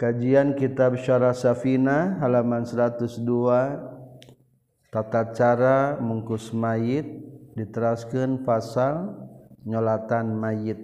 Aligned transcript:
Kajian 0.00 0.56
Kitab 0.56 0.96
Syarah 0.96 1.36
Safina 1.36 2.16
halaman 2.24 2.64
102 2.64 3.20
Tata 4.88 5.28
cara 5.36 6.00
mungkus 6.00 6.56
mayit 6.56 7.04
diteraskan 7.52 8.48
pasal 8.48 9.12
nyolatan 9.68 10.40
mayit. 10.40 10.80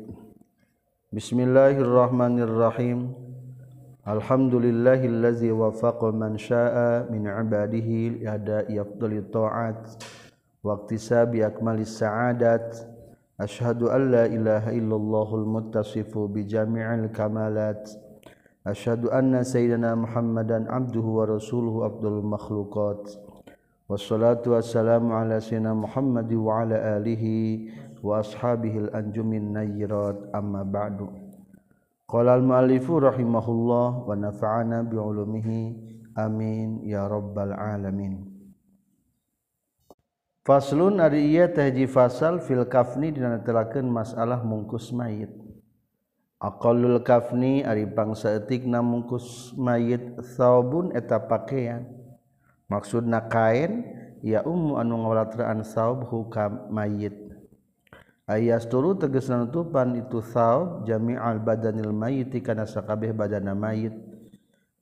Bismillahirrahmanirrahim. 1.17 3.17
Alhamdulillahillazi 4.05 5.49
wafaqa 5.49 6.13
man 6.13 6.37
syaa 6.37 7.09
min 7.09 7.25
ibadihi 7.25 8.21
ada 8.29 8.69
afdali 8.69 9.25
ta'at 9.33 9.97
wa 10.61 10.77
iktisabi 10.77 11.41
akmalis 11.41 12.05
sa'adat. 12.05 12.85
Ashhadu 13.41 13.89
an 13.89 14.13
la 14.13 14.29
ilaha 14.29 14.77
illallahul 14.77 15.49
muttasifu 15.49 16.29
bi 16.29 16.45
jami'il 16.45 17.09
kamalat 17.17 18.05
Asyhadu 18.67 19.15
anna 19.15 19.47
sayyidina 19.47 19.95
Muhammadan 19.95 20.67
abduhu 20.67 21.23
wa 21.23 21.31
rasuluhu 21.31 21.87
abdul 21.87 22.19
makhluqat. 22.19 23.15
Wassalatu 23.87 24.59
wassalamu 24.59 25.15
ala 25.15 25.39
sayyidina 25.39 25.71
Muhammad 25.71 26.27
wa 26.35 26.67
ala 26.67 26.99
alihi 26.99 27.71
wa 28.03 28.19
ashabihi 28.19 28.91
al-anjumin 28.91 29.55
nayyirat 29.55 30.19
amma 30.35 30.67
ba'du. 30.67 31.15
Qala 32.11 32.35
al-muallifu 32.35 32.99
rahimahullah 32.99 34.03
wa 34.03 34.11
nafa'ana 34.19 34.83
bi 34.83 34.99
ulumihi 34.99 35.61
amin 36.19 36.83
ya 36.83 37.07
rabbal 37.07 37.55
alamin. 37.55 38.27
Faslun 40.43 40.99
ari 40.99 41.23
ieu 41.31 41.47
teh 41.55 41.71
fasal 41.87 42.43
fil 42.43 42.67
kafni 42.67 43.15
dina 43.15 43.39
telakeun 43.47 43.87
masalah 43.87 44.43
mungkus 44.43 44.91
mayit. 44.91 45.46
Aqallul 46.37 47.01
kafni 47.01 47.65
ari 47.65 47.89
bangsa 47.89 48.37
etik 48.37 48.69
namungkus 48.69 49.57
mayit 49.57 50.21
saubun 50.37 50.93
eta 50.93 51.17
pakaian. 51.17 51.89
Maksudna 52.69 53.25
kain 53.33 53.89
ya 54.21 54.45
ummu 54.45 54.77
anu 54.77 55.01
ngawalatraan 55.01 55.65
saub 55.65 56.05
hukam 56.13 56.69
mayit. 56.69 57.17
Ayas 58.29 58.69
turu 58.69 58.99
tegas 59.01 59.33
nutupan 59.33 59.97
itu 59.97 60.21
saub 60.21 60.85
jami'al 60.85 61.41
badanil 61.41 61.97
mayit 61.97 62.29
kana 62.45 62.69
sakabeh 62.69 63.17
badana 63.17 63.57
mayit. 63.57 63.97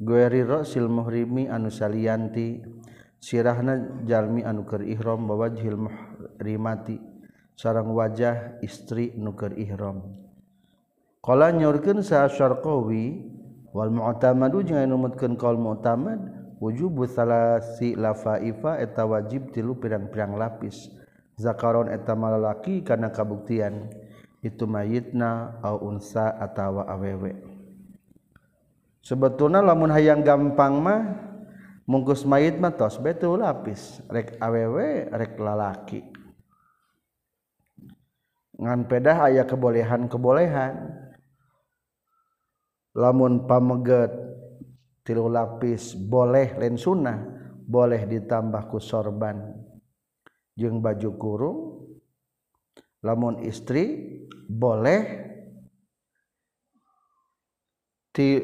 Gueri 0.02 0.42
rosil 0.42 0.90
muhrimi 0.90 1.46
anu 1.46 1.70
salianti 1.70 2.66
sirahna 3.22 4.02
jalmi 4.02 4.42
anu 4.42 4.66
keur 4.66 4.82
ihram 4.82 5.30
bawajhil 5.30 5.86
muhrimati 5.86 6.98
sareng 7.54 7.94
wajah 7.94 8.58
istri 8.58 9.14
nu 9.14 9.38
keur 9.38 9.54
ihram. 9.54 10.23
Nyurken 11.32 12.04
sawi 12.04 13.32
Wal 13.74 13.90
mutamad 13.90 14.54
numutkan 14.86 15.34
q 15.34 15.42
mutamad 15.58 16.22
wujud 16.62 16.94
salahsi 17.10 17.98
lafaifa 17.98 18.78
eta 18.78 19.02
wajib 19.02 19.50
tilu 19.50 19.74
pirang-pirang 19.74 20.38
lapis. 20.38 20.94
Zakaron 21.34 21.90
eta 21.90 22.14
malalaki 22.14 22.86
karena 22.86 23.10
kabuktian. 23.10 23.90
Itu 24.44 24.70
mayitna 24.70 25.58
unsa 25.82 26.38
atawa 26.38 26.86
awewe. 26.86 27.34
Sebetulnya 29.02 29.58
lamun 29.58 29.90
hayang 29.90 30.22
gampang 30.22 30.78
mah 30.78 31.02
mungkus 31.88 32.22
mayit 32.22 32.62
matos 32.62 33.00
betul 33.02 33.42
lapis. 33.42 33.98
Rek 34.06 34.38
awewe 34.38 35.10
rek 35.10 35.34
lalaki. 35.40 36.04
Ngan 38.54 38.86
pedah 38.86 39.18
aya 39.32 39.42
kebolehan-kebolehan 39.42 41.03
lamun 42.94 43.44
pameget 43.44 44.10
tilu 45.02 45.26
lapis 45.28 45.98
boleh 45.98 46.54
len 46.56 46.78
sunnah 46.78 47.18
boleh 47.64 48.06
ditambah 48.06 48.70
ku 48.70 48.78
sorban. 48.78 49.52
Jeung 50.54 50.78
baju 50.78 51.10
kurung 51.18 51.58
lamun 53.02 53.42
istri 53.42 54.14
boleh 54.46 55.02
ti 58.14 58.38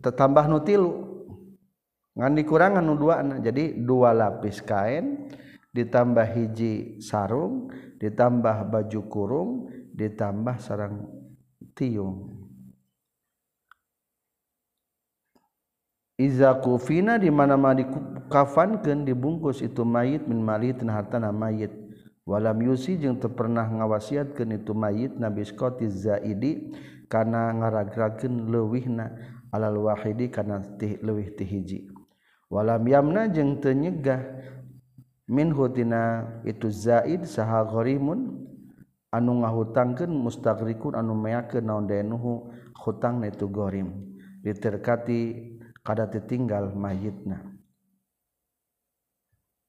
tetambah 0.00 0.44
nu 0.48 0.58
tilu. 0.64 0.92
Ngan 2.14 2.32
dikurangan 2.38 2.80
nu 2.80 2.94
dua 2.96 3.20
jadi 3.42 3.74
dua 3.76 4.14
lapis 4.14 4.62
kain 4.64 5.28
ditambah 5.74 6.24
hiji 6.24 7.02
sarung 7.02 7.68
ditambah 7.98 8.70
baju 8.70 9.00
kurung 9.10 9.50
ditambah 9.92 10.56
sarang 10.62 11.04
tiung. 11.74 12.43
iza 16.14 16.54
kufina 16.62 17.18
di 17.18 17.30
mana-mana 17.30 17.82
dikafankeun 17.82 19.02
dibungkus 19.02 19.62
itu 19.62 19.82
mayit 19.82 20.26
min 20.30 20.42
malitin 20.42 20.90
hartana 20.90 21.34
mayit. 21.34 21.70
Walam 22.24 22.56
yusi 22.64 22.96
jeung 22.96 23.20
teu 23.20 23.28
pernah 23.28 23.68
ngawasiatkeun 23.68 24.56
itu 24.56 24.72
mayit 24.72 25.12
nabi 25.20 25.44
skoti 25.44 25.84
zaidi 25.92 26.72
kana 27.12 27.52
ngaragrakeun 27.52 28.48
leuwihna 28.48 29.12
alal 29.52 29.76
wahidi 29.84 30.32
kana 30.32 30.64
tih 30.80 30.96
leuwih 31.04 31.36
ti 31.36 31.44
hiji. 31.44 31.78
Walam 32.48 32.88
yamna 32.88 33.28
jeung 33.28 33.60
teu 33.60 33.76
nyegah 33.76 34.24
min 35.28 35.52
tina 35.76 36.24
itu 36.48 36.72
zaid 36.72 37.28
saha 37.28 37.68
gharimun 37.68 38.48
anu 39.12 39.44
ngahutangkeun 39.44 40.10
mustagrikun 40.10 40.96
anu 40.96 41.12
meyakeun 41.12 41.64
naon 41.64 41.84
denuhu 41.84 42.48
hutangna 42.72 43.28
itu 43.28 43.46
gharim 43.52 44.16
diterkati 44.44 45.53
kada 45.84 46.08
ditinggal 46.08 46.72
mayitna. 46.72 47.54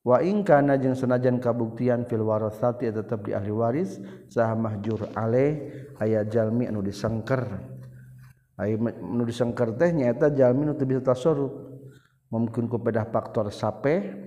Wa 0.06 0.22
ingkana 0.22 0.78
jeung 0.78 0.94
senajan 0.94 1.42
kabuktian 1.42 2.06
fil 2.06 2.24
warasati 2.24 2.94
tetap 2.94 3.26
di 3.26 3.34
ahli 3.34 3.50
waris 3.50 3.98
sah 4.30 4.54
mahjur 4.54 5.10
ale 5.18 5.74
aya 5.98 6.24
jalmi 6.24 6.70
anu 6.70 6.80
disengker. 6.86 7.42
Aya 8.56 8.78
anu 8.80 9.26
disengker 9.26 9.74
teh 9.76 9.92
nyaeta 9.92 10.32
jalmi 10.32 10.70
nu 10.70 10.78
teu 10.78 10.88
bisa 10.88 11.02
tasarruf. 11.12 11.52
Mungkin 12.30 12.70
ku 12.70 12.78
pedah 12.80 13.10
faktor 13.10 13.50
sape. 13.50 14.24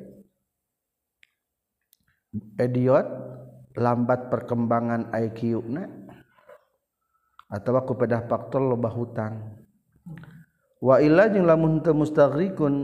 Idiot 2.58 3.06
lambat 3.78 4.28
perkembangan 4.28 5.14
IQ 5.14 5.62
na 5.70 5.86
atau 7.48 7.78
ku 7.86 7.94
pedah 7.94 8.26
faktor 8.26 8.66
loba 8.66 8.90
hutang. 8.90 9.57
waila 10.78 11.30
jeung 11.30 11.46
lamun 11.46 11.82
mustagrikun 11.82 12.74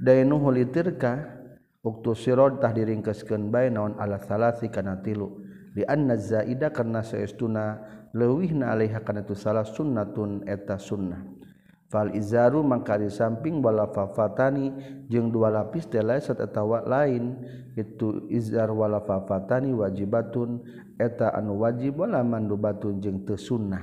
daynuhu 0.00 0.48
litirka 0.52 1.40
uktu 1.80 2.12
sirotah 2.16 2.72
diringkeskeun 2.72 3.48
bae 3.48 3.68
naon 3.72 3.96
ala 4.00 4.20
salasi 4.20 4.68
kana 4.72 5.00
tilu. 5.00 5.40
Li 5.70 5.86
anna 5.86 6.18
zaida 6.18 6.74
karena 6.74 6.98
saestuna 6.98 7.78
leuwihna 8.10 8.74
alaiha 8.74 9.06
kana 9.06 9.22
tu 9.22 9.38
salah 9.38 9.62
sunnatun 9.62 10.42
eta 10.50 10.76
sunnah. 10.82 11.22
Fal 11.90 12.14
izaru 12.14 12.62
mangka 12.62 12.98
di 12.98 13.10
samping 13.10 13.58
wala 13.62 13.90
fafatani 13.90 14.70
jeung 15.10 15.30
dua 15.30 15.50
lapis 15.50 15.90
teh 15.90 16.02
lain 16.02 16.22
atawa 16.22 16.86
lain 16.86 17.34
itu 17.74 18.30
izar 18.30 18.70
wala 18.70 19.02
fafatani 19.02 19.74
wajibatun 19.74 20.62
eta 20.98 21.34
anu 21.34 21.58
wajib 21.58 21.98
wala 21.98 22.22
mandubatun 22.22 23.02
jeung 23.02 23.26
teu 23.26 23.34
sunnah. 23.34 23.82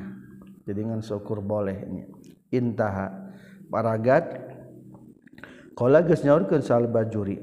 Jadi 0.64 0.88
ngan 0.88 1.04
syukur 1.04 1.44
bolehnya. 1.44 2.08
Intaha. 2.52 3.27
paragat 3.68 4.48
kalau 5.78 6.02
nyaurkeun 6.02 6.66
sal 6.66 6.90
bajuri. 6.90 7.38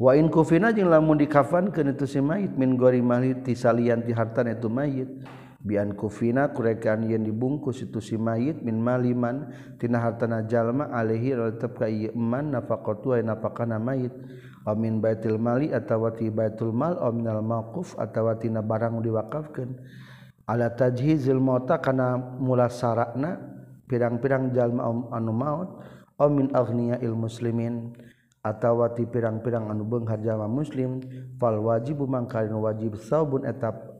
Wa 0.00 0.16
in 0.16 0.30
kufina 0.32 0.72
jeung 0.72 0.88
lamun 0.88 1.20
dikafan 1.20 1.74
kana 1.74 1.92
itu 1.92 2.06
si 2.06 2.22
mayit 2.22 2.56
min 2.56 2.78
gori 2.78 3.02
maliti 3.04 3.52
salianti 3.52 4.16
hartana 4.16 4.56
itu 4.56 4.70
mayit. 4.72 5.10
Bian 5.58 5.92
kufina 5.92 6.54
kurekan 6.54 7.02
yang 7.04 7.26
dibungkus 7.26 7.82
itu 7.82 7.98
si 7.98 8.14
mayit 8.14 8.62
min 8.62 8.78
maliman 8.78 9.50
tina 9.76 9.98
hartana 9.98 10.46
jalma 10.46 10.88
alaihi 10.88 11.34
tetap 11.34 11.82
ka 11.82 11.90
ieu 11.90 12.14
eman 12.14 12.54
nafaqatu 12.54 13.12
wa 13.12 13.18
nafaqana 13.34 13.76
mayit. 13.76 14.14
Wa 14.64 14.72
min 14.78 15.02
baitil 15.02 15.36
mali 15.36 15.74
atawa 15.74 16.14
ti 16.16 16.30
baitul 16.30 16.72
mal 16.72 16.96
aw 16.96 17.10
minal 17.12 17.42
maquf 17.42 17.98
atawa 17.98 18.38
tina 18.38 18.62
barang 18.64 19.02
diwakafkeun 19.02 19.80
ala 20.48 20.72
tajhizil 20.72 21.42
mauta 21.42 21.76
kana 21.82 22.16
mulasarana 22.16 23.57
pirang-pirang 23.88 24.52
jalma 24.52 24.92
anu 25.10 25.32
maut 25.32 25.80
om 26.20 26.30
min 26.30 26.52
aghniyail 26.52 27.16
muslimin 27.16 27.96
atawa 28.44 28.92
ti 28.92 29.08
pirang-pirang 29.08 29.72
anu 29.72 29.88
beunghar 29.88 30.20
jalma 30.20 30.46
muslim 30.46 31.00
fal 31.40 31.58
wajibu 31.58 32.04
mangkalin 32.04 32.54
wajib 32.60 33.00
saubun 33.00 33.48
etap 33.48 33.98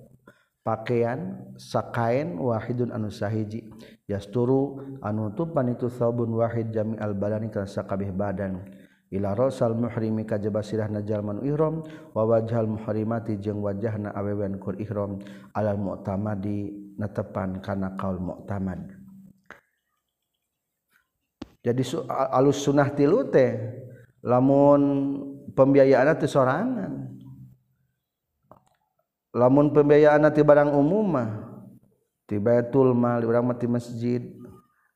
pakaian 0.68 1.48
sakain 1.56 2.36
wahidun 2.36 2.92
anu 2.92 3.08
sahiji. 3.08 3.64
Yasturu 4.04 4.84
anu 5.00 5.32
tupan 5.32 5.72
itu 5.72 5.88
saubun 5.88 6.36
wahid 6.36 6.68
jami 6.72 7.00
al 7.00 7.16
badani 7.16 7.48
kana 7.48 7.64
sakabeh 7.64 8.12
badan. 8.12 8.68
Ila 9.08 9.32
rasal 9.32 9.72
muhrimi 9.72 10.28
kajaba 10.28 10.60
sirahna 10.60 11.00
jalman 11.00 11.40
ihram 11.40 11.80
wa 12.12 12.28
wajhal 12.28 12.68
muhrimati 12.68 13.40
jeung 13.40 13.64
wajahna 13.64 14.12
awewen 14.12 14.60
kur 14.60 14.76
ihram. 14.76 15.24
Alal 15.56 15.80
mu'tamadi 15.80 16.92
natepan 17.00 17.64
kana 17.64 17.96
kaul 17.96 18.20
mu'tamad. 18.20 18.97
jadi 21.62 21.82
alus 22.32 22.62
sunnah 22.62 22.88
tilu 22.94 23.26
teh 23.28 23.58
lamun 24.22 24.82
pembiayaan 25.52 26.14
teh 26.18 26.30
sorangan. 26.30 27.10
Lamun 29.34 29.70
pembiayaan 29.70 30.24
ti 30.32 30.40
barang 30.40 30.72
umum 30.72 31.04
mah 31.04 31.30
ti 32.24 32.40
baitul 32.40 32.96
mal 32.96 33.22
urang 33.22 33.44
mah 33.44 33.58
ti 33.58 33.68
masjid 33.68 34.22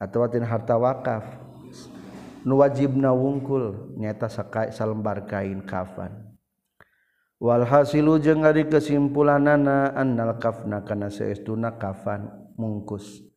atawa 0.01 0.31
ti 0.31 0.41
harta 0.41 0.79
wakaf. 0.79 1.27
Nu 2.43 2.59
wajibna 2.59 3.15
wungkul 3.15 3.95
nyata 3.95 4.27
sakai 4.27 4.75
salembar 4.75 5.31
kain 5.31 5.63
kafan. 5.63 6.35
Wal 7.39 7.67
hasilu 7.67 8.19
jeung 8.19 8.43
ari 8.47 8.67
kesimpulanana 8.67 9.95
annal 9.95 10.39
kafna 10.43 10.83
kana 10.83 11.11
saestuna 11.11 11.75
kafan 11.79 12.31
mungkus. 12.59 13.32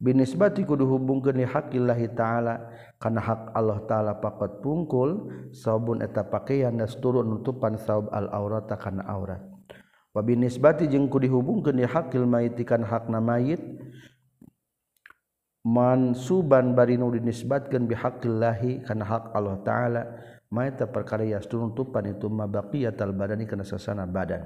Binisbati 0.00 0.64
kudu 0.64 0.88
hubungkeun 0.88 1.36
li 1.38 1.46
haqillahi 1.46 2.16
taala. 2.16 2.72
Kana 3.00 3.16
hak 3.16 3.56
Allah 3.56 3.80
taala 3.88 4.12
pakat 4.20 4.60
pungkul 4.60 5.32
sabun 5.56 6.04
eta 6.04 6.20
pakaian 6.20 6.76
turun 7.00 7.32
nutupan 7.32 7.80
saub 7.80 8.12
al 8.12 8.28
aurata 8.28 8.76
kana 8.76 9.00
aurat. 9.08 9.40
Wa 10.12 10.20
binisbati 10.20 10.84
jeung 10.84 11.08
kudu 11.08 11.24
dihubungkeun 11.24 11.80
li 11.80 11.88
haqil 11.88 12.28
mayit 12.28 12.60
kana 12.66 12.84
hakna 12.84 13.22
mayit 13.24 13.62
mansuban 15.64 16.76
bari 16.76 17.00
nu 17.00 17.08
dinisbatkeun 17.08 17.88
bi 17.88 17.96
haqqillahi 17.96 18.84
kana 18.84 19.04
hak 19.08 19.32
Allah 19.32 19.56
taala. 19.64 20.02
Mayta 20.50 20.90
perkara 20.90 21.22
yasturun 21.24 21.72
tupan 21.78 22.10
itu 22.10 22.28
mabaqiyatal 22.28 23.16
badani 23.16 23.48
kana 23.48 23.64
sasana 23.64 24.04
badan. 24.04 24.44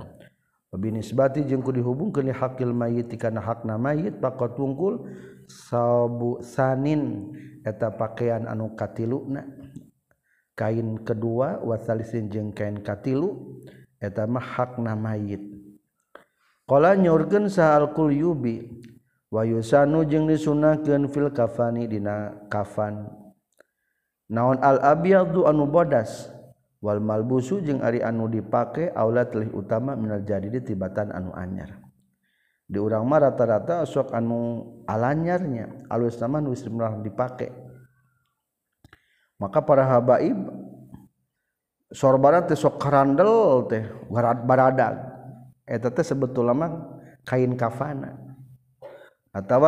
Wa 0.71 0.77
binisbati 0.79 1.43
jeung 1.43 1.65
kudu 1.65 1.83
dihubungkeun 1.83 2.31
li 2.31 2.35
haqil 2.39 2.71
mayit 2.71 3.11
kana 3.19 3.43
hakna 3.43 3.83
mayit 3.83 4.23
pakat 4.23 4.55
pungkul 4.55 5.11
sabusanin 5.47 7.33
eta 7.65 7.93
pakaian 7.93 8.49
anu 8.49 8.73
katiluna 8.77 9.45
kain 10.55 11.03
kedua 11.03 11.61
wasalisin 11.61 12.31
jeung 12.31 12.51
kain 12.55 12.81
katilu 12.81 13.61
eta 13.99 14.25
mah 14.29 14.45
hakna 14.45 14.95
mayit. 14.95 15.43
Qala 16.65 16.97
nyorkeun 16.97 17.53
sa 17.53 17.77
kul 17.93 18.17
yubi 18.17 18.65
wayusanu 19.29 20.09
jeung 20.09 20.25
disunahkeun 20.25 21.13
fil 21.13 21.29
kafani 21.29 21.85
dina 21.85 22.33
kafan. 22.49 23.05
Naon 24.33 24.57
al 24.65 24.81
abyadu 24.81 25.45
anu 25.45 25.69
bodas 25.69 26.33
wal 26.81 27.05
malbusu 27.05 27.61
jeung 27.61 27.85
ari 27.85 28.01
anu 28.01 28.33
dipake 28.33 28.89
aula 28.97 29.29
leh 29.29 29.53
utama 29.53 29.93
minal 29.93 30.25
jadi 30.25 30.49
tibatan 30.65 31.13
anu 31.13 31.37
anyar. 31.37 31.84
di 32.65 32.79
urang 32.81 33.05
mah 33.05 33.29
rata-rata 33.29 33.85
sok 33.85 34.13
anu 34.17 34.65
alanyarnya 34.89 35.89
alus 35.93 36.17
nama 36.17 36.41
nu 36.41 36.57
dipakai 37.05 37.53
maka 39.37 39.61
para 39.61 39.85
habaib 39.85 40.49
sorbara 41.93 42.43
teh 42.43 42.57
sok 42.57 42.81
karandel 42.81 43.65
teh 43.69 43.85
barat 44.09 44.39
baradag 44.43 44.97
eta 45.65 45.89
teh 45.89 46.05
sebetulnya 46.05 46.53
mah 46.53 46.73
kain 47.25 47.57
kafana. 47.57 48.21
Atau 49.35 49.67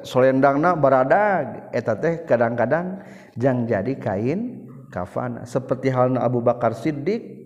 solendangna 0.00 0.72
baradag 0.72 1.68
eta 1.76 1.92
teh 1.98 2.24
kadang-kadang 2.24 3.04
jang 3.36 3.68
jadi 3.68 3.92
kain 4.00 4.64
kafana. 4.88 5.44
Seperti 5.44 5.92
halna 5.92 6.24
Abu 6.24 6.40
Bakar 6.40 6.72
Siddiq 6.72 7.41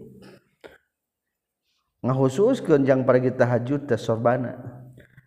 ngahusus 2.06 2.62
kejang 2.62 3.03
pergi 3.03 3.35
tahajud 3.35 3.91
teh 3.91 3.99
sorbana. 3.99 4.55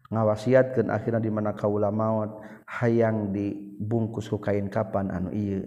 Ngawasiatkan 0.10 0.90
akhirnya 0.90 1.22
di 1.22 1.30
mana 1.30 1.54
kaula 1.54 1.94
maut 1.94 2.42
hayang 2.66 3.30
dibungkus 3.30 4.26
ku 4.26 4.42
kain 4.42 4.66
kapan 4.66 5.14
anu 5.14 5.30
iya 5.30 5.62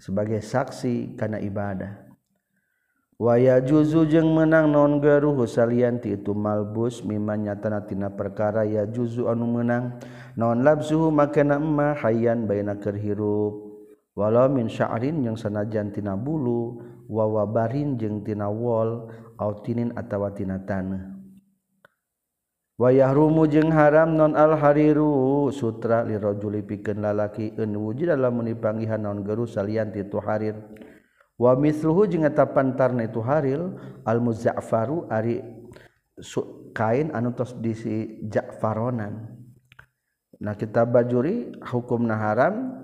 sebagai 0.00 0.40
saksi 0.40 1.16
karena 1.16 1.36
ibadah. 1.40 1.92
Waya 3.16 3.64
juzu 3.64 4.04
jeng 4.08 4.32
menang 4.36 4.68
non 4.68 5.00
garuh 5.00 5.40
salianti 5.48 6.20
itu 6.20 6.36
malbus 6.36 7.00
miman 7.00 7.48
nyatana 7.48 7.84
tina 7.88 8.12
perkara 8.12 8.64
ya 8.68 8.84
juzu 8.84 9.28
anu 9.28 9.44
menang. 9.44 9.96
Non 10.36 10.60
labzuhu 10.60 11.08
makana 11.08 11.56
emma 11.56 11.96
hayan 11.96 12.44
baina 12.44 12.76
hirup. 12.76 13.64
Walau 14.16 14.48
min 14.48 14.68
sya'rin 14.68 15.20
yang 15.20 15.36
sanajan 15.36 15.92
tina 15.92 16.16
bulu 16.16 16.80
wawabarin 17.08 18.00
jeung 18.00 18.24
tina 18.24 18.48
wol 18.48 19.12
autinin 19.38 19.92
atawatina 19.96 20.60
tanah 20.64 21.16
wayah 22.76 23.12
rumu 23.12 23.48
jeung 23.48 23.72
haram 23.72 24.16
non 24.16 24.36
al-hariru 24.36 25.48
sutra 25.52 26.04
lirojuli 26.04 26.60
pikeun 26.64 27.00
lalaki 27.00 27.56
eun 27.56 27.72
wujud 27.76 28.12
dalam 28.12 28.42
menipanggihan 28.42 29.00
non 29.00 29.24
geru 29.24 29.48
salian 29.48 29.94
ti 29.94 30.04
harir 30.04 30.56
wa 31.36 31.52
misluhu 31.56 32.08
jeung 32.08 32.24
eta 32.24 32.48
pantarna 32.48 33.04
itu 33.04 33.20
haril 33.20 33.76
al 34.04 34.18
muzaffaru 34.20 35.08
ari 35.12 35.40
kain 36.76 37.12
anu 37.12 37.32
tos 37.32 37.56
disi 37.56 38.20
ja'faronan. 38.28 39.32
Nah 40.36 40.52
kita 40.52 40.84
bajuri 40.84 41.56
hukumna 41.64 42.16
haram 42.16 42.76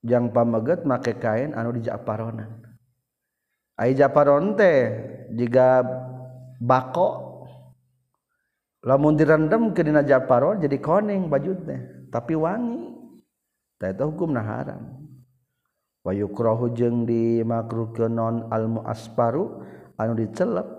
jang 0.00 0.32
pameget 0.32 0.88
make 0.88 1.20
kain 1.20 1.52
anu 1.52 1.76
di 1.76 1.84
ja'faronan. 1.84 2.69
Ai 3.80 3.96
japaron 3.96 4.60
teh 4.60 4.92
jika 5.32 5.80
bako 6.60 7.40
lamun 8.84 9.16
direndam 9.16 9.72
ke 9.72 9.80
dina 9.80 10.04
japaron 10.04 10.60
jadi 10.60 10.76
koning 10.76 11.32
baju 11.32 11.52
teh 11.64 11.80
tapi 12.12 12.36
wangi. 12.36 12.92
Teh 13.80 13.96
itu 13.96 14.04
hukum 14.04 14.36
nah 14.36 14.44
haram 14.44 15.00
wa 16.04 16.12
yukrahu 16.12 16.76
jeung 16.76 17.08
dimakruhkeun 17.08 18.12
non 18.12 18.36
al 18.52 18.68
muasparu 18.68 19.64
anu 19.96 20.12
dicelep. 20.12 20.76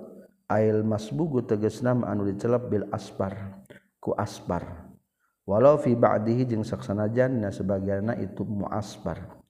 Ail 0.52 0.84
masbugu 0.84 1.48
tegasna 1.48 1.96
anu 2.06 2.28
dicelep 2.28 2.68
bil 2.68 2.84
aspar 2.92 3.64
ku 4.04 4.12
aspar 4.20 4.84
walau 5.48 5.80
fi 5.80 5.96
ba'dihi 5.96 6.44
jeung 6.44 6.68
saksanajan 6.68 7.40
na 7.40 7.56
sebagianna 7.56 8.20
itu 8.20 8.44
muasbar. 8.44 9.41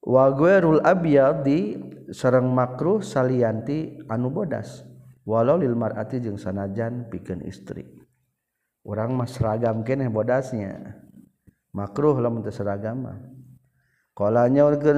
waguerul 0.00 0.80
abyadi 0.82 1.76
sarang 2.10 2.50
makruh 2.52 3.00
salianti 3.04 4.00
anu 4.08 4.32
bodas. 4.32 4.84
Walau 5.28 5.60
lil 5.60 5.76
mar'ati 5.76 6.18
jeung 6.18 6.40
sanajan 6.40 7.06
pikeun 7.12 7.44
istri. 7.44 7.86
Urang 8.82 9.14
mah 9.14 9.28
seragam 9.28 9.84
keneh 9.84 10.08
bodasnya. 10.08 10.96
Makruh 11.76 12.18
lamun 12.18 12.42
teu 12.42 12.50
seragam 12.50 13.04
mah. 13.04 13.18
Qala 14.16 14.50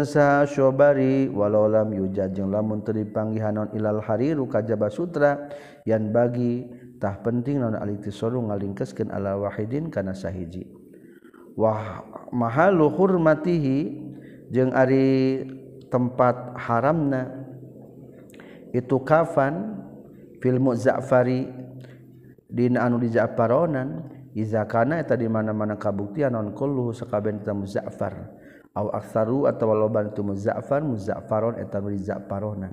sa 0.08 0.42
syobari 0.48 1.28
walau 1.28 1.68
lam 1.68 1.92
yujad 1.92 2.32
jeung 2.32 2.48
lamun 2.48 2.80
teu 2.80 2.96
dipanggihanon 2.96 3.76
ilal 3.76 4.00
hariru 4.00 4.48
kajaba 4.48 4.88
sutra 4.88 5.50
yan 5.84 6.10
bagi 6.14 6.64
tah 6.96 7.20
penting 7.20 7.60
naon 7.60 7.76
alitisoru 7.76 8.40
ngalingkeskeun 8.48 9.10
ala 9.12 9.36
wahidin 9.36 9.90
kana 9.92 10.14
sahiji. 10.16 10.70
Wah 11.58 12.06
mahalu 12.32 12.88
hurmatihi 12.88 13.78
jeung 14.52 14.70
ari 14.76 15.42
tempat 15.88 16.60
haramna 16.60 17.48
itu 18.76 19.00
kafan 19.00 19.80
fil 20.44 20.60
Za'fari 20.76 21.48
dina 22.52 22.84
anu 22.84 23.00
di 23.00 23.08
Ja'faronan 23.08 24.12
iza 24.36 24.68
kana 24.68 25.00
eta 25.00 25.16
di 25.16 25.24
mana-mana 25.24 25.80
kabuktian 25.80 26.36
non 26.36 26.52
kullu 26.52 26.92
sakabeun 26.92 27.40
ta 27.40 27.56
muzaffar 27.56 28.28
aw 28.76 28.92
aksaru 28.92 29.48
atawa 29.48 29.72
loban 29.72 30.12
tu 30.12 30.20
muzaffar 30.20 30.84
muzaffaron 30.84 31.56
eta 31.56 31.80
di 31.80 32.00
Ja'faronan 32.04 32.72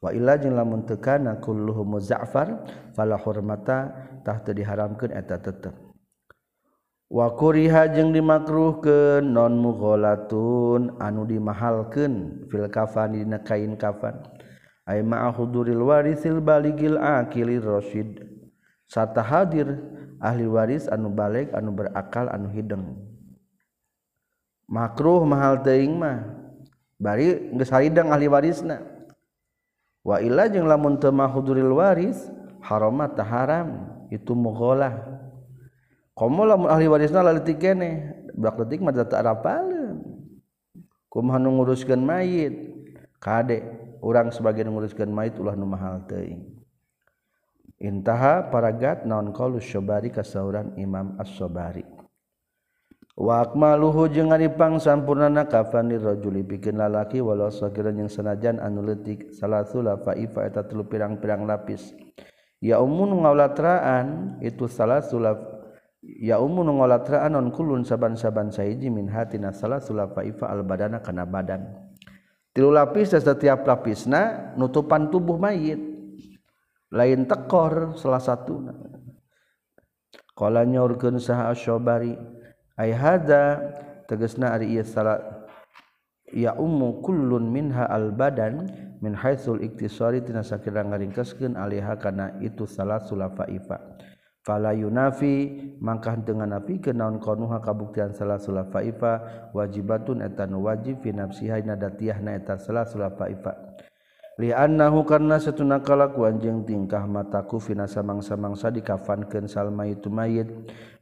wa 0.00 0.10
illa 0.16 0.40
jeung 0.40 0.56
lamun 0.56 0.88
teu 0.88 0.96
kana 0.96 1.36
kulluhu 1.36 1.84
muzaffar 1.84 2.64
fala 2.96 3.20
hurmata 3.20 3.92
tah 4.24 4.40
teu 4.40 4.56
diharamkeun 4.56 5.12
eta 5.12 5.36
tetep. 5.36 5.89
wakuriha 7.10 7.90
jeung 7.90 8.14
dimakruh 8.14 8.78
ke 8.78 9.18
non 9.18 9.58
mughalatun 9.58 10.94
anu 11.02 11.26
dimahalken 11.26 12.46
fil 12.46 12.70
kafan 12.70 13.18
dina 13.18 13.42
kain 13.42 13.74
kafan. 13.74 14.22
Ay 14.86 15.02
ma'ahuduril 15.02 15.82
warisil 15.82 16.38
baligil 16.38 16.96
akili 16.98 17.58
rasyid 17.58 18.26
sata 18.90 19.22
hadir 19.22 19.78
ahli 20.18 20.46
waris 20.46 20.86
anu 20.90 21.10
balik 21.10 21.50
anu 21.54 21.74
berakal 21.74 22.30
anu 22.30 22.50
hideng. 22.50 22.98
Makruh 24.70 25.26
mahal 25.26 25.60
teuing 25.66 25.98
mah. 25.98 26.38
Bari 27.00 27.54
geus 27.58 27.70
hideng 27.74 28.14
ahli 28.14 28.30
warisna. 28.30 28.86
Wa 30.00 30.22
illa 30.22 30.48
jeung 30.48 30.64
lamun 30.64 30.96
teu 30.96 31.12
mahuduril 31.12 31.76
waris 31.76 32.30
haramat 32.64 33.18
haram 33.20 33.88
itu 34.08 34.32
mughalah 34.32 35.19
komo 36.16 36.46
lamun 36.46 36.70
ahli 36.70 36.86
warisna 36.86 37.24
laletik 37.24 37.60
kene. 37.60 38.16
Bak 38.36 38.56
letik 38.62 38.80
mah 38.80 38.94
tak 38.94 39.20
rapaleun 39.20 40.00
kumaha 41.10 41.38
nu 41.42 41.58
nguruskeun 41.58 42.00
mayit. 42.00 42.54
Kade 43.20 43.60
urang 44.00 44.32
sebagian 44.32 44.72
nguruskeun 44.72 45.12
mayit 45.12 45.36
ulah 45.36 45.52
nu 45.58 45.68
mahal 45.68 46.06
teuing. 46.08 46.46
Intaha 47.80 48.48
paragat 48.52 49.08
naon 49.08 49.32
qaulus 49.32 49.64
syobari 49.64 50.12
kasauran 50.12 50.76
imam 50.76 51.16
as-sobari. 51.16 51.84
Wa 53.16 53.44
akmaluhu 53.44 54.08
jeung 54.08 54.32
aripang 54.32 54.80
sampurnana 54.80 55.44
kafanir 55.44 56.00
rajuli 56.00 56.40
pikeun 56.40 56.80
lalaki 56.80 57.20
walau 57.20 57.52
sakiran 57.52 57.96
yang 57.96 58.08
sanajan 58.08 58.56
anu 58.56 58.80
leutik 58.80 59.36
salasula 59.36 60.00
fa 60.00 60.16
ifa 60.16 60.48
eta 60.48 60.64
telu 60.64 60.88
pirang-pirang 60.88 61.44
lapis. 61.44 61.92
Ya 62.64 62.80
umun 62.80 63.20
ngaulatraan 63.20 64.40
itu 64.40 64.64
salasula 64.68 65.36
ya 66.00 66.40
umu 66.40 66.64
ngolatraan 66.64 67.36
non 67.36 67.52
kulun 67.52 67.84
saban-saban 67.84 68.48
saiji 68.48 68.88
min 68.88 69.08
hatina 69.12 69.52
salah 69.52 69.80
sulafa 69.80 70.24
ifa 70.24 70.48
al 70.48 70.64
badana 70.64 71.04
kana 71.04 71.28
badan. 71.28 71.68
Tilu 72.50 72.74
lapis 72.74 73.14
dan 73.14 73.22
setiap 73.22 73.62
lapisna 73.62 74.52
nutupan 74.58 75.12
tubuh 75.12 75.38
mayit. 75.38 75.78
Lain 76.90 77.22
tekor 77.22 77.94
salah 77.94 78.18
satu 78.18 78.66
kala 80.34 80.66
nyorkeun 80.66 81.22
sah 81.22 81.52
asyobari. 81.54 82.18
Ay 82.74 82.90
hada 82.96 83.60
tegasna 84.10 84.56
ari 84.56 84.74
ieu 84.74 84.82
salah. 84.82 85.46
Ya 86.30 86.54
umu 86.58 87.02
kullun 87.02 87.50
minha 87.50 87.86
al 87.86 88.14
badan 88.14 88.66
min 88.98 89.14
haitsul 89.14 89.62
iktisari 89.62 90.22
tina 90.22 90.46
sakira 90.46 90.82
ngaringkeskeun 90.86 91.58
alaiha 91.58 91.98
kana 91.98 92.38
itu 92.42 92.66
salah 92.66 92.98
sulafa 93.02 93.46
ifa. 93.50 93.89
fala 94.40 94.72
yunafi 94.72 95.76
mangkah 95.80 96.16
dengan 96.16 96.56
nafi 96.56 96.80
ke 96.80 96.96
naon 96.96 97.20
konuha 97.20 97.60
kabuktian 97.60 98.16
salah 98.16 98.40
sula 98.40 98.64
faifa 98.68 99.48
wajibatun 99.52 100.24
etan 100.24 100.56
wajib 100.56 101.04
fi 101.04 101.12
nafsiha 101.12 101.60
dina 101.60 101.76
datiyahna 101.76 102.40
eta 102.40 102.56
salah 102.56 102.88
sula 102.88 103.12
faifa. 103.12 103.76
Annahu 104.40 105.04
karna 105.04 105.36
satuna 105.36 105.84
kalakuan 105.84 106.40
jeung 106.40 106.64
tingkah 106.64 107.04
mataku 107.04 107.60
fina 107.60 107.84
samang-samangsa 107.84 108.72
dikafankeun 108.72 109.44
salma 109.44 109.84
itu 109.84 110.08
mayit. 110.08 110.48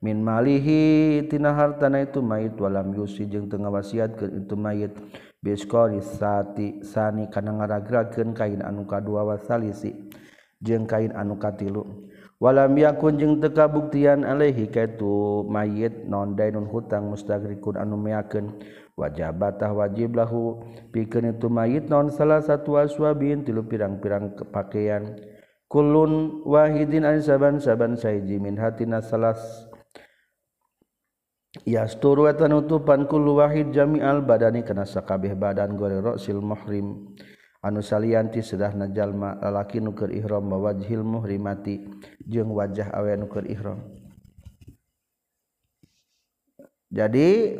Min 0.02 0.26
malihi 0.26 1.22
tina 1.30 1.54
hartana 1.54 2.02
itu 2.02 2.18
mayit 2.18 2.58
walam 2.58 2.90
yusi 2.98 3.30
jeung 3.30 3.46
teu 3.46 3.62
ngawasiatkeun 3.62 4.42
itu 4.42 4.54
mayit. 4.58 4.90
Biskori 5.38 6.02
sati 6.02 6.82
sani 6.82 7.30
kana 7.30 7.54
ngaragrakeun 7.62 8.34
kain 8.34 8.58
anu 8.58 8.82
kadua 8.90 9.22
wasalisi 9.22 9.94
jeung 10.58 10.90
kain 10.90 11.14
anu 11.14 11.38
katilu. 11.38 11.86
walam 12.38 12.74
yakun 12.78 13.18
jeung 13.18 13.42
teu 13.42 13.50
kabuktian 13.50 14.22
alaihi 14.22 14.70
kaitu 14.70 15.42
mayit 15.50 16.06
non 16.06 16.38
dainun 16.38 16.70
hutang 16.70 17.10
mustagrikun 17.10 17.74
anu 17.78 17.98
meakeun 17.98 18.58
wajabatah 18.98 19.70
wajib 19.74 20.14
lahu. 20.18 20.62
Pikeun 20.94 21.34
itu 21.34 21.46
mayit 21.50 21.90
non 21.90 22.10
salah 22.10 22.42
satu 22.42 22.78
aswabin 22.78 23.42
tilu 23.46 23.66
pirang-pirang 23.66 24.38
kepakaian 24.38 25.18
kulun 25.70 26.42
wahidin 26.46 27.06
an 27.06 27.22
saban 27.22 27.58
saban 27.62 27.94
saiji 27.98 28.38
min 28.38 28.58
hatina 28.58 29.02
salas. 29.02 29.68
Yasturu 31.64 32.28
wa 32.28 32.36
tanutupan 32.36 33.08
kullu 33.08 33.40
wahid 33.40 33.72
jami'al 33.74 34.22
badani 34.22 34.62
kana 34.62 34.84
sakabeh 34.84 35.32
badan 35.34 35.74
gore 35.74 35.98
ra'sil 35.98 36.38
muhrim 36.38 37.16
anu 37.58 37.82
salianti 37.82 38.38
sedahna 38.38 38.86
jalma 38.90 39.34
lalaki 39.42 39.82
nu 39.82 39.90
keur 39.90 40.14
ihram 40.14 40.46
wajhil 40.46 41.02
muhrimati 41.02 41.82
jeung 42.22 42.54
wajah 42.54 42.94
awe 42.94 43.12
nu 43.18 43.26
keur 43.26 43.46
ihram. 43.50 43.82
Jadi 46.88 47.58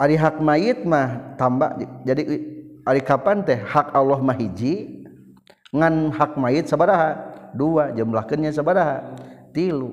hak 0.00 0.40
mayit 0.40 0.82
mah 0.88 1.36
tambah 1.36 1.76
jadi 2.08 2.22
ari 2.88 3.02
kapan 3.04 3.44
teh 3.44 3.60
hak 3.60 3.92
Allah 3.92 4.18
mahiji 4.18 5.04
ngan 5.70 6.08
hak 6.14 6.40
mayit 6.40 6.66
sabaraha? 6.70 7.30
Dua 7.52 7.92
jumlahkeunnya 7.92 8.48
sabaraha? 8.48 9.12
Tilu. 9.52 9.92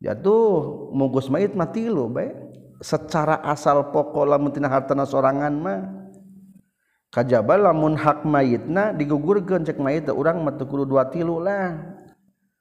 Jatuh 0.00 0.88
mungkus 0.96 1.28
mayit 1.28 1.52
mah 1.52 1.68
tilu 1.68 2.08
bae. 2.08 2.32
Secara 2.80 3.44
asal 3.44 3.92
pokok 3.92 4.24
lamun 4.24 4.48
tina 4.48 4.72
hartana 4.72 5.04
sorangan 5.04 5.52
mah 5.52 5.99
kajaba 7.10 7.58
lamun 7.58 7.98
hak 7.98 8.22
mayitna 8.22 8.94
digugurkeun 8.94 9.66
cek 9.66 9.82
mayit 9.82 10.06
urang 10.10 10.46
mah 10.46 10.54
kudu 10.54 10.86
dua 10.86 11.10
tilu 11.10 11.42
lah. 11.42 11.74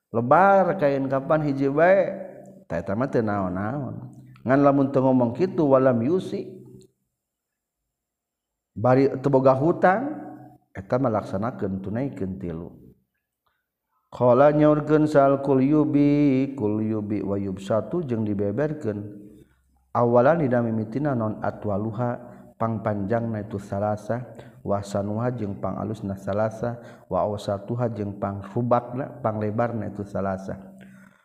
Lebar 0.10 0.74
kain 0.82 1.06
kapan 1.06 1.46
hiji 1.46 1.70
bae 1.70 2.10
tah 2.65 2.82
eta 2.82 2.98
mah 2.98 3.13
teu 3.13 3.22
naon-naon. 3.22 4.10
Ngan 4.41 4.60
lamun 4.65 4.89
teu 4.89 5.06
ngomong 5.06 5.38
kitu 5.38 5.70
walam 5.70 6.01
yusi. 6.01 6.50
Bari 8.74 9.22
teu 9.22 9.29
boga 9.29 9.53
hutang 9.53 10.18
eta 10.74 10.98
mah 10.98 11.13
laksanakeun 11.13 11.86
tunaikeun 11.86 12.41
tilu. 12.41 12.74
Qala 14.10 14.50
nyaurkeun 14.50 15.06
sal 15.06 15.46
kul 15.46 15.62
yubi 15.62 16.58
kul 16.58 16.82
yubi 16.82 17.22
wa 17.22 17.38
yubsatu 17.38 18.01
jeung 18.01 18.25
dibeberkeun. 18.25 19.29
Awalan 19.94 20.41
dina 20.41 20.65
mimitina 20.65 21.13
non 21.13 21.38
atwaluha. 21.46 22.29
pangpanjang 22.60 23.32
na 23.32 23.48
itu 23.48 23.56
salahsa 23.56 24.28
wasanha 24.62 25.32
jeung 25.32 25.56
pang 25.63 25.80
alus 25.80 26.04
na 26.04 26.20
salahsa 26.20 26.75
wa 27.08 27.24
awsatuha 27.24 27.88
jeung 27.96 28.20
pang 28.20 28.44
rubakna 28.51 29.08
pang 29.24 29.39
lebar 29.39 29.72
na 29.72 29.88
itu 29.88 30.04
salahsa 30.04 30.60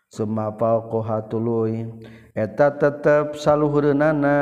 summa 0.07 0.55
fawqaha 0.55 1.26
tuluy 1.26 1.91
eta 2.38 2.71
tetep 2.79 3.35
saluhureunana 3.35 4.38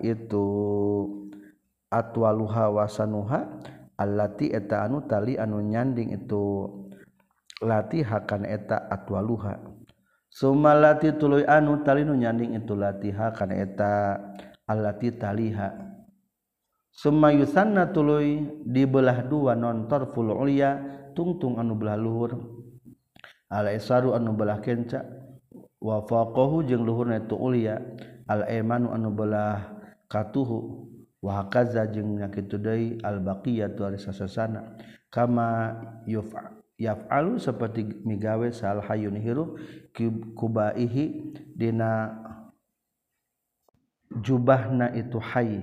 itu. 0.00 0.44
Atwaluha 1.94 2.74
wasanuha 2.74 3.62
allati 3.94 4.50
eta 4.50 4.82
anu 4.82 5.06
tali 5.06 5.38
anu 5.38 5.62
nyanding 5.62 6.10
itu. 6.10 6.66
Lati 7.62 8.02
hakan 8.02 8.50
eta 8.50 8.90
atwaluha 8.90 9.62
summa 10.26 10.74
lati 10.74 11.14
tuluy 11.14 11.46
anu 11.46 11.86
tali 11.86 12.02
nu 12.02 12.18
nyanding 12.18 12.58
itu 12.58 12.74
latiha 12.74 13.30
kana 13.30 13.54
eta. 13.62 14.18
Allati 14.66 15.14
taliha. 15.14 15.93
Summa 16.94 17.34
yusanna 17.34 17.90
tuluy 17.90 18.46
dibelah 18.62 19.26
dua 19.26 19.58
non 19.58 19.90
tarful 19.90 20.30
ulya 20.30 20.78
tungtung 21.12 21.58
anu 21.58 21.74
belah 21.74 21.98
luhur. 21.98 22.38
Al 23.50 23.70
isaru 23.74 24.14
anu 24.14 24.32
belah 24.34 24.62
kenca 24.62 25.04
wa 25.82 26.00
faqahu 26.06 26.64
jeung 26.64 26.86
luhurna 26.86 27.20
itu 27.20 27.36
ulya 27.36 27.82
al 28.30 28.46
aymanu 28.46 28.94
anu 28.94 29.12
belah 29.12 29.74
katuhu 30.06 30.88
wahakaza 31.20 31.90
jeung 31.92 32.18
nyakitu 32.18 32.56
deui 32.56 32.98
al 33.02 33.20
baqiyatu 33.20 33.84
ari 33.84 33.98
sasasana. 33.98 34.78
Kama 35.12 35.78
yufa 36.10 36.54
yaf'alu 36.74 37.38
seperti 37.38 38.02
migawe 38.02 38.50
sal 38.50 38.82
hayun 38.82 39.14
hirup 39.14 39.54
kubaihi 40.34 41.30
dina 41.54 42.10
jubahna 44.18 44.90
itu 44.98 45.22
hayy 45.22 45.62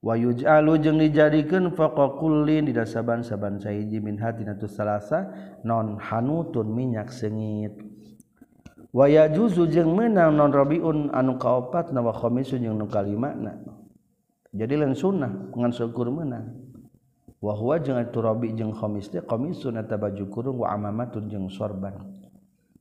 wayuj'alu 0.00 0.72
jeung 0.80 0.96
dijadikeun 0.96 1.76
faqa 1.76 2.16
kullin 2.16 2.64
dina 2.68 2.88
saban-saban 2.88 3.60
sahiji 3.60 4.00
min 4.00 4.16
hatina 4.16 4.56
tu 4.56 4.64
salasa 4.64 5.28
non 5.64 6.00
hanutun 6.00 6.72
minyak 6.72 7.12
sengit. 7.12 7.76
Waya 8.90 9.30
juzu 9.30 9.70
jeung 9.70 9.94
meunang 9.94 10.34
non 10.34 10.50
rabiun 10.50 11.14
anu 11.14 11.38
kaopat 11.38 11.94
na 11.94 12.02
wa 12.02 12.10
khamisun 12.10 12.64
jeung 12.64 12.74
nu 12.74 12.90
kalimana 12.90 13.54
jadi 14.50 14.82
lain 14.82 14.98
sunnah 14.98 15.30
ngan 15.54 15.70
syukur 15.70 16.10
meunang. 16.10 16.58
Wa 17.40 17.54
huwa 17.56 17.78
jeung 17.80 17.96
atu 17.96 18.20
rabi 18.20 18.52
jeung 18.52 18.74
khamis 18.74 19.08
teh 19.08 19.22
khamisun 19.22 19.78
eta 19.78 19.94
baju 19.94 20.26
kurung 20.28 20.58
wa 20.60 20.74
amamatun 20.74 21.30
jeung 21.30 21.46
sorban. 21.48 21.96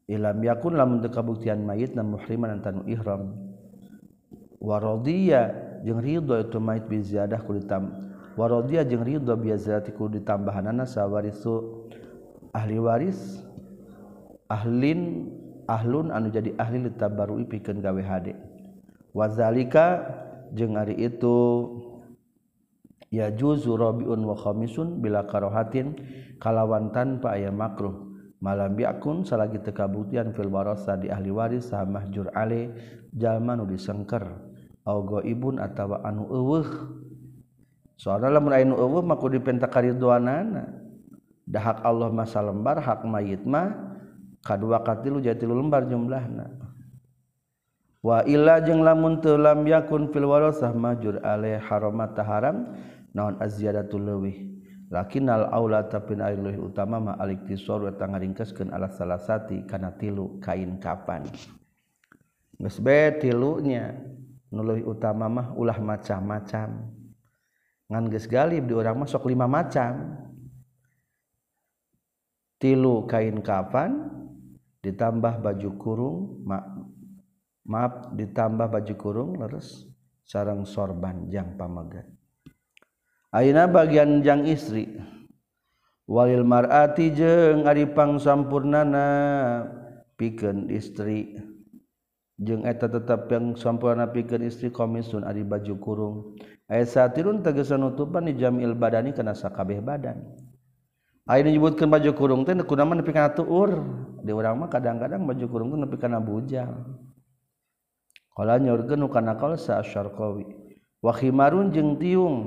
Ilam 0.09 0.41
yakun 0.41 0.73
lamun 0.73 1.05
teu 1.05 1.13
kabuktian 1.13 1.61
mayit 1.61 1.93
na 1.93 2.01
muhriman 2.01 2.57
antanu 2.57 2.81
ihram. 2.89 3.38
Wa 4.57 4.81
radiya 4.81 5.68
jeung 5.86 6.01
ridho 6.03 6.36
itu 6.39 6.57
mait 6.59 6.83
bi 6.86 7.00
ziyadah 7.00 7.39
ku 7.43 7.55
ditam 7.55 8.12
waradia 8.39 8.88
jeung 8.88 9.03
ridho 9.03 9.36
bi 9.36 9.51
ziyadati 9.55 9.91
ku 9.95 10.07
ditambahanana 10.07 10.88
sawarisu 10.88 11.88
ahli 12.55 12.77
waris 12.81 13.43
ahlin 14.50 15.29
ahlun 15.69 16.09
anu 16.09 16.33
jadi 16.33 16.57
ahli 16.57 16.89
litabarui 16.89 17.45
pikeun 17.45 17.77
gawe 17.77 18.01
hade. 18.01 18.33
Wazalika 19.13 20.01
jeung 20.57 20.74
ari 20.74 20.98
itu 20.98 21.38
ya 23.13 23.29
juzu 23.29 23.77
rabiun 23.77 24.21
wa 24.25 24.33
khamisun 24.33 24.98
bila 24.98 25.29
karohatin 25.29 25.93
kalawan 26.41 26.89
tanpa 26.89 27.38
aya 27.38 27.53
makruh. 27.53 28.09
Malam 28.39 28.79
biakun 28.79 29.27
salagi 29.27 29.59
tekabutian 29.59 30.31
fil 30.31 30.48
warasa 30.50 30.95
di 30.95 31.12
ahli 31.12 31.29
waris 31.29 31.69
sah 31.69 31.83
mahjur 31.86 32.31
ale 32.33 32.74
jalma 33.13 33.53
nu 33.53 33.69
disengker. 33.69 34.48
go 34.86 35.19
Ibun 35.24 35.59
atawa 35.59 36.03
anu 36.03 36.27
eueuh. 36.29 36.67
Soara 38.00 38.31
lamun 38.31 38.55
aya 38.55 38.63
anu 38.63 38.79
eueuh 38.79 39.03
mah 39.03 39.19
soallah 39.19 39.74
maka 41.50 41.59
hak 41.59 41.81
Allah 41.81 42.09
masa 42.13 42.39
lembar 42.45 42.77
hak 42.77 43.01
mayit 43.09 43.41
mah 43.41 43.74
kadua 44.45 44.86
katilu 44.86 45.17
jatilu 45.17 45.57
lembar 45.57 45.89
jumlahna. 45.89 46.45
Waila 48.00 48.63
jeung 48.63 48.86
lamun 48.86 49.19
telam 49.19 49.67
yakun 49.67 50.13
filwarosah 50.13 50.71
majur 50.71 51.19
ale 51.19 51.59
haramat 51.59 52.15
haram 52.24 52.71
naon 53.12 53.36
azziadatul 53.43 54.00
lewih 54.00 54.50
lakinal 54.88 55.51
aula 55.51 55.83
tapin 55.83 56.24
air 56.24 56.39
leuwih 56.39 56.71
utama 56.71 56.98
ma 57.01 57.13
aliktisor 57.19 57.83
wa 57.83 57.91
tangaringkeskeun 57.91 58.71
ala 58.71 58.88
salasati 58.88 59.67
kana 59.67 59.91
tilu 60.00 60.39
kain 60.39 60.79
kapan. 60.79 61.27
Geus 62.55 62.79
tilunya. 63.19 64.00
Nulu 64.49 64.81
utama 64.89 65.29
mah 65.29 65.47
ulah 65.53 65.77
macam-macam. 65.77 66.89
Ngan 67.89 68.05
galib 68.29 68.69
di 68.69 68.73
orang 68.77 69.01
masuk 69.01 69.25
lima 69.29 69.49
macam. 69.49 70.17
Tilu 72.59 73.07
kain 73.07 73.39
kafan 73.39 74.11
ditambah 74.83 75.39
baju 75.39 75.69
kurung 75.79 76.17
ma 76.43 76.59
maaf 77.63 78.11
ditambah 78.13 78.67
baju 78.67 78.93
kurung 78.99 79.31
terus 79.39 79.87
sarang 80.27 80.67
sorban 80.67 81.25
jang 81.31 81.55
pamagat. 81.55 82.05
Aina 83.31 83.69
bagian 83.69 84.25
jang 84.25 84.43
istri 84.43 84.89
walil 86.09 86.41
mar'ati 86.41 87.13
jeung 87.13 87.69
ari 87.69 87.85
pangsampurnana 87.85 89.07
pikeun 90.17 90.67
istri 90.73 91.37
jeung 92.39 92.63
eta 92.63 92.88
tetap 92.88 93.27
yang 93.27 93.53
sampurna 93.60 94.08
pikeun 94.08 94.48
istri 94.48 94.72
komisun 94.72 95.27
ari 95.27 95.43
baju 95.43 95.74
kurung. 95.77 96.15
Aya 96.72 96.88
satirun 96.88 97.43
tegesan 97.43 97.84
nutupan 97.84 98.25
di 98.25 98.39
jamil 98.39 98.74
badani 98.74 99.12
kana 99.12 99.36
sakabeh 99.36 99.84
badan. 99.84 100.24
Aya 101.27 101.43
nyebutkeun 101.43 101.91
baju 101.91 102.12
kurung 102.15 102.41
teh 102.48 102.55
kunaon 102.55 103.03
nepi 103.03 103.12
kana 103.12 103.36
tuur. 103.36 103.84
Di 104.24 104.31
urang 104.31 104.63
mah 104.63 104.72
kadang-kadang 104.72 105.27
baju 105.27 105.46
kurung 105.51 105.67
teh 105.75 105.79
nepi 105.84 105.98
kana 106.00 106.19
bujal 106.24 106.74
qala 108.39 108.55
nyaurkeun 108.55 109.03
kana 109.12 109.36
qaul 109.36 109.60
sa 109.60 109.84
wa 111.03 111.12
khimarun 111.12 111.75
jeung 111.75 112.00
tiung. 112.00 112.38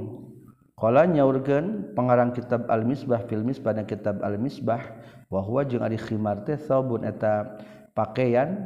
Qala 0.73 1.05
nyaurkeun 1.05 1.95
pengarang 1.95 2.33
kitab 2.33 2.67
al-misbah 2.67 3.29
fil 3.29 3.45
misbah 3.45 3.77
dan 3.77 3.85
kitab 3.85 4.19
al-misbah 4.25 4.83
wa 5.29 5.41
huwa 5.45 5.63
jeung 5.69 5.85
ari 5.85 6.01
khimar 6.01 6.43
teh 6.49 6.57
saubun 6.57 7.05
eta 7.05 7.61
pakaian 7.93 8.57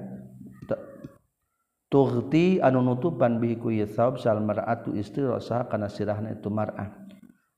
tuhti 1.86 2.58
anu 2.58 2.82
nutupan 2.82 3.38
biku 3.38 3.70
yasab 3.70 4.18
sal 4.18 4.42
mar'atu 4.42 4.94
istri 4.98 5.22
rosaha 5.22 5.70
kana 5.70 5.86
sirahna 5.86 6.34
itu 6.34 6.50
mar'ah. 6.50 6.90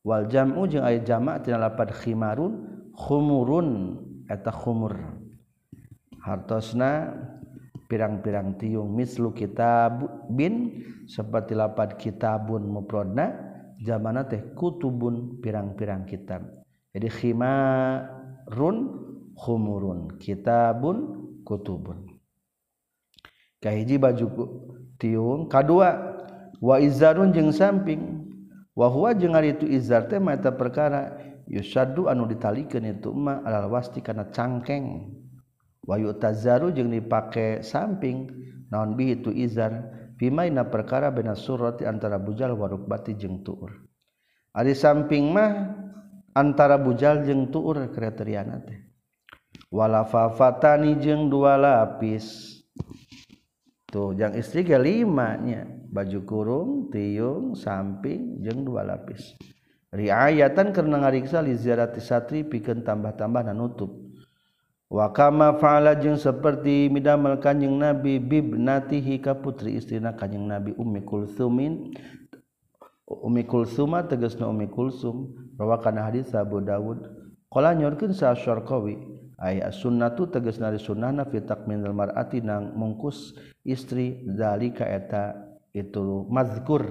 Wal 0.04 0.28
jam'u 0.28 0.64
jeung 0.68 0.84
aya 0.84 1.02
jamak 1.04 1.44
tina 1.44 1.58
lapad 1.58 1.92
khimarun 1.92 2.64
khumurun 2.96 3.98
eta 4.28 4.52
khumur. 4.52 4.94
Hartosna 6.22 7.12
pirang-pirang 7.88 8.56
tiung. 8.60 8.92
Mislu 8.92 9.32
kitab 9.32 10.04
bin 10.32 10.84
seperti 11.08 11.56
lapad 11.56 11.96
kitabun 11.96 12.68
mufradna 12.68 13.32
jamana 13.80 14.28
teh 14.28 14.52
kutubun 14.52 15.40
pirang-pirang 15.40 16.04
kitab. 16.04 16.44
Jadi 16.92 17.08
khimarun 17.08 18.76
khumurun. 19.36 20.20
Kitabun 20.20 20.96
kutubun 21.44 22.07
kahiji 23.62 23.98
baju 23.98 24.26
tiung. 24.98 25.46
Kedua 25.46 26.18
wa 26.58 26.76
izarun 26.82 27.30
jeung 27.30 27.54
samping. 27.54 28.26
Wa 28.78 28.86
huwa 28.90 29.14
jeung 29.14 29.34
ari 29.34 29.58
itu 29.58 29.66
izar 29.66 30.06
teh 30.06 30.22
mata 30.22 30.54
perkara. 30.54 31.18
Yusaddu 31.48 32.12
anu 32.12 32.28
ditalikeun 32.28 32.84
itu 32.84 33.08
ma 33.10 33.40
alal 33.40 33.72
wasti 33.72 34.04
kana 34.04 34.28
cangkeng. 34.28 35.08
Wa 35.88 35.96
yutazaru 35.96 36.70
jeung 36.76 36.92
dipake 36.92 37.64
samping. 37.64 38.28
Naon 38.68 39.00
bihi 39.00 39.24
itu 39.24 39.32
izar 39.32 39.96
pimaina 40.20 40.68
perkara 40.68 41.08
bena 41.08 41.32
surati 41.32 41.88
antara 41.88 42.20
bujal 42.20 42.52
wa 42.52 42.68
rukbati 42.68 43.16
jeung 43.16 43.40
tuur. 43.40 43.72
Ari 44.52 44.76
samping 44.76 45.32
mah 45.32 45.72
antara 46.36 46.76
bujal 46.76 47.24
jeung 47.24 47.48
tuur 47.48 47.88
kriteriana 47.96 48.60
teh. 48.60 48.84
Wala 49.72 50.04
fafatani 50.04 51.00
jeung 51.00 51.32
dua 51.32 51.56
lapis. 51.56 52.57
tuh 53.88 54.12
yang 54.14 54.36
istri 54.36 54.62
ke 54.62 54.76
limanya 54.76 55.64
baju 55.88 56.20
kurung 56.28 56.70
tiung 56.92 57.56
samping 57.56 58.44
jeng 58.44 58.62
dua 58.62 58.84
lapis. 58.84 59.34
Riayatan 59.88 60.76
karena 60.76 61.00
ngariksa 61.00 61.40
li 61.40 61.56
ziarati 61.56 62.04
satri 62.04 62.44
pikeun 62.44 62.84
tambah-tambah 62.84 63.48
nutup. 63.56 63.88
Wa 64.88 65.12
kama 65.12 65.56
fa'ala 65.56 65.96
jeung 65.96 66.20
saperti 66.20 66.92
midamel 66.92 67.40
kanjing 67.40 67.76
nabi 67.76 68.20
bibnatihi 68.20 69.20
ka 69.20 69.36
putri 69.36 69.80
istrina 69.80 70.12
kanjing 70.12 70.44
nabi 70.44 70.76
ummi 70.76 71.00
kulsumin. 71.08 71.96
Ummi 73.08 73.48
kulsuma 73.48 74.04
tegasna 74.04 74.44
ummi 74.52 74.68
kulsum. 74.68 75.32
Rawakan 75.56 75.96
hadis 75.96 76.36
Abu 76.36 76.60
Dawud. 76.60 77.08
Qala 77.48 77.72
nyorkeun 77.72 78.12
sa 78.12 78.36
Syarqawi 78.36 79.17
aya 79.38 79.70
sunnatu 79.70 80.26
teges 80.26 80.58
nari 80.58 80.82
sunana 80.82 81.22
fitak 81.24 81.70
minal 81.70 81.94
mar'ati 81.94 82.42
nang 82.42 82.74
mungkus 82.74 83.38
istri 83.62 84.26
zalika 84.34 84.82
eta 84.82 85.38
itu 85.70 86.26
mazkur 86.26 86.90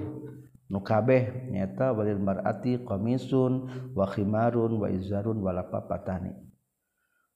nu 0.72 0.80
kabeh 0.80 1.52
nyata 1.52 1.92
walil 1.92 2.20
mar'ati 2.20 2.80
qamisun 2.88 3.68
wa 3.92 4.08
khimarun 4.08 4.80
wa 4.80 4.88
izarun 4.88 5.44
wala 5.44 5.68
papatani 5.68 6.32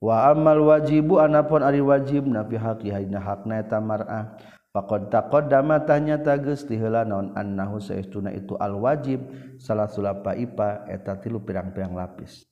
wa 0.01 0.33
amal 0.33 0.65
wajibu 0.65 1.21
anapun 1.21 1.61
ari 1.61 1.85
wajib 1.85 2.25
na 2.25 2.49
fi 2.49 2.57
haqi 2.57 2.89
hayna 2.89 3.21
hakna 3.21 3.61
eta 3.61 3.79
mar'ah 3.85 4.37
Pakod 4.73 5.13
takod 5.13 5.53
dama 5.53 5.85
tanya 5.85 6.17
tages 6.17 6.65
tihela 6.65 7.05
non 7.05 7.37
annahu 7.37 7.77
saestuna 7.77 8.33
itu 8.33 8.57
al 8.57 8.81
wajib 8.81 9.21
salah 9.61 9.85
sulapa 9.85 10.33
ipa 10.33 10.89
eta 10.89 11.21
tilu 11.21 11.45
pirang-pirang 11.45 11.93
lapis. 11.93 12.49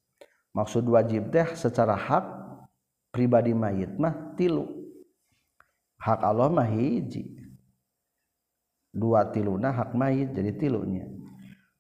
Maksud 0.53 0.85
wajib 0.85 1.33
teh 1.33 1.49
secara 1.57 1.97
hak 1.97 2.50
pribadi 3.11 3.53
mayit 3.55 3.95
mah 3.99 4.35
tilu. 4.39 4.67
Hak 6.01 6.25
Allah 6.25 6.49
mah 6.49 6.67
hiji. 6.67 7.37
Dua 8.91 9.29
tiluna 9.31 9.71
hak 9.71 9.95
mayit 9.95 10.35
jadi 10.35 10.57
tilunya. 10.57 11.07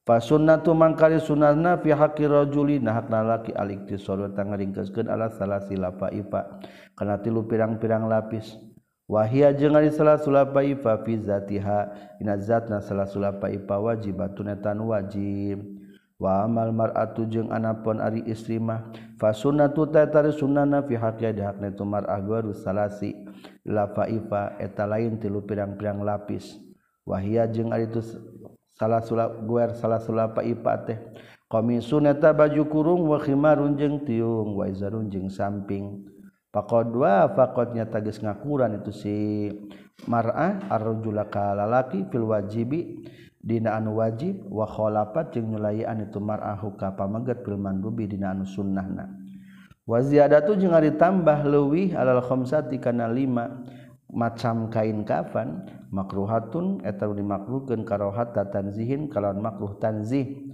Fa 0.07 0.19
sunnatu 0.19 0.75
mangkari 0.75 1.19
sunatna 1.19 1.79
fi 1.81 1.91
haqqi 1.95 2.27
rajuli 2.27 2.79
na 2.83 2.99
hakna 2.99 3.23
laki 3.23 3.55
al-iktisalu 3.55 4.35
tangaringkeuskeun 4.35 5.07
ala 5.07 5.31
salasila 5.35 5.91
ipa. 6.13 6.61
Kana 6.95 7.19
tilu 7.19 7.47
pirang-pirang 7.47 8.11
lapis. 8.11 8.59
Wahia 9.11 9.51
jeung 9.51 9.75
ari 9.75 9.91
salasula 9.91 10.47
ipa 10.63 11.03
fi 11.03 11.19
zatiha 11.19 11.91
dina 12.23 12.39
zatna 12.39 12.79
salasula 12.79 13.35
ipa 13.51 13.75
wajibatun 13.75 14.55
tan 14.63 14.79
wajib. 14.87 15.67
Wa 16.21 16.45
amal 16.47 16.71
mar'atu 16.71 17.27
jeung 17.27 17.51
anapon 17.51 17.99
ari 17.99 18.23
istri 18.29 18.61
mah 18.61 18.93
sunana 19.29 20.81
salasi 22.57 23.11
la 23.69 23.85
faifa 23.93 24.57
eta 24.57 24.89
lain 24.89 25.21
tilu 25.21 25.45
pirang-pirang 25.45 26.01
lapis. 26.01 26.57
Wahia 27.05 27.45
jeung 27.45 27.69
itu 27.77 28.01
salah 28.73 29.05
guer 29.45 29.77
salah 29.77 30.01
sula 30.01 30.33
ipa 30.41 30.73
teh. 30.89 30.97
Qamisun 31.51 32.09
eta 32.09 32.33
baju 32.33 32.63
kurung 32.71 33.03
wa 33.11 33.21
khimarun 33.21 33.77
jeung 33.77 34.01
tiung 34.09 34.57
wa 34.57 34.65
izarun 34.65 35.13
jeung 35.13 35.29
samping. 35.29 36.09
Pakod 36.51 36.97
dua 36.97 37.29
fakotnya 37.37 37.87
tagis 37.87 38.19
ngakuran 38.25 38.81
itu 38.81 38.91
si 38.91 39.15
mar'ah 40.09 40.65
arrojula 40.73 41.29
kalalaki 41.29 42.09
fil 42.09 42.25
wajibi. 42.25 43.05
Dina 43.41 43.81
anu 43.81 43.97
wajib 43.97 44.45
wakhopat 44.53 45.33
jeung 45.33 45.57
nyulayan 45.57 46.05
itu 46.05 46.21
mar'ahu 46.21 46.77
ka 46.77 46.93
pamaget 46.93 47.41
bil 47.41 47.57
mandubi 47.57 48.05
dina 48.05 48.37
anu 48.37 48.45
sunnahna. 48.45 49.09
Wa 49.89 50.05
ziyadatu 50.05 50.61
jeung 50.61 50.77
ari 50.77 50.93
tambah 51.01 51.49
leuwih 51.49 51.97
alal 51.97 52.21
khamsati 52.21 52.77
kana 52.77 53.09
lima 53.09 53.65
macam 54.13 54.69
kain 54.69 55.09
kafan 55.09 55.65
makruhatun 55.89 56.85
eta 56.85 57.09
dimakruhkeun 57.09 57.89
karohata 57.89 58.45
tanzihin 58.53 59.09
kalawan 59.09 59.41
makruh 59.41 59.73
tanzih. 59.81 60.47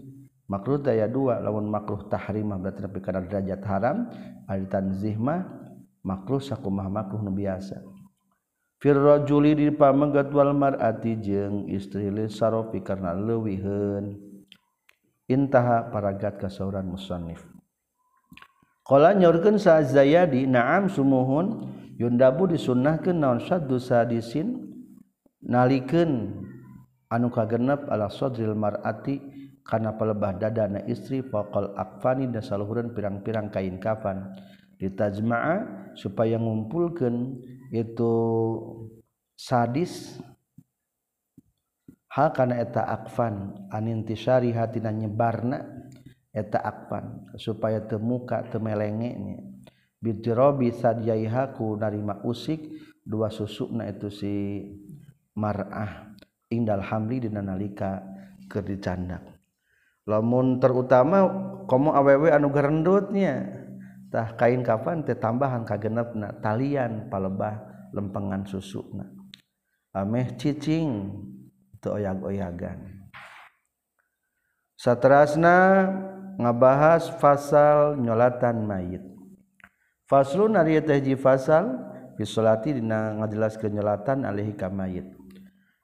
Makruh 0.46 0.78
daya 0.78 1.10
dua 1.10 1.42
lawan 1.42 1.66
makruh 1.66 2.06
tahrimah 2.06 2.62
berarti 2.62 2.86
nepi 2.86 3.02
kana 3.02 3.26
derajat 3.26 3.66
haram 3.66 4.06
ari 4.46 4.62
tanzih 4.70 5.18
mah 5.18 5.42
makruh 6.06 6.38
sakumaha 6.38 6.86
makruh 6.86 7.18
nu 7.18 7.34
biasa. 7.34 7.95
Firrojuli 8.76 9.56
dipamenggat 9.56 10.28
wal 10.36 10.52
mar'ati 10.52 11.16
jeung 11.16 11.64
istri 11.72 12.12
li 12.12 12.28
sarofi 12.28 12.84
karena 12.84 13.16
leuwiheun. 13.16 14.20
Intaha 15.32 15.88
paragat 15.88 16.36
kasauran 16.36 16.92
musannif. 16.92 17.42
Qala 18.86 19.16
nyorkeun 19.16 19.58
sa 19.58 19.82
Zayadi 19.82 20.46
na'am 20.46 20.86
sumuhun 20.86 21.66
yundabu 21.98 22.46
disunnahkeun 22.46 23.18
naon 23.18 23.42
saddu 23.42 23.82
sadisin 23.82 24.62
nalikeun 25.42 26.38
anu 27.10 27.32
kagenep 27.32 27.90
ala 27.90 28.06
sadril 28.06 28.54
mar'ati 28.54 29.18
kana 29.66 29.98
palebah 29.98 30.38
dadana 30.38 30.86
istri 30.86 31.24
faqal 31.26 31.74
akfani 31.74 32.30
dasaluhureun 32.30 32.94
pirang-pirang 32.94 33.50
kain 33.50 33.82
kafan 33.82 34.30
ditajma'a 34.78 35.90
supaya 35.98 36.38
ngumpulkeun 36.38 37.42
itu 37.70 38.14
sadis. 39.36 40.18
Hal 42.12 42.32
karena 42.32 42.64
eta 42.64 42.80
akfan. 42.80 43.68
Anintisari 43.68 44.52
hatina 44.56 44.88
nyebarna 44.92 45.60
eta 46.32 46.62
akfan. 46.64 47.36
Supaya 47.36 47.84
temuka 47.84 48.46
temelengenya 48.48 49.44
bijirobi 50.00 50.70
sadjaihaku 50.70 51.76
narima 51.76 52.22
usik 52.24 52.72
dua 53.04 53.28
susukna 53.28 53.88
itu 53.90 54.08
si 54.08 54.34
mar'ah. 55.36 56.14
Indal 56.46 56.80
hamli 56.86 57.26
dina 57.26 57.42
nalika 57.42 58.06
keur 58.46 58.62
dicandak. 58.62 59.36
Lamun 60.06 60.62
terutama 60.62 61.26
komo 61.66 61.90
awewe 61.90 62.30
anu 62.30 62.54
gerendutnya 62.54 63.65
tah 64.12 64.34
kain 64.38 64.62
kapan 64.62 65.02
teh 65.02 65.18
tambahan 65.18 65.66
kagenepna? 65.66 66.38
Talian 66.42 67.10
palebah 67.10 67.62
lempengan 67.92 68.46
susukna 68.46 69.16
ameh 69.96 70.36
cicing 70.36 71.08
teu 71.80 71.96
oyag-oyagan. 71.96 73.08
Ngabahas 76.36 77.16
fasal 77.16 77.96
nyolatan 77.96 78.68
mayit. 78.68 79.00
Faslun 80.04 80.60
ari 80.60 80.76
teh 80.84 81.00
ji 81.00 81.16
fasal 81.16 81.80
fi 82.20 82.28
salati 82.28 82.76
dina 82.76 83.16
ngajelaskeun 83.16 83.72
nyolatan 83.72 84.28
alih 84.28 84.52
ka 84.52 84.68
mayit. 84.68 85.08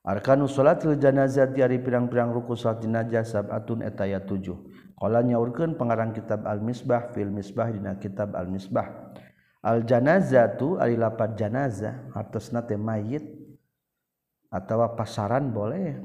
Arkanu 0.05 0.45
salatil 0.45 1.01
janazah 1.01 1.49
di 1.49 1.65
ari 1.65 1.81
pirang-pirang 1.81 2.35
ruku 2.37 2.59
salat 2.59 2.85
jenazah 2.85 3.23
sab'atun 3.23 3.87
etaya 3.87 4.19
7 4.21 4.92
Kala 5.03 5.19
nyaurkeun 5.27 5.75
pengarang 5.75 6.15
kitab 6.15 6.47
Al-Misbah 6.47 7.11
fil 7.11 7.27
Misbah 7.27 7.75
dina 7.75 7.99
kitab 7.99 8.39
Al-Misbah. 8.39 9.19
Al-janazatu 9.59 10.79
ari 10.79 10.95
lapad 10.95 11.35
janazah 11.35 12.07
hartosna 12.15 12.63
teh 12.63 12.79
mayit 12.79 13.27
atawa 14.47 14.95
pasaran 14.95 15.51
boleh. 15.51 15.99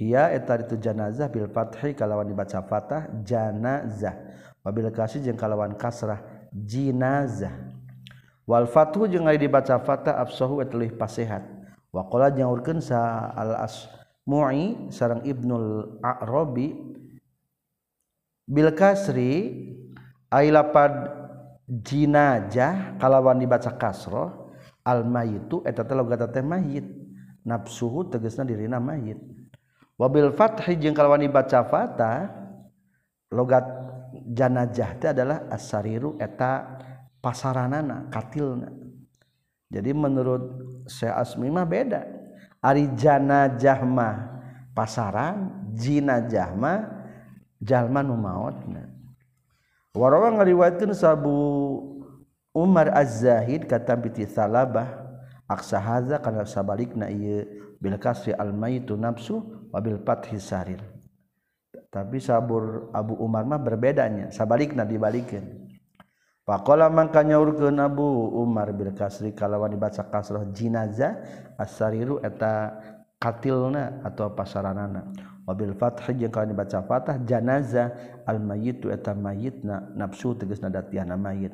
Ia 0.00 0.32
eta 0.32 0.56
itu 0.56 0.80
janazah 0.80 1.28
bil 1.28 1.52
fathi 1.52 1.92
kalawan 1.92 2.32
dibaca 2.32 2.64
fathah 2.64 3.12
janazah. 3.20 4.16
Wabil 4.64 4.88
kasih 4.88 5.20
jeung 5.20 5.36
kalawan 5.36 5.76
kasrah 5.76 6.24
jinazah. 6.48 7.52
Wal 8.48 8.64
fathu 8.72 9.04
jeung 9.04 9.28
ari 9.28 9.36
dibaca 9.36 9.76
fathah 9.84 10.16
absahu 10.16 10.64
eta 10.64 10.80
leuwih 10.80 10.96
pasehat. 10.96 11.44
Wakola 11.92 12.32
nyaurkeun 12.32 12.80
sa 12.80 13.28
Al-Asmu'i 13.36 14.88
sareng 14.88 15.28
Ibnul 15.28 16.00
Arabi 16.00 16.96
bil 18.50 18.74
kasri 18.74 19.54
ay 20.26 20.50
lapad 20.50 20.90
jinajah 21.70 22.98
kalawan 22.98 23.38
dibaca 23.38 23.70
kasroh 23.78 24.50
al 24.82 25.06
mayitu 25.06 25.62
eta 25.62 25.86
teh 25.86 25.94
logat 25.94 26.26
teh 26.34 26.42
mayit. 26.42 26.82
Nafsuhu 27.46 28.10
tegasna 28.10 28.44
dirina 28.44 28.82
mayit. 28.82 29.16
Wabil 29.94 30.34
fathi 30.34 30.74
jeung 30.76 30.92
kalawan 30.92 31.22
dibaca 31.22 31.62
fata 31.62 32.28
logat 33.30 33.64
janajah 34.34 34.90
teh 34.98 35.08
adalah 35.14 35.46
asariru 35.48 36.18
eta 36.18 36.82
pasaranana 37.22 38.10
katilna. 38.10 38.68
Jadi 39.70 39.94
menurut 39.94 40.42
saya 40.90 41.22
asmimah 41.22 41.62
beda. 41.62 42.02
Arijana 42.60 43.56
Jahma 43.56 44.36
pasaran 44.74 45.70
Jina 45.72 46.20
jalma 47.60 48.02
nu 48.02 48.16
maotna. 48.16 48.88
Warawa 49.94 50.34
ngariwayatkeun 50.38 50.94
sabu 50.94 51.36
Umar 52.50 52.90
Az-Zahid 52.90 53.70
kata 53.70 53.94
piti 53.98 54.26
Salabah 54.26 54.86
aksa 55.50 55.78
hadza 55.78 56.18
kana 56.18 56.46
sabalikna 56.46 57.10
ieu 57.10 57.46
bil 57.82 57.98
kasri 57.98 58.34
al 58.34 58.54
maitu 58.54 58.94
nafsu 58.94 59.42
wa 59.70 59.78
bil 59.82 59.98
fathi 60.02 60.38
sarir 60.38 60.78
tapi 61.90 62.22
sabur 62.22 62.90
Abu 62.94 63.18
Umar 63.18 63.42
mah 63.42 63.58
berbedanya 63.58 64.30
sabalikna 64.30 64.86
dibalikeun 64.86 65.70
Pakola 66.46 66.90
mangka 66.90 67.22
nyaurkeun 67.22 67.78
Abu 67.78 68.02
Umar 68.34 68.74
bil 68.74 68.90
kasri 68.90 69.30
kalawan 69.30 69.70
dibaca 69.70 70.02
kasrah 70.10 70.50
jinazah 70.50 71.22
asariru 71.54 72.18
eta 72.26 72.74
katilna 73.22 74.02
atau 74.02 74.34
pasaranana. 74.34 75.14
Wabil 75.50 75.74
fath 75.74 76.06
jeung 76.14 76.30
kalau 76.30 76.54
dibaca 76.54 76.78
fatah 76.86 77.18
janaza 77.26 77.90
al 78.22 78.38
mayyitu 78.38 78.94
eta 78.94 79.18
mayitna 79.18 79.90
nafsu 79.98 80.38
tegasna 80.38 80.70
datiana 80.70 81.18
mayit. 81.18 81.50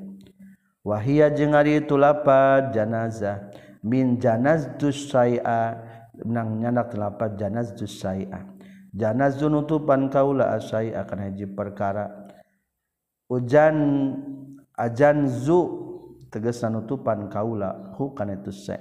Wahia 0.84 1.32
jeung 1.32 1.56
ari 1.56 1.80
itu 1.80 1.96
lapad 1.96 2.76
janaza. 2.76 3.48
Min 3.80 4.20
janaztus 4.20 5.08
sai'a 5.08 5.80
nang 6.28 6.60
nyanak 6.60 6.92
lapad 6.92 7.40
janaztus 7.40 8.02
sai'a 8.02 8.44
janazun 8.92 9.62
utupan 9.62 10.12
kaula 10.12 10.52
asai 10.58 10.92
akan 10.92 11.32
haji 11.32 11.46
perkara. 11.56 12.28
Ujan 13.30 13.76
ajan 14.76 15.26
zu 15.30 15.60
tegesan 16.28 16.76
nutupan 16.76 17.30
kaula 17.32 17.94
hukan 17.96 18.36
itu 18.36 18.52
se. 18.52 18.76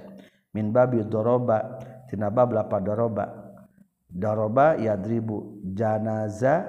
Min 0.54 0.74
babi 0.74 1.04
doroba 1.06 1.78
tina 2.08 2.30
bab 2.32 2.50
lapa 2.50 2.82
doroba 2.82 3.45
daroba 4.16 4.80
yadribu 4.80 5.60
janaza 5.76 6.64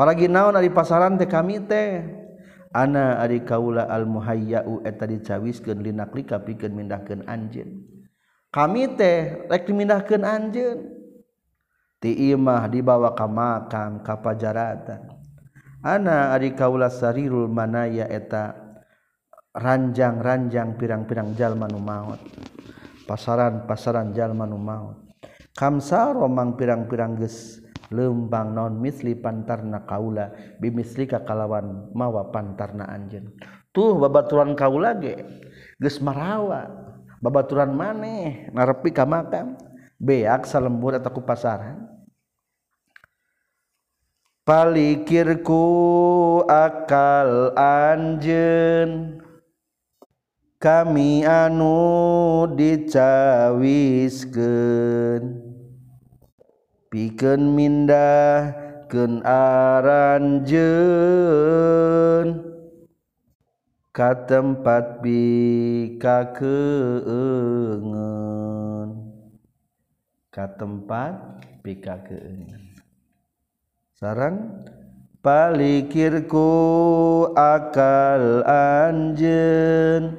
palagi 0.00 0.32
naon 0.32 0.56
dari 0.56 0.72
pasaran 0.72 1.20
teh 1.20 1.28
kami 1.28 1.60
teh. 1.68 2.00
Ana 2.72 3.20
ari 3.20 3.44
kaula 3.44 3.84
al 3.84 4.08
muhayyau 4.08 4.80
eta 4.80 5.04
dicawiskeun 5.04 5.84
linaklika 5.84 6.40
kapikeun 6.40 6.72
mindahkeun 6.72 7.28
anjeun. 7.28 7.84
Kami 8.48 8.96
teh 8.96 9.44
rek 9.44 9.68
dimindahkeun 9.68 10.24
anjeun. 10.24 10.78
Ti 12.00 12.32
imah 12.32 12.72
dibawa 12.72 13.12
ka 13.12 13.28
makam 13.28 14.00
ka 14.00 14.16
pajaratan. 14.24 15.12
Ana 15.84 16.32
ari 16.32 16.56
kaula 16.56 16.88
sarirul 16.88 17.52
manaya 17.52 18.08
eta 18.08 18.56
ranjang-ranjang 19.52 20.80
pirang-pirang 20.80 21.36
jalma 21.36 21.68
nu 21.68 21.76
maot. 21.76 22.24
Pasaran-pasaran 23.04 24.16
jalma 24.16 24.48
nu 24.48 24.56
maot. 24.56 24.96
Kamsa 25.52 26.16
romang 26.16 26.56
pirang-pirang 26.56 27.20
geus 27.20 27.59
lembang 27.90 28.54
non 28.54 28.78
misli 28.78 29.18
pantarna 29.18 29.82
kaula 29.82 30.30
bimisli 30.62 31.10
ka 31.10 31.26
kalawan 31.26 31.90
mawa 31.90 32.30
pantarna 32.30 32.86
anjeun. 32.86 33.34
Tuh 33.74 33.98
babaturan 33.98 34.54
kaula 34.54 34.94
ge 34.98 35.26
geus 35.78 36.02
marawa. 36.02 36.66
Babaturan 37.20 37.76
maneh 37.76 38.48
narepi 38.54 38.90
ka 38.94 39.04
makam. 39.04 39.58
Beak 40.00 40.48
salembur 40.48 40.96
ataku 40.96 41.20
pasaran. 41.20 41.84
Palikirku 44.48 45.60
akal 46.48 47.52
anjeun. 47.58 49.20
Kami 50.60 51.24
anu 51.24 52.44
dicawiskeun. 52.52 55.49
Pikeun 56.90 57.54
mindah 57.54 58.50
keun 58.90 59.22
aranjeun 59.22 60.58
ka 63.94 64.26
tempat 64.26 64.98
bika 64.98 66.34
keengen. 66.34 67.14
Ka 70.34 70.50
tempat 70.58 71.14
bika 71.62 72.02
keengen. 72.06 72.62
Sarang 73.94 74.66
palikirku 75.22 76.50
akal 77.36 78.42
anjen 78.48 80.16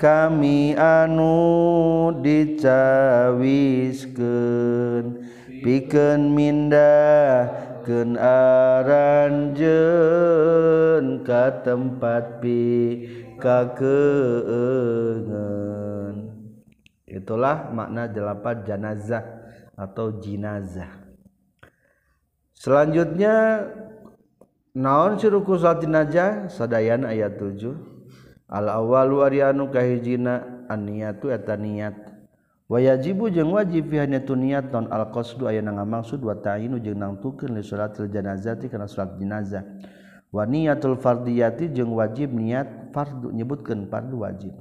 kami 0.00 0.72
anu 0.74 2.10
dicawiskeun 2.24 5.19
pikeun 5.62 6.32
mindah 6.34 7.48
keun 7.84 8.16
aranjeun 8.20 9.60
ka 11.24 11.62
tempat 11.64 12.40
pi 12.44 12.60
keengen 13.40 15.30
itulah 17.10 17.72
makna 17.74 18.06
delapan 18.06 18.62
janazah 18.62 19.24
atau 19.74 20.20
jinazah. 20.20 20.92
Selanjutnya 22.52 23.64
naon 24.76 25.16
siruku 25.16 25.56
salat 25.56 25.80
jenazah? 25.80 26.52
Sadayan 26.52 27.08
ayat 27.08 27.40
7 27.40 27.72
al 28.50 28.66
awalu 28.68 29.24
ari 29.24 29.40
anu 29.40 29.72
kahijina 29.72 30.66
an 30.68 30.84
niatu 30.84 31.32
eta 31.32 31.56
niat 31.56 32.09
wayajibu 32.70 33.34
jeung 33.34 33.50
wajib 33.50 33.90
fihanya 33.90 34.22
tu 34.22 34.38
niat 34.38 34.70
non 34.70 34.86
al 34.94 35.10
qasdu 35.10 35.50
aya 35.50 35.58
na 35.58 35.74
ngamaksud 35.74 36.22
wa 36.22 36.38
ta'inu 36.38 36.78
jeung 36.78 37.02
nangtukeun 37.02 37.58
li 37.58 37.66
salatil 37.66 38.06
janazati 38.06 38.70
kana 38.70 38.86
salat 38.86 39.18
jenazah. 39.18 39.66
Wa 40.30 40.46
niyatul 40.46 40.94
fardiyati 40.94 41.74
jeung 41.74 41.90
wajib 41.98 42.30
niat 42.30 42.94
fardu 42.94 43.34
nyebutkeun 43.34 43.90
fardu 43.90 44.22
wajib. 44.22 44.54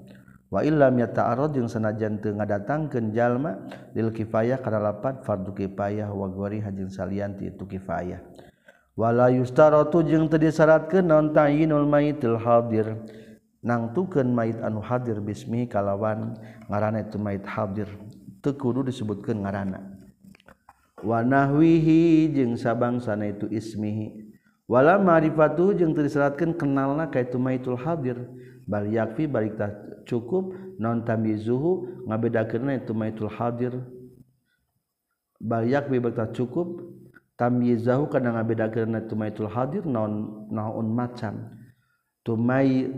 Wa 0.50 0.66
illam 0.66 0.98
yata'arrad 0.98 1.54
jeung 1.54 1.70
sanajan 1.70 2.18
teu 2.18 2.34
ngadatangkeun 2.34 3.14
jalma 3.14 3.70
lil 3.94 4.10
kifayah 4.10 4.58
kana 4.66 4.82
lapat 4.82 5.22
fardu 5.22 5.54
kifayah 5.54 6.10
wa 6.10 6.26
gori 6.26 6.66
hajin 6.66 6.90
salian 6.90 7.38
ti 7.38 7.54
itu 7.54 7.70
kifayah. 7.70 8.18
Wala 8.98 9.30
yustaratu 9.30 10.02
jeung 10.02 10.26
teu 10.26 10.42
disyaratkeun 10.42 11.06
non 11.06 11.30
ta'inul 11.38 11.86
maitil 11.86 12.42
hadir. 12.42 12.98
nangtukeun 13.64 14.32
mayit 14.32 14.60
anu 14.64 14.80
hadir 14.80 15.20
bismi 15.20 15.68
kalawan 15.68 16.36
ngaranna 16.72 17.04
itu 17.04 17.18
mayit 17.20 17.44
hadir 17.44 17.88
teu 18.40 18.56
kudu 18.56 18.88
disebutkeun 18.88 19.44
ngaranna 19.44 19.84
wa 21.04 21.20
nahwihi 21.24 22.32
jeung 22.32 22.56
sabangsana 22.56 23.32
itu 23.36 23.48
ismihi 23.52 24.30
wala 24.70 25.02
ma'rifatu 25.02 25.74
jeung 25.76 25.98
teu 25.98 26.06
kenalna 26.56 27.10
ka 27.10 27.20
itu 27.24 27.42
mayitul 27.42 27.80
hadir. 27.80 28.20
Bal 28.70 28.86
yakfi 28.86 29.26
balik 29.26 29.58
tah 29.58 29.74
cukup 30.06 30.54
non 30.78 31.02
tamyizuhu 31.02 32.06
ngabedakeun 32.06 32.70
itu 32.78 32.94
mayitul 32.94 33.34
hadir. 33.34 33.74
Bal 35.42 35.66
yakfi 35.66 35.98
balik 35.98 36.14
tah 36.14 36.30
cukup 36.30 36.86
tamyizahu 37.34 38.06
kana 38.14 38.38
ngabedakeun 38.38 38.94
itu 39.00 39.18
mayitul 39.18 39.50
hadir 39.50 39.82
naon 39.90 40.46
naon 40.54 40.86
macan 40.94 41.50
tumai 42.22 42.94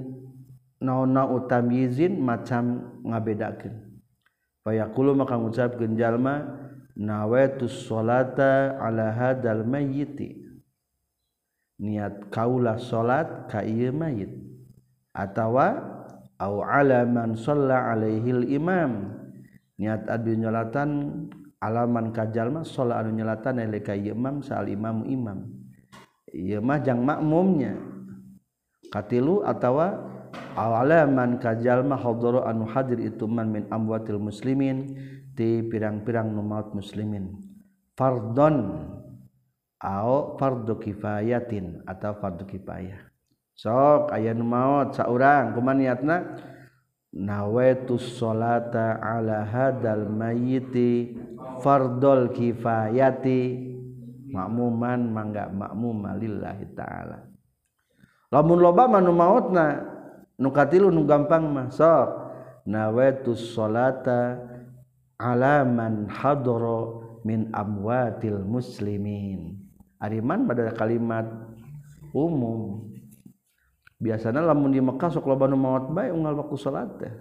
naon 0.81 1.13
naon 1.13 1.45
tamyizin 1.45 2.17
macam 2.17 2.97
ngabedakeun. 3.05 4.01
Fayaqulu 4.65 5.13
maka 5.13 5.37
ngucapkeun 5.37 5.97
jalma 5.97 6.45
nawaitu 6.97 7.69
sholata 7.69 8.77
ala 8.81 9.13
hadal 9.13 9.63
mayyiti. 9.65 10.41
Niat 11.81 12.29
kaulah 12.29 12.77
salat 12.77 13.49
ka 13.49 13.65
ieu 13.65 13.89
mayit. 13.89 14.29
Atawa 15.17 15.81
au 16.37 16.61
alaman 16.61 17.33
shalla 17.33 17.89
alaihil 17.93 18.45
imam. 18.53 19.17
Niat 19.81 20.05
adu 20.05 20.37
nyolatan 20.37 20.89
alaman 21.57 22.13
kajalma 22.13 22.61
sholat 22.61 23.01
anu 23.01 23.17
nyolatan 23.17 23.65
eleka 23.65 23.97
imam 23.97 24.45
sal 24.45 24.69
imam 24.69 25.09
imam. 25.09 25.49
Ieu 26.29 26.61
mah 26.61 26.77
jang 26.85 27.01
makmumnya. 27.01 27.81
Katilu 28.93 29.41
atawa 29.41 30.10
alaman 30.55 31.39
kajallma 31.39 31.95
hodoro 31.99 32.43
anu 32.43 32.67
hadir 32.67 32.99
ituman 32.99 33.51
min 33.51 33.63
amwatil 33.71 34.19
muslimin 34.19 34.95
ti 35.35 35.63
pirang-pirang 35.67 36.31
numaut 36.31 36.75
muslimin. 36.75 37.39
Fardon 37.95 38.87
au 39.81 40.37
fardu 40.37 40.77
kifayatin 40.79 41.83
atau 41.87 42.15
fardu 42.19 42.47
kifayah. 42.47 43.11
Sok 43.57 44.09
aya 44.15 44.33
nu 44.33 44.47
maot 44.47 44.95
saurang 44.95 45.53
kuman 45.53 45.81
niatna? 45.81 46.39
Nawaitu 47.11 47.99
sholata 47.99 48.95
ala 49.03 49.43
hadal 49.43 50.07
mayyiti 50.07 51.19
fardol 51.59 52.31
kifayati 52.31 53.67
makmuman 54.31 55.11
mangga 55.11 55.51
makmum 55.51 56.07
lillahi 56.15 56.71
ta'ala. 56.71 57.27
Lamun 58.31 58.63
loba 58.63 58.87
manu 58.87 59.11
mautna 59.11 59.90
nukatilu 60.41 60.89
nu 60.89 61.05
gampang 61.05 61.45
mah 61.45 61.69
sok. 61.69 62.33
Nawaitu 62.65 63.37
salata 63.37 64.41
alaman 65.21 66.09
hadoro 66.09 67.05
min 67.21 67.53
amwatil 67.53 68.41
muslimin. 68.41 69.61
Ariman 70.01 70.49
pada 70.49 70.73
kalimat 70.73 71.29
umum. 72.09 72.89
Biasanya 74.01 74.41
lamun 74.41 74.73
di 74.73 74.81
Mekah 74.81 75.13
sok 75.13 75.29
loba 75.29 75.45
nu 75.45 75.61
maot 75.61 75.93
bae 75.93 76.09
unggal 76.09 76.41
waktu 76.41 76.57
salat 76.57 76.89
teh. 76.97 77.13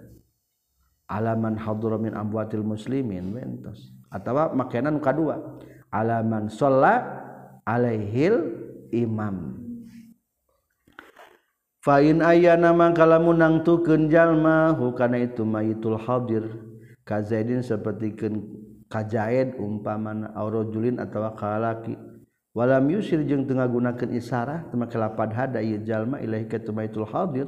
Alaman 1.05 1.61
hadoro 1.61 2.01
min 2.01 2.17
amwatil 2.17 2.65
muslimin 2.65 3.37
bentos 3.37 3.93
atawa 4.09 4.49
makanan 4.49 4.97
kadua. 4.97 5.61
Alaman 5.93 6.49
sholat 6.49 7.05
alaihil 7.69 8.57
imam. 8.89 9.60
fain 11.81 12.21
aya 12.21 12.53
nama 12.57 12.93
kalamu 12.93 13.33
nang 13.33 13.65
tuken 13.65 14.07
jalma 14.07 14.73
hukana 14.77 15.17
itu 15.21 15.41
mayitul 15.41 15.97
hadir. 15.97 16.45
Kazaidin 17.01 17.65
seperti 17.65 18.13
kajaid 18.85 19.57
umpaman 19.57 20.29
aurojulin 20.37 21.01
atau 21.01 21.25
kalaki. 21.33 21.97
Walam 22.51 22.91
yusir 22.91 23.23
jeung 23.23 23.47
tengah 23.47 23.65
gunakan 23.65 24.11
isarah 24.11 24.67
tema 24.67 24.85
kelapad 24.85 25.31
hada 25.31 25.63
ieu 25.63 25.79
jalma 25.81 26.19
ilahi 26.19 26.45
ka 26.45 26.59
tumaitul 26.59 27.07
hadir. 27.07 27.47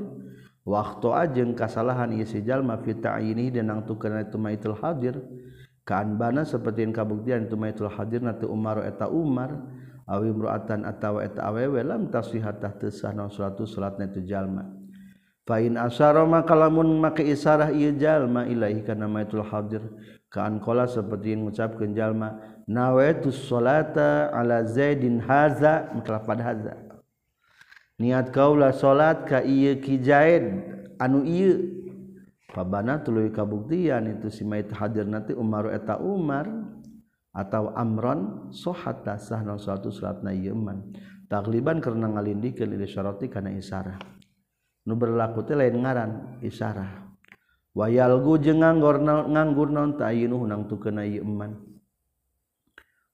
Waktu 0.63 1.07
ajeng 1.11 1.51
kasalahan 1.59 2.15
ieu 2.15 2.23
si 2.23 2.39
jalma 2.39 2.79
fi 2.79 2.95
ta'yini 2.95 3.51
dan 3.51 3.67
nang 3.67 3.83
tukeun 3.83 4.15
tumaitul 4.31 4.79
hadir. 4.79 5.19
Kaan 5.83 6.15
bana 6.15 6.47
seperti 6.47 6.87
kabuktian 6.95 7.51
tumaitul 7.51 7.91
hadir 7.91 8.23
na 8.23 8.31
umar 8.47 8.81
eta 8.87 9.11
umar. 9.11 9.59
awi 10.07 10.31
imro'atan 10.31 10.83
atawa 10.83 11.23
eta 11.23 11.47
awewe 11.47 11.79
lam 11.83 12.11
taswihatah 12.11 12.79
teu 12.79 12.91
sah 12.91 13.11
naon 13.15 13.31
salatu 13.31 13.63
salatna 13.63 14.11
itu 14.11 14.23
jalma. 14.27 14.67
Fa 15.43 15.59
in 15.59 15.75
asyara 15.75 16.23
maka 16.23 16.55
lamun 16.55 17.03
make 17.03 17.23
isarah 17.23 17.67
ieu 17.71 17.91
jalma 17.99 18.47
ilaahi 18.47 18.83
kana 18.87 19.11
maitul 19.11 19.43
hadir. 19.43 19.83
Ka 20.31 20.49
seperti 20.49 20.95
saperti 20.95 21.29
ngucapkeun 21.35 21.93
jalma 21.93 22.39
nawaitu 22.65 23.29
sholata 23.29 24.31
ala 24.31 24.63
zaidin 24.63 25.19
haza 25.19 25.91
maka 25.93 26.23
pada 26.23 26.43
haza. 26.43 26.73
Niat 27.99 28.31
kaulah 28.33 28.73
salat 28.73 29.27
ka 29.27 29.43
ieu 29.43 29.77
ki 29.83 29.99
zaid 29.99 30.43
anu 30.97 31.27
ieu. 31.27 31.83
Pabana 32.53 33.01
tuluy 33.01 33.33
kabuktian 33.33 34.05
itu 34.13 34.29
si 34.29 34.45
mait 34.45 34.69
hadir 34.71 35.09
nanti 35.09 35.35
Umar 35.35 35.73
eta 35.73 35.99
Umar. 35.99 36.47
atau 37.33 37.73
amron 37.73 38.53
sohata 38.53 39.17
sahna 39.17 39.57
suatu 39.57 39.89
suratna 39.89 40.29
yeman 40.29 40.93
tagliban 41.25 41.81
karena 41.81 42.05
ngalindikeun 42.13 42.77
ilih 42.77 42.85
syarati 42.85 43.25
kana 43.25 43.49
isarah. 43.57 43.97
Nu 44.85 44.93
berlaku 44.93 45.41
teh 45.41 45.57
lain 45.57 45.81
ngaran 45.81 46.39
isarah. 46.45 47.09
Wayalgu 47.73 48.37
jeung 48.37 48.61
nganggur 48.61 49.01
nganggur 49.03 49.73
naon 49.73 49.97
ta 49.97 50.13
ayeuna 50.13 50.37
hunang 50.37 50.69
tukeuna 50.69 51.09
yeman 51.09 51.57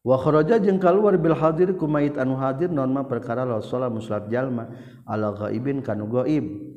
wa 0.03 0.15
kharaja 0.19 0.59
jeung 0.59 0.83
kaluar 0.83 1.15
bil 1.15 1.31
hadir 1.31 1.79
ku 1.79 1.87
mayit 1.87 2.19
anu 2.19 2.35
hadir 2.35 2.67
non 2.67 2.91
mah 2.91 3.07
perkara 3.07 3.47
la 3.47 3.63
salat 3.63 3.87
muslat 3.87 4.27
jalma. 4.27 4.67
Ala 5.07 5.31
ghaibin 5.31 5.79
kanu 5.79 6.11
ghaib. 6.11 6.69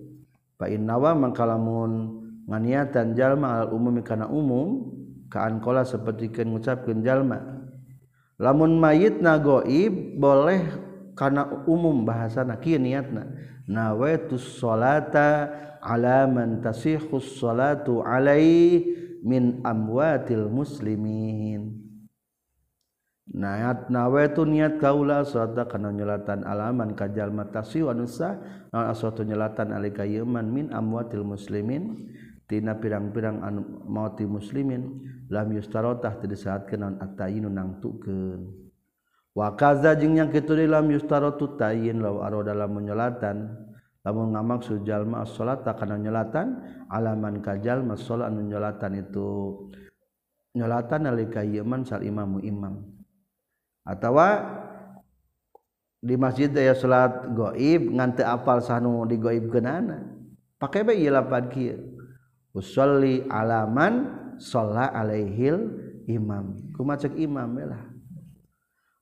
fa 0.62 0.70
innawa 0.70 1.18
mangkalamun 1.18 2.22
nganiatan 2.46 3.18
jalma 3.18 3.66
al 3.66 3.74
umum 3.74 3.98
kana 4.06 4.30
umum 4.30 4.94
kaankola 5.32 5.88
seperti 5.88 6.28
mengucapkan 6.44 7.00
jalma. 7.00 7.40
Lamun 8.36 8.76
mayit 8.76 9.24
na 9.24 9.40
goib 9.40 10.20
boleh 10.20 10.60
karena 11.16 11.48
umum 11.64 12.04
bahasa 12.04 12.44
na 12.44 12.60
niatna. 12.60 13.32
Nawaitus 13.64 14.60
salata 14.60 15.48
ala 15.80 16.28
man 16.28 16.60
tasihus 16.60 17.40
salatu 17.40 18.04
alai 18.04 18.84
min 19.24 19.64
amwatil 19.64 20.52
muslimin. 20.52 21.80
Naat 23.32 23.88
nawe 23.88 24.28
tu 24.34 24.44
niat 24.44 24.76
kaula 24.76 25.24
suatu 25.24 25.64
kana 25.64 25.88
nyelatan 25.88 26.44
alaman 26.44 26.92
kajal 26.92 27.32
matasi 27.32 27.80
wa 27.80 27.96
nusa 27.96 28.36
naon 28.68 28.92
suatu 28.92 29.24
nyelatan 29.24 29.72
alika 29.72 30.04
yeman 30.04 30.52
min 30.52 30.68
amwatil 30.68 31.24
muslimin 31.24 32.12
tina 32.52 32.76
pirang-pirang 32.76 33.40
anu 33.40 33.64
mauti 33.88 34.28
muslimin 34.28 35.00
lam 35.32 35.48
yustarotah 35.56 36.20
teu 36.20 36.28
disaatkeun 36.28 36.84
naon 36.84 36.94
atayinu 37.00 37.48
nangtukeun. 37.48 38.52
Wa 39.32 39.56
kaza 39.56 39.96
jeung 39.96 40.20
yang 40.20 40.28
kitu 40.28 40.52
lam 40.68 40.92
yustarotu 40.92 41.56
tayin 41.56 42.04
law 42.04 42.20
aro 42.20 42.44
lamun 42.44 42.84
nyolatan 42.84 43.48
lamun 44.04 44.36
ngamaksud 44.36 44.84
jalma 44.84 45.24
as-salata 45.24 45.72
kana 45.72 45.96
nyolatan 45.96 46.60
alaman 46.92 47.40
kajal 47.40 47.80
mas 47.80 48.04
anu 48.12 48.44
nyolatan 48.44 49.00
itu. 49.00 49.72
Nyolatan 50.52 51.08
alika 51.08 51.40
ieu 51.40 51.64
sal 51.88 52.04
imamu 52.04 52.44
imam. 52.44 52.84
Atawa 53.88 54.44
di 56.04 56.12
masjid 56.20 56.52
ya 56.52 56.76
salat 56.76 57.32
gaib 57.32 57.88
ngan 57.88 58.20
apal 58.20 58.60
sanu 58.60 59.08
digaibkeunana 59.08 60.12
pake 60.60 60.84
bae 60.84 61.00
ieu 61.00 61.08
lapan 61.08 61.48
kieu. 61.48 62.01
usolli 62.52 63.24
alaman 63.28 64.08
sholla 64.40 64.92
alaihil 64.92 65.72
imam. 66.08 66.72
Kumacek 66.76 67.16
imam 67.16 67.58
lah. 67.58 67.82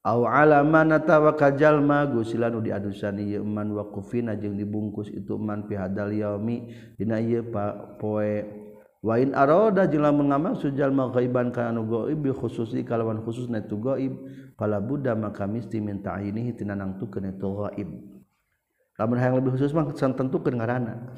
Aw 0.00 0.24
alaman 0.24 0.96
atawa 0.96 1.36
kajalma 1.36 2.08
gusilan 2.08 2.56
di 2.64 2.72
adusan 2.72 3.20
ieu 3.20 3.44
man 3.44 3.76
wa 3.76 3.84
kufina 3.92 4.32
jeung 4.32 4.56
dibungkus 4.56 5.12
itu 5.12 5.36
man 5.36 5.68
fi 5.68 5.76
hadal 5.76 6.08
yaumi. 6.08 6.72
Dina 6.96 7.20
ieu 7.20 7.44
poe 8.00 8.60
wa 9.00 9.16
in 9.16 9.32
aroda 9.32 9.88
jeung 9.88 10.04
lamun 10.04 10.28
ngamaksud 10.28 10.76
jalma 10.76 11.08
ghaiban 11.08 11.52
kana 11.52 11.72
nu 11.72 11.88
gaib 11.88 12.20
bi 12.20 12.32
khususi 12.36 12.84
kalawan 12.84 13.24
khususna 13.24 13.64
itu 13.64 13.80
gaib 13.80 14.12
fala 14.60 14.76
budda 14.76 15.16
maka 15.16 15.48
misti 15.48 15.80
min 15.80 16.04
ta'inihi 16.04 16.52
tinanang 16.52 17.00
tu 17.00 17.08
kana 17.08 17.32
itu 17.32 17.48
gaib 17.48 17.88
lamun 19.00 19.16
hayang 19.16 19.40
lebih 19.40 19.56
khusus 19.56 19.72
mah 19.72 19.88
tentukeun 19.88 20.60
ngaranna 20.60 21.16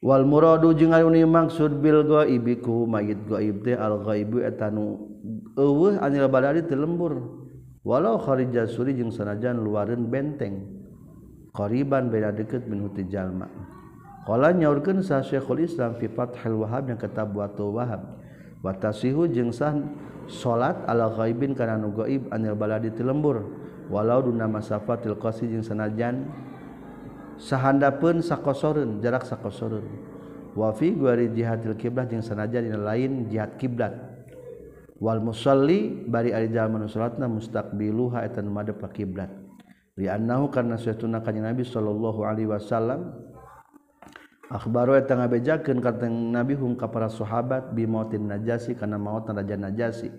Wal 0.00 0.24
muradu 0.24 0.72
jeung 0.72 0.96
anu 0.96 1.12
maksud 1.12 1.84
bil 1.84 2.00
ghaibiku 2.08 2.88
mayit 2.88 3.20
ghaib 3.28 3.60
teh 3.60 3.76
al 3.76 4.00
ghaibu 4.00 4.40
eta 4.40 4.72
nu 4.72 4.96
eueuh 5.60 6.00
anil 6.00 6.24
badari 6.32 6.64
teu 6.64 6.80
lembur. 6.80 7.44
Walau 7.84 8.16
kharija 8.16 8.64
suri 8.64 8.96
jeung 8.96 9.12
sanajan 9.12 9.60
luareun 9.60 10.08
benteng 10.08 10.64
qariban 11.52 12.08
beda 12.08 12.32
deukeut 12.32 12.64
min 12.64 12.80
huti 12.88 13.04
jalma. 13.12 13.44
Qala 14.24 14.52
nyaurkeun 14.56 15.04
sa 15.04 15.20
Syekhul 15.20 15.64
Islam 15.68 15.96
fi 15.96 16.08
Fathul 16.08 16.60
Wahhab 16.60 16.88
yang 16.88 17.00
kitab 17.00 17.36
Fathul 17.36 17.76
Wahhab 17.76 18.20
wa 18.64 18.72
tasihu 18.76 19.28
jeung 19.28 19.52
sah 19.52 19.76
salat 20.28 20.80
ala 20.88 21.12
ghaibin 21.12 21.52
kana 21.52 21.76
nu 21.76 21.92
ghaib 21.92 22.28
anil 22.32 22.56
baladi 22.56 22.88
teu 22.88 23.04
lembur. 23.04 23.44
Walau 23.92 24.24
duna 24.24 24.48
masafatil 24.48 25.16
qasi 25.20 25.44
jeung 25.44 25.64
sanajan 25.64 26.24
sahanda 27.40 27.88
pun 27.96 28.20
sakosorun 28.20 29.00
jarak 29.00 29.24
sakosorun 29.24 29.88
wafi 30.52 30.92
guari 30.92 31.32
jihadil 31.32 31.74
kiblat 31.74 32.12
yang 32.12 32.20
sanaja 32.20 32.60
dina 32.60 32.76
lain 32.76 33.32
jihad 33.32 33.56
kiblat 33.56 33.96
wal 35.00 35.24
musalli 35.24 36.04
bari 36.04 36.36
ari 36.36 36.52
jalma 36.52 36.84
salatna 36.84 37.24
mustaqbiluha 37.26 38.28
eta 38.28 38.44
nu 38.44 38.52
madep 38.52 38.84
ka 38.84 38.92
kiblat 38.92 39.32
li 39.96 40.06
annahu 40.06 40.52
karna 40.52 40.76
suatuna 40.76 41.24
kanjeng 41.24 41.48
nabi 41.48 41.64
sallallahu 41.64 42.20
alaihi 42.20 42.52
wasallam 42.52 43.08
akhbaru 44.50 45.00
eta 45.00 45.16
ngabejakeun 45.16 45.78
ka 45.80 45.96
nabi 46.10 46.58
hum 46.58 46.76
ka 46.76 46.92
para 46.92 47.08
sahabat 47.08 47.72
bi 47.72 47.88
mautin 47.88 48.28
najasi 48.28 48.74
kana 48.74 48.98
maut 48.98 49.24
raja 49.30 49.54
najasi. 49.54 50.10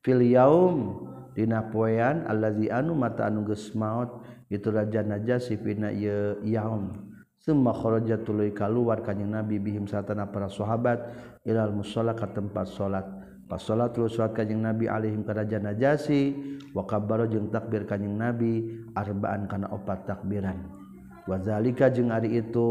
Fil 0.00 0.20
yaum 0.24 1.08
dina 1.32 1.68
poean 1.72 2.24
allazi 2.28 2.68
anu 2.72 2.96
mata 2.96 3.28
anu 3.28 3.44
geus 3.48 3.72
maut 3.76 4.24
itu 4.50 4.68
raja 4.68 5.06
najasi 5.06 5.56
fina 5.56 5.94
ieu 5.94 6.42
yaum 6.42 6.90
summa 7.38 7.70
kharaja 7.70 8.18
tuluy 8.20 8.50
kaluar 8.50 9.00
kanjing 9.00 9.30
Nabi 9.30 9.62
bihim 9.62 9.86
satana 9.86 10.26
para 10.26 10.50
sahabat 10.50 10.98
ilal 11.46 11.70
musalla 11.70 12.12
ka 12.18 12.26
tempat 12.28 12.66
salat 12.68 13.06
pas 13.46 13.62
salat 13.62 13.94
tuluy 13.94 14.10
salat 14.10 14.34
kanjing 14.34 14.58
Nabi 14.58 14.90
alaihim 14.90 15.22
raja 15.22 15.62
najasi 15.62 16.34
wa 16.74 16.82
kabbara 16.82 17.30
jeung 17.30 17.48
takbir 17.48 17.86
kanjing 17.86 18.18
Nabi 18.18 18.82
arbaan 18.98 19.46
kana 19.46 19.70
opat 19.70 20.04
takbiran. 20.10 20.82
Wazalika 21.28 21.86
jeung 21.92 22.10
ari 22.10 22.42
itu 22.42 22.66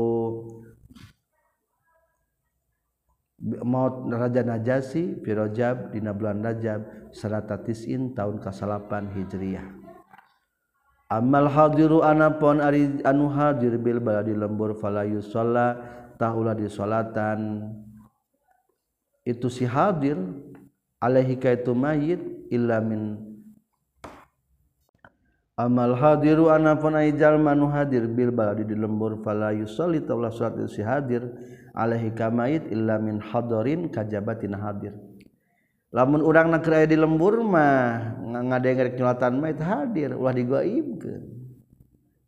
maut 3.63 4.11
Raja 4.11 4.43
Najasi 4.43 5.23
Firojab 5.23 5.95
dina 5.95 6.11
bulan 6.11 6.43
Rajab 6.43 7.07
serata 7.15 7.55
tisin 7.61 8.11
tahun 8.11 8.43
kasalapan 8.43 9.07
Hijriyah 9.15 9.78
Amal 11.09 11.49
hadiru 11.49 12.05
anapon 12.05 12.61
ari 12.61 13.01
anu 13.01 13.33
hadir 13.33 13.81
bil 13.81 13.97
baladi 13.97 14.37
lembur 14.37 14.77
fala 14.77 15.01
yusalla 15.09 15.73
tahulah 16.21 16.53
di 16.53 16.69
salatan 16.69 17.65
itu 19.25 19.49
si 19.49 19.65
hadir 19.65 20.21
alaihi 21.01 21.41
kaitu 21.41 21.73
mayit 21.73 22.21
illa 22.53 22.77
min. 22.77 23.17
Amal 25.57 25.97
hadiru 25.97 26.53
anapun 26.53 26.93
ai 26.93 27.09
jalma 27.17 27.57
nu 27.57 27.67
hadir 27.67 28.05
bil 28.05 28.29
baladi 28.29 28.63
di 28.69 28.77
lembur 28.77 29.19
fala 29.25 29.49
yusalli 29.51 30.05
tahulah 30.05 30.31
salat 30.31 30.61
si 30.69 30.79
hadir 30.85 31.25
alaihi 31.73 32.13
kamayit 32.13 32.69
illa 32.69 33.01
min 33.01 33.17
hadarin 33.17 33.89
kajabatin 33.89 34.55
hadir. 34.55 34.93
lamun 35.89 36.21
urang 36.21 36.53
nak 36.53 36.69
di 36.85 36.93
lembur 36.93 37.41
mah 37.41 38.21
ngade 38.21 38.69
ngerek 38.77 38.95
nyolatan 38.97 39.41
mah 39.41 39.49
itu 39.49 39.63
hadir 39.65 40.09
ulah 40.13 40.33
digaib 40.33 40.87
ke 41.01 41.15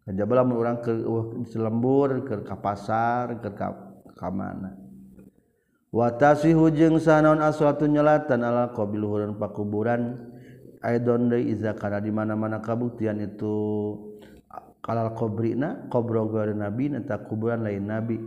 kan 0.01 0.17
lamun 0.17 0.55
urang 0.57 0.77
ke 0.81 0.89
uh, 1.05 1.45
lembur 1.61 2.25
ke 2.25 2.41
ka 2.41 2.57
pasar 2.57 3.37
ke 3.37 3.53
ka 3.53 3.91
ka 4.17 4.29
mana. 4.33 4.73
Wa 5.91 6.07
taswihu 6.15 6.71
jeung 6.71 6.97
sanaon 6.97 7.43
aswatu 7.43 7.85
nyolatan 7.85 8.41
ala 8.41 8.71
qabil 8.71 9.03
hurun 9.03 9.35
pakuburan 9.35 10.31
aidon 10.81 11.27
deui 11.29 11.51
iza 11.51 11.75
kana 11.75 11.99
di 11.99 12.09
mana-mana 12.09 12.63
kabuktian 12.63 13.19
itu 13.19 13.53
kalal 14.81 15.13
qabrina 15.13 15.85
qabro 15.91 16.31
nabi 16.55 16.95
eta 16.95 17.21
kuburan 17.27 17.61
lain 17.61 17.85
nabi. 17.85 18.17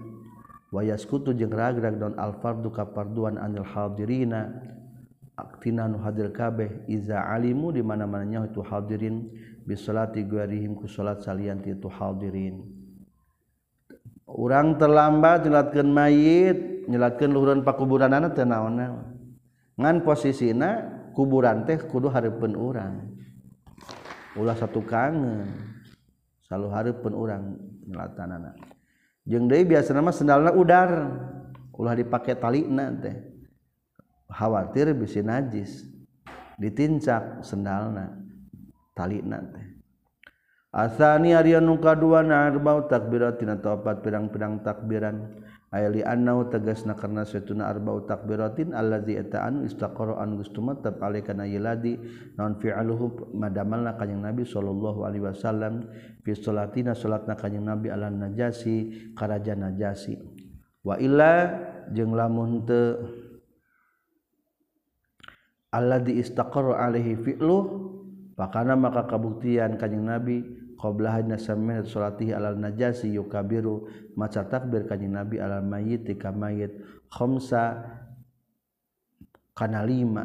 Wayaskutu 0.74 1.34
jeung 1.38 1.54
ragrag 1.54 2.02
don 2.02 2.18
alfardu 2.18 2.70
kaparduan 2.74 3.38
anil 3.38 3.62
hadirina 3.62 4.50
aktina 5.34 5.90
nu 5.90 5.98
hadir 6.02 6.30
kabeh 6.30 6.86
iza 6.86 7.18
alimu 7.20 7.74
di 7.74 7.82
mana-mananya 7.82 8.46
itu 8.46 8.62
hadirin. 8.62 9.30
Bi 9.64 9.72
salati 9.80 10.20
guarihim 10.20 10.76
ku 10.76 10.84
salat 10.84 11.24
salian 11.24 11.64
itu 11.64 11.88
hadirin. 11.88 12.60
Urang 14.28 14.76
terlambat 14.76 15.48
nyelatkeun 15.48 15.88
mayit 15.88 16.84
nyelatkeun 16.84 17.32
luhuran 17.32 17.60
pakuburanana 17.64 18.28
teu 18.32 18.44
naon-naon 18.44 19.16
ngan 19.74 20.06
posisina 20.06 20.84
kuburan 21.16 21.64
teh 21.64 21.80
kudu 21.80 22.12
hareupeun 22.12 22.54
urang. 22.54 22.94
Ulah 24.36 24.52
satu 24.52 24.84
kangen 24.84 25.48
selalu 26.44 26.68
hareupeun 26.68 27.14
urang 27.16 27.56
nyelatanana. 27.88 28.52
Jeung 29.24 29.48
deui 29.48 29.64
biasana 29.64 30.04
mah 30.04 30.12
sendalna 30.12 30.52
udar 30.52 30.90
ulah 31.72 31.96
dipake 31.96 32.36
talina 32.36 32.92
teh. 33.00 33.33
khawatir 34.30 34.92
bisi 34.96 35.20
najis 35.24 35.84
ditincak 36.60 37.42
sendalna 37.42 38.14
tali 38.94 39.20
nanti 39.20 39.74
asani 40.74 41.38
Arya 41.38 41.62
nuka 41.62 41.94
dua 41.94 42.26
narbau 42.26 42.90
takbiratina 42.90 43.62
topat 43.62 44.02
pirang-pirang 44.02 44.58
takbiran. 44.66 45.46
Ayali 45.74 46.06
annau 46.06 46.46
tegas 46.46 46.86
na 46.86 46.94
karena 46.94 47.26
setuna 47.26 47.66
arbau 47.66 48.06
takbiratin 48.06 48.70
allazi 48.78 49.18
eta'an 49.18 49.66
istaqara 49.66 50.22
an 50.22 50.38
gustuma 50.38 50.78
tab 50.78 51.02
alaikana 51.02 51.50
yiladi 51.50 51.98
non 52.38 52.62
fi'aluhu 52.62 53.34
madamalna 53.34 53.98
kanjing 53.98 54.22
nabi 54.22 54.46
sallallahu 54.46 55.02
alaihi 55.02 55.26
wasallam. 55.26 55.90
Fi 56.22 56.30
salatina 56.38 56.94
salatna 56.94 57.34
kanjing 57.34 57.66
nabi 57.66 57.90
ala 57.90 58.06
najasi 58.06 59.10
karaja 59.18 59.58
najasi. 59.58 60.14
Wa 60.86 60.94
illa 61.02 61.58
jeung 61.90 62.14
lamun 62.14 62.62
teu 62.62 63.10
alladzi 65.74 66.22
istaqarra 66.22 66.78
alaihi 66.78 67.18
fi'lu 67.18 67.58
pakana 68.38 68.78
maka 68.78 69.10
kabuktian 69.10 69.74
kanjing 69.74 70.06
nabi 70.06 70.46
qati 70.78 72.26
alal 72.30 72.60
najasi 72.60 73.10
yukabiru 73.16 73.88
maca 74.14 74.46
takbir 74.46 74.86
kanjing 74.86 75.10
nabi 75.10 75.42
alal 75.42 75.64
mayit 75.66 76.06
ka 76.14 76.30
mayit 76.30 76.70
khamsa 77.10 77.82
kana 79.54 79.82
lima. 79.86 80.24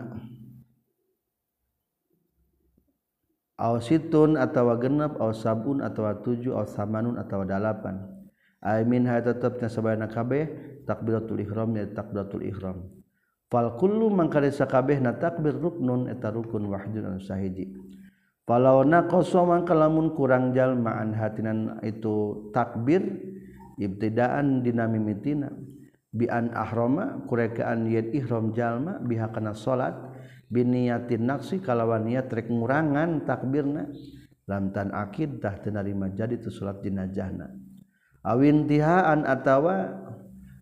Aw 3.60 3.76
situn 3.84 4.40
atawa 4.40 4.80
genep 4.80 5.20
aw 5.20 5.36
sabun 5.36 5.84
atawa 5.84 6.24
tujuh 6.24 6.56
aw 6.56 6.64
samanun 6.64 7.20
atawa 7.20 7.44
dalapan. 7.44 8.08
Ay 8.64 8.88
min 8.88 9.04
ha 9.08 9.20
tetep 9.20 9.60
sabana 9.68 10.08
kabeh 10.08 10.48
takbiratul 10.88 11.40
ihram 11.40 11.76
ya 11.76 11.88
takbiratul 11.92 12.44
ihram 12.44 12.99
fal 13.50 13.74
falkullu 13.74 14.14
mangkari 14.14 14.54
sakabeh 14.54 15.02
na 15.02 15.18
takbir 15.18 15.58
ruknun 15.58 16.08
eta 16.08 16.30
rukun 16.30 16.70
wahdun 16.70 17.18
anu 17.18 17.20
sahiji. 17.20 17.74
Falau 18.46 18.82
naqasa 18.82 19.46
mangka 19.46 19.78
lamun 19.78 20.14
kurang 20.18 20.54
jalma 20.54 20.98
an 21.02 21.14
hatinan 21.14 21.78
itu 21.86 22.50
takbir 22.54 23.02
ibtidaan 23.78 24.62
dina 24.62 24.86
mimitina. 24.90 25.50
Bi 26.10 26.26
an 26.26 26.50
ahrama 26.58 27.22
kurekaan 27.30 27.86
yen 27.86 28.10
ihram 28.10 28.50
jalma 28.58 28.98
biha 28.98 29.30
kana 29.30 29.54
salat 29.54 29.94
biniyatin 30.50 31.30
nafsi 31.30 31.62
kalawan 31.62 32.10
niat 32.10 32.30
rek 32.34 32.50
ngurangan 32.50 33.26
takbirna. 33.26 33.86
Lantan 34.50 34.90
akid 34.98 35.38
tah 35.46 35.62
tenarima 35.62 36.10
jadi 36.10 36.42
tu 36.42 36.50
salat 36.50 36.82
jenazahna. 36.82 37.54
Awin 38.26 38.66
tihaan 38.66 39.30
atawa 39.30 39.94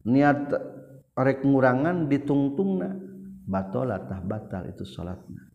niat 0.03 0.51
rek 1.17 1.41
ngurangan 1.41 2.05
ditungtungna. 2.05 2.93
Batolatah 3.47 4.19
batal 4.21 4.67
itu 4.69 4.83
salatna. 4.83 5.47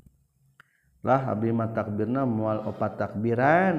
Lah 1.05 1.29
abdi 1.29 1.53
mah 1.53 1.71
takbirna 1.71 2.25
moal 2.25 2.65
opat 2.67 2.99
takbiran. 2.99 3.77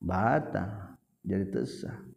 Batal. 0.00 0.96
Jadi 1.20 1.52
tesah 1.52 2.10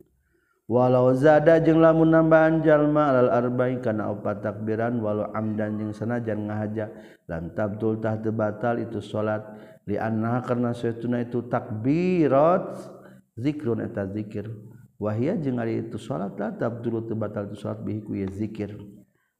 walau 0.73 1.11
zada 1.13 1.59
jeung 1.59 1.83
lamun 1.83 2.09
nambahan 2.09 2.63
jalma 2.63 3.11
alal 3.11 3.29
arba'in 3.29 3.83
kana 3.83 4.09
opat 4.15 4.41
takbiran 4.41 4.97
walau 5.03 5.27
amdan 5.35 5.75
jeung 5.75 5.93
sanajan 5.93 6.47
ngahaja 6.47 6.87
lan 7.27 7.51
tabdul 7.51 7.99
tah 7.99 8.15
batal 8.17 8.79
itu 8.79 9.03
salat. 9.03 9.43
Li 9.83 9.99
anna 9.99 10.39
karena 10.39 10.71
saytuna 10.71 11.19
itu 11.19 11.43
takbirat 11.51 12.79
zikrun 13.35 13.83
eta 13.83 14.07
zikir. 14.07 14.47
wahia 15.03 15.35
jeung 15.35 15.59
ari 15.59 15.83
itu 15.83 15.99
salat 15.99 16.39
la 16.39 16.55
tabdulu 16.55 17.03
teu 17.03 17.19
batal 17.19 17.51
tu 17.51 17.59
salat 17.59 17.83
bihi 17.83 17.99
ku 17.99 18.15
zikir. 18.31 18.71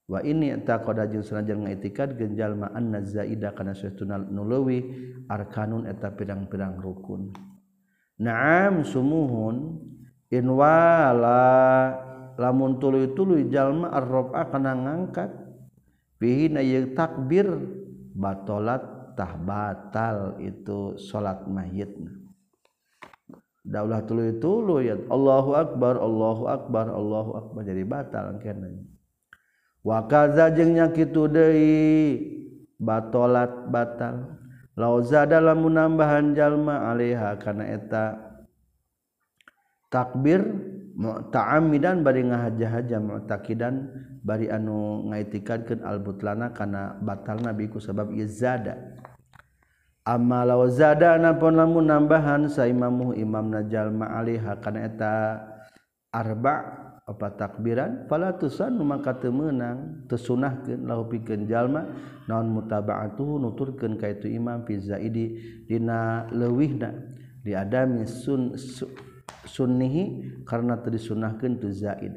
Wa 0.03 0.19
ini 0.19 0.51
taqada 0.67 1.07
jeung 1.07 1.23
sanajan 1.23 1.63
ngaitikad 1.63 2.19
genjal 2.19 2.59
ma 2.59 2.67
anna 2.75 2.99
zaida 2.99 3.55
kana 3.55 3.71
saestuna 3.71 4.19
nulawi 4.19 4.83
arkanun 5.31 5.87
eta 5.87 6.11
pirang-pirang 6.11 6.75
rukun. 6.83 7.31
Na'am 8.19 8.83
sumuhun 8.83 9.79
in 10.27 10.45
wala 10.51 11.95
lamun 12.35 12.83
tuluy-tuluy 12.83 13.47
jalma 13.47 13.95
ar-rafa 13.95 14.51
kana 14.51 14.75
ngangkat 14.75 15.31
bihi 16.19 16.51
na 16.51 16.61
takbir 16.91 17.47
batolat 18.11 19.15
tah 19.15 19.37
batal 19.37 20.41
itu 20.41 20.97
salat 20.97 21.45
mayitna 21.45 22.22
daulah 23.63 24.03
tuluy 24.03 24.35
tuluy 24.43 24.91
ya 24.91 24.95
Allahu 25.07 25.55
akbar 25.55 25.95
Allahu 25.97 26.43
akbar 26.51 26.85
Allahu 26.91 27.31
akbar. 27.39 27.61
Jadi 27.63 27.83
batal 27.87 28.37
kenanya 28.43 28.83
wa 29.83 30.03
kaza 30.07 30.51
jeung 30.51 30.75
nya 30.75 30.91
kitu 30.91 31.27
deui 31.31 32.19
batolat 32.79 33.71
batal. 33.71 34.39
Lauzada 34.73 35.37
lamun 35.37 35.77
nambahan 35.77 36.33
jalma 36.33 36.91
alaiha 36.91 37.37
kana 37.37 37.69
eta. 37.71 38.17
Takbir 39.93 40.41
mu'ta'amidan 40.97 42.01
bari 42.01 42.25
ngahaja-haja 42.25 42.97
mu'takidan 42.97 43.93
bari 44.25 44.49
anu 44.49 45.05
ngaitikadkeun 45.13 45.85
al 45.85 46.01
butlana 46.01 46.49
kana 46.49 46.97
batalna 46.97 47.53
biku 47.53 47.77
sabab 47.77 48.09
izada 48.13 48.92
Ama 50.03 50.43
lauzadapun 50.43 51.55
lamun 51.55 51.87
nambahan 51.87 52.51
saimamu 52.51 53.15
imam 53.15 53.47
najal 53.47 53.87
ma'alihha 53.87 54.59
kana 54.59 54.91
eta 54.91 55.39
arba 56.11 56.55
apa 57.07 57.27
takbiran 57.39 58.03
fala 58.11 58.35
tusannu 58.35 58.83
maka 58.83 59.15
teu 59.15 59.31
meunang 59.31 60.03
teu 60.11 60.19
sunahkeun 60.19 60.83
lahu 60.83 61.07
pikeun 61.07 61.47
jalma 61.47 61.87
naon 62.27 62.51
mutaba'atuhu 62.51 63.47
nuturkeun 63.47 63.95
ka 63.95 64.11
itu 64.11 64.27
imam 64.27 64.67
fi 64.67 64.75
zaidi 64.83 65.39
dina 65.71 66.27
leuwihna 66.35 66.91
diadami 67.39 68.03
sun, 68.03 68.59
sun 68.59 68.91
sunnihi 69.47 70.43
karena 70.43 70.83
teu 70.83 70.91
disunahkeun 70.91 71.63
tu 71.63 71.71
zaid. 71.71 72.11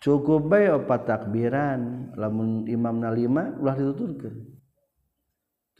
Cukup 0.00 0.48
bae 0.48 0.72
opat 0.72 1.04
takbiran 1.04 2.12
lamun 2.16 2.64
imamna 2.64 3.12
lima 3.12 3.52
ulah 3.60 3.76
dituturkeun 3.76 4.53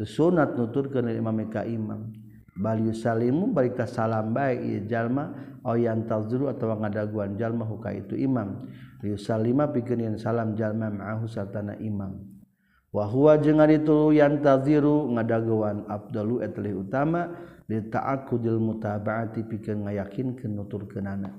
sunat 0.03 0.59
nuturkan 0.59 1.07
Imam 1.07 1.38
ka 1.47 1.62
Imam. 1.62 2.11
Bal 2.55 2.82
Salimu 2.95 3.51
barita 3.51 3.86
salam 3.86 4.34
baik 4.34 4.86
Jalma 4.90 5.30
yang 5.74 6.07
talzuru 6.11 6.51
atau 6.51 6.74
ngadaguan 6.74 7.38
Jalma 7.38 7.62
huka 7.62 7.95
itu 7.95 8.18
Imam. 8.18 8.66
Liu 9.03 9.14
Salima 9.14 9.70
pikirin 9.70 10.18
salam 10.18 10.59
Jalma 10.59 10.90
ma'ahu 10.90 11.30
sartana 11.30 11.78
Imam. 11.78 12.24
Wahwa 12.95 13.34
jengan 13.42 13.66
itu 13.74 14.14
yang 14.14 14.38
taziru 14.38 15.11
ngadaguan 15.18 15.82
Abdullu 15.90 16.47
etlih 16.47 16.86
utama 16.86 17.26
di 17.66 17.82
ta'akudil 17.90 18.62
mutabaati 18.62 19.42
pikir 19.51 19.74
ngayakin 19.82 20.38
kenutur 20.38 20.86
kenana 20.86 21.34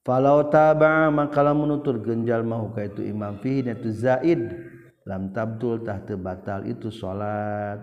Falau 0.00 0.48
taba 0.48 1.12
maka 1.12 1.44
menutur 1.52 2.00
genjal 2.00 2.40
mahuka 2.40 2.88
itu 2.88 3.04
Imam 3.04 3.36
fihi 3.36 3.68
itu 3.68 3.92
Zaid. 3.92 4.69
lam 5.08 5.32
tabdultah 5.32 6.04
batal 6.20 6.66
itu 6.68 6.92
salat. 6.92 7.80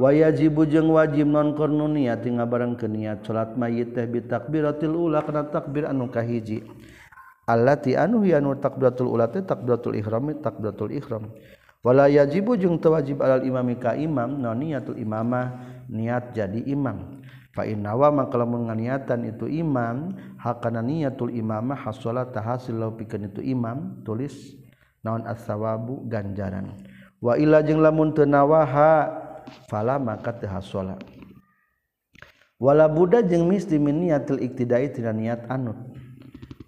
Wayajibu 0.00 0.64
jeung 0.64 0.96
wajib 0.96 1.28
non 1.28 1.52
niat 1.92 2.24
nga 2.24 2.46
barang 2.48 2.78
ke 2.78 2.88
niat 2.88 3.20
salat 3.26 3.52
mayit 3.58 3.92
teh 3.92 4.08
bitakbiratil 4.08 4.96
ula 4.96 5.20
kana 5.20 5.50
takbir 5.50 5.84
anu 5.84 6.08
kahiji. 6.08 6.64
Allati 7.44 7.98
anu 7.98 8.24
yanu 8.24 8.56
takbiratul 8.56 9.10
ula 9.10 9.28
teh 9.28 9.44
takbiratul 9.44 9.98
ihram 9.98 10.32
takbiratul 10.40 10.94
ihram. 10.94 11.28
Wala 11.80 12.12
yajibu 12.12 12.60
jeung 12.60 12.76
teu 12.76 12.92
wajib 12.92 13.24
alal 13.24 13.40
imami 13.40 13.76
ka 13.80 13.96
imam 13.96 14.36
non 14.36 14.56
niatul 14.60 15.00
imamah 15.00 15.68
niat 15.88 16.36
jadi 16.36 16.60
imam. 16.68 17.20
Fa 17.50 17.66
inna 17.66 17.98
wa 17.98 18.14
kalamun 18.30 18.70
nganiatan 18.70 19.26
itu 19.26 19.50
imam 19.50 20.14
hakana 20.38 20.86
niatul 20.86 21.34
imamah 21.34 21.76
hasolat 21.76 22.30
tahasil 22.30 22.78
lau 22.78 22.94
pikeun 22.94 23.26
itu 23.26 23.42
imam 23.42 24.00
tulis 24.06 24.59
naon 25.04 25.24
asawabu 25.28 26.04
ganjaran. 26.08 26.76
Waila 27.20 27.60
jeung 27.60 27.84
lamun 27.84 28.16
tenawaha 28.16 29.12
fala 29.68 30.00
maka 30.00 30.32
tehasala 30.32 30.96
wala 32.56 32.88
Buddha 32.88 33.20
jeung 33.20 33.48
misdi 33.48 33.76
min 33.76 34.04
niatil 34.04 34.40
iktidai 34.40 34.92
tina 34.92 35.12
niat 35.12 35.44
anut. 35.52 35.76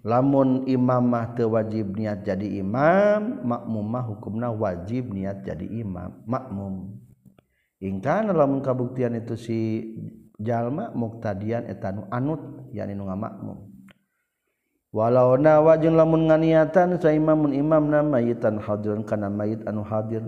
Lamun 0.03 0.67
imamah 0.67 1.31
teu 1.31 1.55
wajib 1.55 1.95
niat 1.95 2.27
jadi 2.27 2.59
imam 2.59 3.39
makmumah 3.47 4.03
hukumna 4.03 4.51
wajib 4.51 5.15
niat 5.15 5.47
jadi 5.47 5.63
imam 5.63 6.21
makmum. 6.27 6.99
Ingkana 7.79 8.35
lamun 8.35 8.59
kabuktian 8.59 9.15
itu 9.15 9.39
si 9.39 9.59
jalma 10.39 10.91
muktadian 10.91 11.65
etanu 11.71 12.03
anut 12.11 12.67
yani 12.75 12.93
nu 12.93 13.07
ngamakmum 13.07 13.72
walau 14.93 15.35
nawa 15.35 15.75
jeung 15.81 15.97
lamun 15.97 16.29
nganiatan 16.29 17.01
sa 17.01 17.09
imamun 17.09 17.51
imam 17.51 17.89
na 17.89 18.05
mayitan 18.05 18.61
hadron 18.61 19.01
kana 19.03 19.27
mayit 19.27 19.65
anu 19.65 19.81
hadir. 19.81 20.21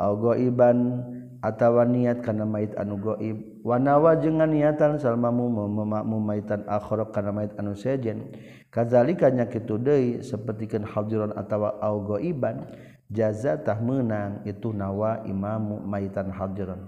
Au 0.00 0.16
goiban 0.16 1.04
atawa 1.44 1.84
niat 1.84 2.24
kana 2.24 2.48
mayit 2.48 2.72
anu 2.80 2.96
goib. 2.96 3.60
Wa 3.60 3.76
nawa 3.76 4.16
jeung 4.16 4.40
nganiatan 4.40 4.96
sal 4.96 5.20
mamum 5.20 5.76
mamu 5.76 6.16
mayitan 6.16 6.64
akhara 6.64 7.12
kana 7.12 7.30
mayit 7.36 7.52
anu 7.60 7.76
sejen. 7.76 8.32
Kadzalika 8.72 9.28
nya 9.28 9.44
kitu 9.52 9.76
deui 9.76 10.24
sapertikeun 10.24 10.88
hadron 10.88 11.36
atawa 11.36 11.76
au 11.84 12.00
goiban 12.00 12.64
jaza 13.10 13.58
tah 13.58 13.76
meunang 13.82 14.46
itu 14.46 14.70
nawa 14.70 15.26
imamu 15.26 15.82
mayitan 15.82 16.30
hadron 16.30 16.86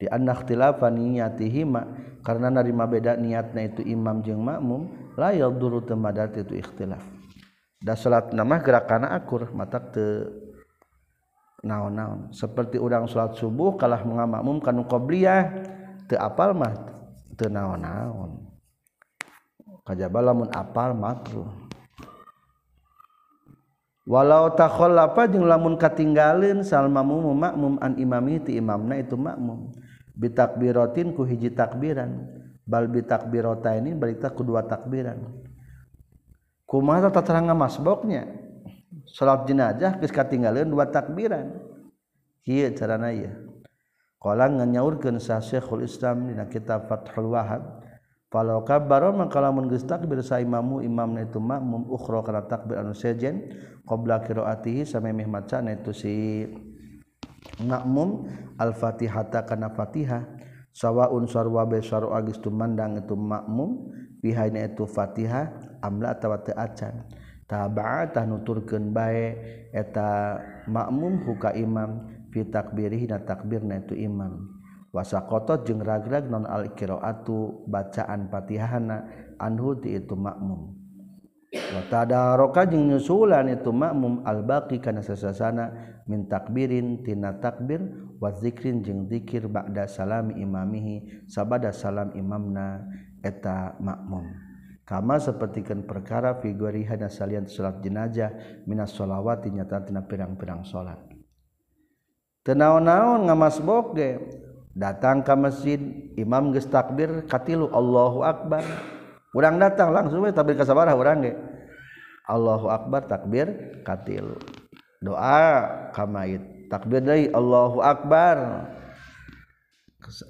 di 0.00 0.08
anna 0.08 0.32
ikhtilafa 0.32 0.88
niyatihima 0.88 1.82
karena 2.24 2.48
narima 2.48 2.88
beda 2.88 3.18
niatna 3.20 3.68
itu 3.68 3.84
imam 3.84 4.24
jeung 4.24 4.40
makmum 4.40 4.88
la 5.18 5.34
yaduru 5.34 5.82
temadat 5.82 6.38
itu 6.38 6.54
ikhtilaf. 6.54 7.02
Da 7.82 7.98
salat 7.98 8.30
nama 8.30 8.62
gerakan 8.62 9.10
akur 9.10 9.50
mata 9.50 9.82
te 9.82 10.30
naon-naon. 11.66 12.30
Seperti 12.30 12.78
udang 12.78 13.10
salat 13.10 13.34
subuh 13.34 13.74
kalah 13.74 14.06
mengamakmum 14.06 14.62
kanu 14.62 14.86
qobliyah 14.86 15.66
te 16.06 16.14
apal 16.14 16.54
mah 16.54 16.70
te 17.34 17.50
naon-naon. 17.50 18.46
Kajaba 19.82 20.22
lamun 20.22 20.52
apal 20.54 20.94
makruh 20.94 21.50
walau 24.08 24.48
takhallafa 24.56 25.28
jeung 25.28 25.44
lamun 25.44 25.76
katinggalin 25.76 26.64
salmamu 26.64 27.28
makmum 27.36 27.76
an 27.84 27.96
imami 28.00 28.40
ti 28.40 28.54
imamna 28.54 29.02
itu 29.02 29.18
makmum. 29.18 29.74
Bitakbiratin 30.14 31.14
ku 31.14 31.26
hiji 31.26 31.50
takbiran. 31.50 32.37
balbi 32.68 33.00
takbirota 33.00 33.72
ini 33.72 33.96
berita 33.96 34.28
kedua 34.28 34.68
takbiran. 34.68 35.16
Kumaha 36.68 37.08
tata 37.08 37.24
terang 37.24 37.48
masboknya? 37.56 38.28
Salat 39.08 39.48
jenajah 39.48 39.96
geus 39.96 40.12
katinggalkeun 40.12 40.68
dua 40.68 40.92
takbiran. 40.92 41.56
Kieu 42.44 42.68
carana 42.76 43.08
ieu. 43.08 43.32
Qala 44.20 44.52
nganyaurkeun 44.52 45.16
sa 45.16 45.40
Syekhul 45.40 45.88
Islam 45.88 46.28
dina 46.28 46.44
kitab 46.44 46.90
Fathul 46.90 47.32
Wahab 47.32 47.78
Falau 48.28 48.60
kabbaro 48.60 49.16
maka 49.16 49.40
lamun 49.40 49.72
geus 49.72 49.88
takbir 49.88 50.20
sa 50.20 50.36
imamu 50.36 50.84
imamna 50.84 51.24
itu 51.24 51.40
makmum 51.40 51.88
ukhra 51.88 52.20
kana 52.20 52.44
takbir 52.44 52.76
anu 52.76 52.92
sejen 52.92 53.48
qabla 53.88 54.20
qiraatihi 54.20 54.84
samemeh 54.84 55.24
maca 55.24 55.64
itu 55.64 55.96
si 55.96 56.44
makmum 57.64 58.28
al-Fatihah 58.60 59.32
kana 59.32 59.72
Fatihah. 59.72 60.28
sawaun 60.78 61.26
sarwa 61.26 61.66
besaro 61.66 62.14
agis 62.14 62.38
tumandang 62.38 63.02
itu 63.02 63.18
makmum 63.18 63.90
pihaina 64.22 64.62
itu 64.62 64.86
Fatihah 64.86 65.50
amla 65.82 66.14
atawa 66.14 66.38
teu 66.38 66.54
acan. 66.54 67.02
Tabaatah 67.48 68.28
nuturkeun 68.28 68.92
bae 68.92 69.34
eta 69.72 70.36
makmum 70.68 71.24
huka 71.24 71.56
imam 71.56 72.06
fi 72.28 72.44
takbirih 72.44 73.08
na 73.10 73.18
takbirna 73.24 73.82
itu 73.82 73.98
imam. 73.98 74.54
Wasaqata 74.92 75.64
jeung 75.64 75.80
ragrag 75.80 76.28
non 76.28 76.44
al 76.44 76.76
qiraatu 76.76 77.64
bacaan 77.66 78.28
Fatihahna 78.28 79.08
anhu 79.40 79.80
ti 79.80 79.96
itu 79.96 80.12
makmum. 80.12 80.76
Wa 81.48 81.82
tadaroka 81.88 82.68
jeung 82.68 82.92
nyusulan 82.92 83.48
itu 83.48 83.72
makmum 83.72 84.20
al 84.28 84.44
baqi 84.44 84.84
kana 84.84 85.00
sasasana 85.00 85.96
min 86.08 86.24
takbirin 86.24 87.04
tina 87.04 87.36
takbir 87.36 87.84
wa 88.16 88.32
zikrin 88.32 88.80
jeung 88.80 89.04
zikir 89.06 89.46
ba'da 89.46 89.84
salami 89.84 90.40
imamihi 90.40 91.28
sabada 91.28 91.70
salam 91.70 92.10
imamna 92.16 92.88
eta 93.20 93.76
makmum. 93.78 94.24
Kama 94.88 95.20
sapertikeun 95.20 95.84
perkara 95.84 96.40
fi 96.40 96.56
gharihana 96.56 97.12
salian 97.12 97.44
salat 97.44 97.84
jenazah 97.84 98.32
minas 98.64 98.96
sholawati 98.96 99.52
nyata 99.52 99.84
tina 99.84 100.00
pirang-pirang 100.00 100.64
salat. 100.64 100.96
Teu 102.40 102.56
naon-naon 102.56 103.28
ngamasbok 103.28 103.86
ge 103.92 104.16
datang 104.72 105.20
ka 105.20 105.36
masjid 105.36 105.76
imam 106.16 106.56
geus 106.56 106.64
takbir 106.64 107.28
katilu 107.28 107.68
Allahu 107.68 108.24
akbar 108.24 108.64
urang 109.36 109.60
datang 109.60 109.92
langsung 109.92 110.24
we 110.24 110.32
takbir 110.32 110.56
kasabaraha 110.56 110.96
urang 110.96 111.20
ge 111.20 111.36
Allahu 112.24 112.72
akbar 112.72 113.04
takbir 113.04 113.76
katil 113.84 114.40
doa 114.98 115.70
kamait 115.94 116.42
takbir 116.68 117.02
dari 117.02 117.26
Allahu 117.30 117.82
Akbar. 117.82 118.68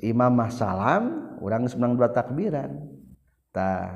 Imamah 0.03 0.51
salam 0.51 1.37
orang 1.39 1.69
sebenang 1.71 1.95
dua 1.95 2.11
takbiran. 2.11 2.83
Ta 3.55 3.95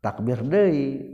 takbir 0.00 0.40
dari 0.40 1.04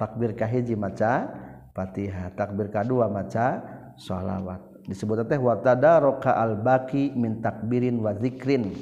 takbir 0.00 0.32
kahiji 0.32 0.72
maca 0.78 1.28
fatihah 1.76 2.32
takbir 2.32 2.72
kedua 2.72 3.10
maca 3.12 3.60
sholawat. 4.00 4.64
Disebut 4.88 5.28
teh 5.28 5.36
watada 5.36 6.00
roka 6.00 6.32
al 6.32 6.56
baki 6.56 7.12
min 7.12 7.44
takbirin 7.44 8.00
wa 8.00 8.16
zikrin. 8.16 8.72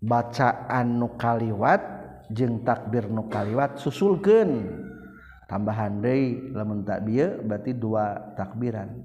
Bacaan 0.00 0.96
nukaliwat 0.96 1.82
jeng 2.32 2.64
takbir 2.64 3.12
nukaliwat 3.12 3.76
susulkan 3.76 4.64
tambahan 5.50 5.98
deui 5.98 6.54
lamun 6.54 6.86
tak 6.86 7.02
bieu 7.02 7.42
berarti 7.42 7.74
dua 7.74 8.32
takbiran. 8.38 9.02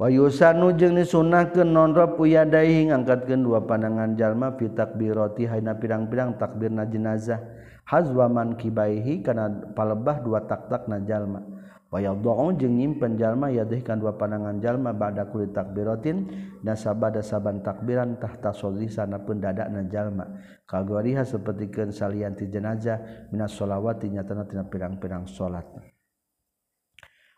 Wa 0.00 0.08
yusanu 0.08 0.72
jeung 0.74 0.96
disunahkeun 0.96 1.68
nonrop 1.68 2.16
uyadaihi 2.16 2.88
ngangkatkeun 2.88 3.44
dua 3.44 3.62
pandangan 3.68 4.16
jalma 4.16 4.56
fi 4.56 4.72
takbirati 4.72 5.44
hayna 5.44 5.76
pirang-pirang 5.76 6.40
takbirna 6.40 6.88
jenazah. 6.88 7.38
Hazwa 7.84 8.26
man 8.32 8.56
kibaihi 8.56 9.20
kana 9.20 9.74
palebah 9.76 10.24
dua 10.24 10.42
tak-tak 10.48 10.88
jalma. 11.04 11.44
wayadha'u 11.92 12.56
jeung 12.56 12.80
nyimpen 12.80 13.20
jalma 13.20 13.52
yadihkan 13.52 14.00
dua 14.00 14.16
panangan 14.16 14.64
jalma 14.64 14.96
ba'da 14.96 15.28
kulli 15.28 15.52
takbiratin 15.52 16.24
nasabada 16.64 17.20
saban 17.20 17.60
takbiran 17.60 18.16
tahta 18.16 18.56
sholli 18.56 18.88
sanapun 18.88 19.36
pendadakna 19.36 19.84
jalma. 19.92 20.24
Kagoriha 20.64 21.28
sapertikeun 21.28 21.92
salian 21.92 22.32
ti 22.32 22.48
jenazah 22.48 23.28
minas 23.28 23.52
sholawati 23.52 24.08
nyatana 24.08 24.48
tina 24.48 24.64
pirang-pirang 24.64 25.28
salat 25.28 25.68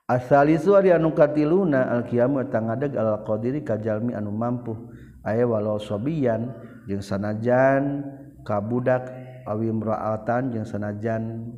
Asalisu 0.05 0.77
ari 0.79 0.93
anu 0.93 1.17
katiluna 1.17 1.91
al-qiyamu 1.91 2.45
tangadeg 2.53 2.95
al-qadiri 2.95 3.67
kajalmi 3.67 4.15
anu 4.15 4.31
mampu. 4.31 4.77
Aya 5.25 5.49
walau 5.49 5.81
sobiyan 5.81 6.53
jeung 6.85 7.01
sanajan 7.01 8.05
kabudak 8.45 9.09
awi 9.49 9.73
imra'atan 9.73 10.53
jeung 10.53 10.69
sanajan 10.69 11.49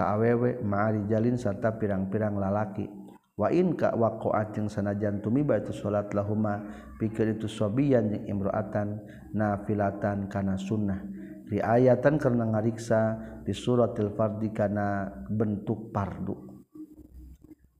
ka 0.00 0.16
awewe 0.16 0.64
ma'ari 0.64 1.04
serta 1.36 1.76
pirang-pirang 1.76 2.40
lalaki. 2.40 2.88
Wa 3.36 3.52
in 3.52 3.76
ka 3.76 3.92
waqa'at 3.92 4.56
jeung 4.56 4.72
sanajan 4.72 5.20
tumiba 5.20 5.60
itu 5.60 5.76
salat 5.76 6.08
lahuma 6.16 6.64
pikeun 6.96 7.36
itu 7.36 7.44
sobiyan 7.44 8.08
jeung 8.08 8.24
imro'atan 8.24 8.96
nafilatan 9.36 10.32
kana 10.32 10.56
sunnah. 10.56 11.04
Riayatan 11.52 12.16
karena 12.16 12.48
ngariksa 12.48 13.00
di 13.44 13.52
suratil 13.52 14.16
fardi 14.16 14.48
kana 14.56 15.12
bentuk 15.28 15.92
pardu. 15.92 16.48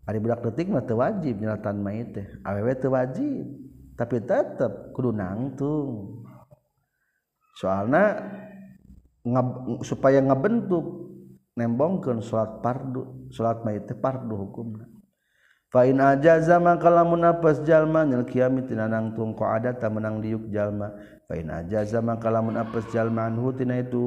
Ari 0.05 0.21
budak 0.21 0.45
detik 0.45 0.69
mah 0.69 0.85
teu 0.85 1.01
wajib 1.01 1.41
nyalatan 1.41 1.81
mayit 1.81 2.09
teh. 2.13 2.27
Awewe 2.45 2.77
teu 2.77 2.93
wajib 2.93 3.49
tapi 3.97 4.21
tetep 4.21 4.93
kudu 4.93 5.17
nangtung. 5.17 6.21
Soalna 7.57 8.17
supaya 9.85 10.25
ngebentuk 10.25 11.10
nembongkeun 11.61 12.25
salat 12.25 12.65
fardu 12.65 13.29
salat 13.29 13.61
mayit 13.61 13.85
teh 13.85 13.97
fardu 14.01 14.33
hukumna. 14.33 14.89
Fa 15.71 15.87
in 15.87 16.03
ajaza 16.03 16.59
maka 16.59 16.91
lamun 16.91 17.23
apes 17.23 17.63
jalma 17.63 18.03
nyel 18.03 18.27
kiamit 18.27 18.67
tinanang 18.67 19.15
tungko 19.15 19.47
adat 19.47 19.79
menang 19.87 20.19
liuk 20.19 20.51
jalma. 20.51 20.91
Fa 21.31 21.39
in 21.39 21.47
ajaza 21.47 22.03
maka 22.03 22.27
lamun 22.27 22.59
apes 22.59 22.91
jalma 22.91 23.31
anhu 23.31 23.55
tina 23.55 23.79
itu 23.79 24.03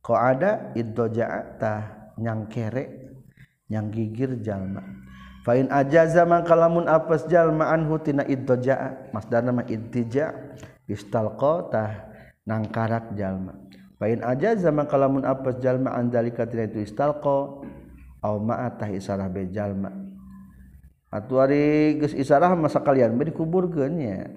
ko 0.00 0.12
ada 0.16 0.72
iddoja'a 0.72 1.60
tah 1.60 2.14
nyang 2.16 2.48
kere 2.48 3.12
nyang 3.68 3.92
gigir 3.92 4.40
jalma. 4.40 4.80
Fa 5.44 5.52
in 5.52 5.68
ajaza 5.68 6.24
maka 6.24 6.56
lamun 6.56 6.88
apes 6.88 7.28
jalma 7.28 7.68
anhu 7.76 8.00
tina 8.00 8.24
iddoja'a 8.24 9.12
masdarna 9.12 9.52
mah 9.52 9.68
ittija 9.68 10.32
istalqa 10.88 11.54
tah 11.68 11.90
nangkarak 12.48 13.12
jalma. 13.20 13.52
Pain 13.96 14.20
aja 14.20 14.52
zaman 14.60 14.84
kalamun 14.84 15.24
apes 15.24 15.56
jalma 15.64 15.96
andalika 15.96 16.44
tina 16.44 16.68
itu 16.68 16.84
istalqo 16.84 17.64
au 18.20 18.36
ma'atah 18.44 18.92
isarah 18.92 19.32
be 19.32 19.48
jalma. 19.48 19.88
Atuh 21.08 21.48
ari 21.48 21.96
geus 21.96 22.12
isarah 22.12 22.52
masa 22.52 22.84
kalian 22.84 23.16
be 23.16 23.32
dikuburkeun 23.32 23.92
nya. 23.96 24.28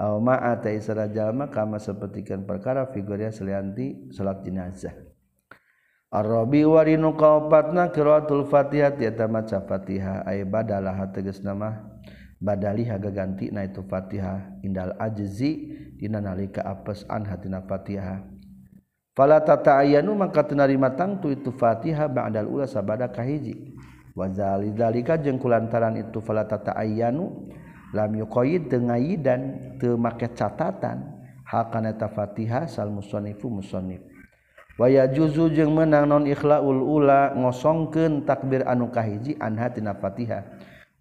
au 0.00 0.16
ma'atah 0.16 0.72
isarah 0.72 1.12
jalma 1.12 1.52
kama 1.52 1.76
sapertikeun 1.76 2.48
perkara 2.48 2.88
figuria 2.88 3.28
selianti 3.28 4.08
salat 4.16 4.40
jenazah. 4.40 4.96
Ar-Rabi 6.08 6.64
warinu 6.64 7.18
kaopatna 7.18 7.92
kiraatul 7.92 8.48
Fatihah 8.48 8.94
tiata 8.96 9.28
maca 9.28 9.60
Fatihah 9.60 10.24
ay 10.24 10.46
badalah 10.46 10.94
tegas 11.10 11.42
nama 11.42 11.93
badali 12.42 12.86
haga 12.86 13.10
ganti 13.10 13.50
na 13.50 13.66
itu 13.66 13.82
Fatihah 13.84 14.62
indal 14.62 14.94
ajzi 14.98 15.74
dina 15.98 16.18
nalika 16.22 16.62
apes 16.62 17.06
an 17.10 17.26
hatina 17.26 17.62
Fatihah 17.62 18.22
fala 19.14 19.42
tata'ayyanu 19.42 20.14
maka 20.14 20.42
tenarima 20.46 20.94
tangtu 20.94 21.30
itu 21.34 21.54
Fatihah 21.54 22.10
ba'dal 22.10 22.50
ula 22.50 22.66
sabada 22.66 23.10
kahiji. 23.10 23.74
Wa 24.14 24.30
zalika 24.30 25.18
jeung 25.18 25.42
kulantaran 25.42 25.98
itu 25.98 26.22
fala 26.22 26.46
tata'ayyanu 26.46 27.50
lam 27.90 28.10
yuqayyid 28.14 28.70
tengaidan 28.70 29.74
teu 29.82 29.98
make 29.98 30.30
catatan. 30.34 31.14
Hakana 31.44 31.92
ta 31.92 32.08
Fatihah 32.08 32.64
sal 32.64 32.88
musannifu 32.88 33.52
musannif 33.52 34.00
waya 34.80 35.04
juzu 35.06 35.52
jeung 35.52 35.76
menang 35.76 36.08
non 36.08 36.24
ikhlaul 36.24 36.80
ula 36.80 37.36
ngosongkeun 37.36 38.24
takbir 38.24 38.64
anu 38.64 38.88
kahiji 38.88 39.36
anha 39.38 39.68
tina 39.70 39.92
Fatihah 39.92 40.40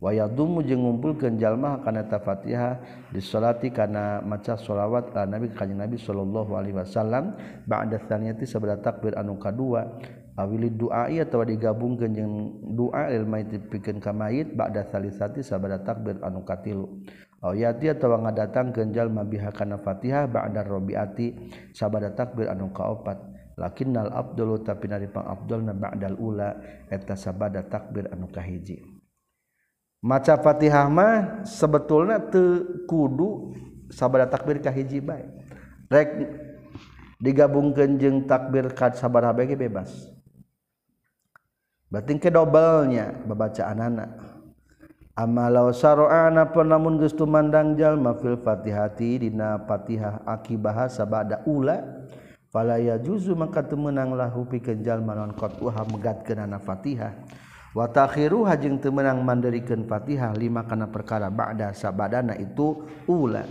wayadumu 0.04 0.60
jeung 0.68 0.84
ngumpulkeun 0.84 1.40
jalma 1.40 1.80
kana 1.80 2.04
ta 2.04 2.20
Fatihah 2.20 2.84
disolati 3.16 3.72
kana 3.72 4.20
maca 4.20 4.60
sholawat 4.60 5.16
ka 5.16 5.24
Nabi 5.24 5.56
kanjeng 5.56 5.80
Nabi 5.80 5.96
sallallahu 5.96 6.52
alaihi 6.60 6.76
wasallam. 6.76 7.40
Ba'da 7.64 8.04
tsaniyati 8.04 8.44
sabada 8.44 8.76
takbir 8.84 9.16
anu 9.16 9.40
kadua. 9.40 9.88
Awili 10.36 10.74
doa 10.74 11.08
ia 11.08 11.24
tawa 11.24 11.48
digabungkeun 11.48 12.12
jeung 12.12 12.34
doa 12.76 13.08
lil 13.16 13.24
mayit 13.24 13.72
pikeun 13.72 14.04
ka 14.04 14.12
mayit. 14.12 14.52
Ba'da 14.52 14.84
salisati 14.92 15.40
sabada 15.40 15.80
takbir 15.80 16.20
anu 16.20 16.44
katilu. 16.44 17.08
Ayati 17.40 17.88
atawa 17.92 18.28
ngadatang 18.28 18.76
kenjal 18.76 19.08
mabiha 19.08 19.56
kana 19.56 19.80
Fatihah 19.80 20.28
ba'da 20.28 20.68
Rabiati 20.68 21.32
sabada 21.72 22.12
takbir 22.12 22.52
anu 22.52 22.76
kaopat. 22.76 23.32
Lakinnal 23.54 24.10
abdulu 24.10 24.66
tapi 24.66 24.90
nari 24.90 25.06
pang 25.08 25.30
abdul 25.30 25.64
na 25.64 25.72
ba'dal 25.78 26.18
ula. 26.20 26.58
Eta 26.92 27.16
sabada 27.16 27.64
takbir 27.64 28.10
anu 28.10 28.28
kahiji. 28.28 28.93
maca 30.04 30.36
Fatihah 30.36 30.92
mah 30.92 31.48
sebetulnya 31.48 32.20
teu 32.20 32.84
kudu 32.84 33.56
sabada 33.88 34.28
takbir 34.28 34.60
ka 34.60 34.68
hiji 34.68 35.00
bae. 35.00 35.24
Rek 35.88 36.28
digabungkeun 37.24 37.96
jeung 37.96 38.28
takbir 38.28 38.68
ka 38.76 38.92
sabaraha 38.92 39.32
bae 39.32 39.56
bebas. 39.56 40.12
Berarti 41.88 42.20
ke 42.20 42.28
dobelnya 42.28 43.16
babacaan 43.24 43.80
anak. 43.80 44.12
Amalau 45.14 45.70
saro'ana 45.70 46.50
pun 46.50 46.66
lamun 46.66 46.98
geus 46.98 47.14
tumandang 47.14 47.78
jalma 47.78 48.18
fil 48.18 48.34
Fatihati 48.42 49.22
dina 49.22 49.62
Fatihah 49.62 50.26
akibah 50.26 50.90
sabada 50.90 51.46
ula 51.46 51.86
fala 52.50 52.82
yajuzu 52.82 53.38
maka 53.38 53.62
temenang 53.62 54.18
lahu 54.18 54.50
pikeun 54.50 54.82
jalma 54.82 55.14
non 55.14 55.38
qatuha 55.38 55.86
megatkeunana 55.86 56.58
Fatihah. 56.58 57.14
watakhiru 57.74 58.46
hajeng 58.46 58.78
temenang 58.78 59.22
mandirikan 59.26 59.86
fatihah 59.90 60.34
lima 60.38 60.66
karena 60.66 60.88
perkara 60.88 61.28
ba'da 61.34 61.74
sabadana 61.74 62.38
itu 62.38 62.86
ulan 63.10 63.50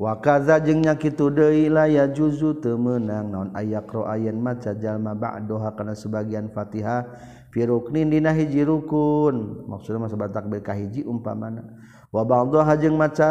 wakaza 0.00 0.56
jengnya 0.64 0.96
kitu 0.96 1.28
deui 1.28 1.68
la 1.68 1.84
ya 1.84 2.08
juzu 2.08 2.56
temenang 2.64 3.28
naon 3.28 3.48
ayakro 3.52 4.08
ayen 4.08 4.40
maca 4.40 4.72
jalma 4.72 5.12
ba'daha 5.12 5.76
kana 5.76 5.92
sebagian 5.92 6.48
Fatihah 6.48 7.04
fi 7.52 7.68
ruknin 7.68 8.08
dina 8.08 8.32
hiji 8.32 8.64
rukun. 8.64 9.68
Maksudna 9.68 10.08
mah 10.08 10.10
sabatak 10.10 10.48
ka 10.64 10.72
hiji 10.72 11.04
umpamana. 11.04 11.68
Wa 12.08 12.24
ba'daha 12.24 12.80
jeung 12.80 12.96
maca 12.96 13.28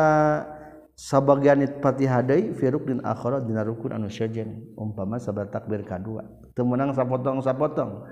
sebagian 0.94 1.66
Fatihah 1.82 2.22
deui 2.22 2.54
fi 2.54 2.70
ruknin 2.70 3.02
akhara 3.02 3.42
dina 3.42 3.66
rukun 3.66 3.90
anu 3.90 4.06
sejen 4.06 4.70
umpama 4.78 5.18
sabatak 5.18 5.66
ka 5.66 5.98
dua. 5.98 6.22
Temenang 6.54 6.94
sapotong 6.94 7.42
sapotong 7.42 8.06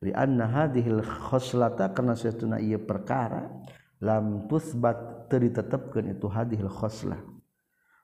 li 0.00 0.12
anna 0.16 0.48
hadhil 0.48 1.04
khoslata 1.04 1.92
kana 1.92 2.16
satuna 2.16 2.56
ieu 2.56 2.80
perkara 2.80 3.48
lam 4.00 4.48
tusbat 4.48 5.28
teu 5.28 5.40
ditetepkeun 5.40 6.16
itu 6.16 6.26
hadhil 6.26 6.68
khoslah. 6.72 7.20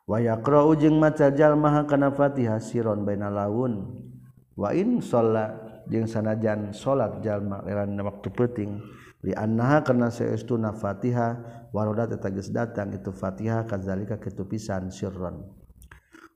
Wayakro 0.07 0.71
ujung 0.71 1.03
macajal 1.03 1.59
maha 1.59 1.83
kana 1.89 2.15
fatihah 2.15 2.63
siron 2.63 3.03
baina 3.03 3.27
laun. 3.27 4.05
Wa 4.55 4.71
in 4.71 5.03
sholat 5.03 5.85
jeung 5.91 6.07
sanajan 6.07 6.75
sholat 6.75 7.23
jalma 7.23 7.63
leran 7.63 7.99
waktu 8.03 8.29
penting 8.35 8.83
li 9.23 9.33
annaha 9.35 9.83
kana 9.87 10.11
saestuna 10.11 10.75
fatihah 10.75 11.67
waroda 11.71 12.11
tetagis 12.11 12.51
datang 12.51 12.95
itu 12.95 13.15
fatihah 13.15 13.67
kadzalika 13.67 14.19
kitu 14.19 14.47
pisan 14.47 14.91
sirron 14.91 15.56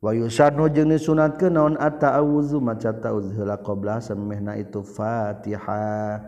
wayusanu 0.00 0.72
jeung 0.72 0.88
disunat 0.88 1.36
ke 1.36 1.52
naon 1.52 1.76
at-ta'awuzu? 1.76 2.60
Maca 2.60 2.92
ta'awuz 2.92 3.36
heula 3.36 3.60
qabla 3.60 4.00
samihna 4.00 4.56
itu 4.56 4.80
Fatihah 4.80 6.24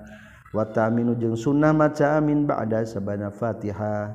wa 0.53 0.65
ta'minu 0.69 1.17
jeung 1.17 1.35
sunnah 1.37 1.73
maca 1.73 2.21
amin 2.21 2.45
ba'da 2.45 2.85
sabana 2.85 3.33
Fatihah 3.33 4.13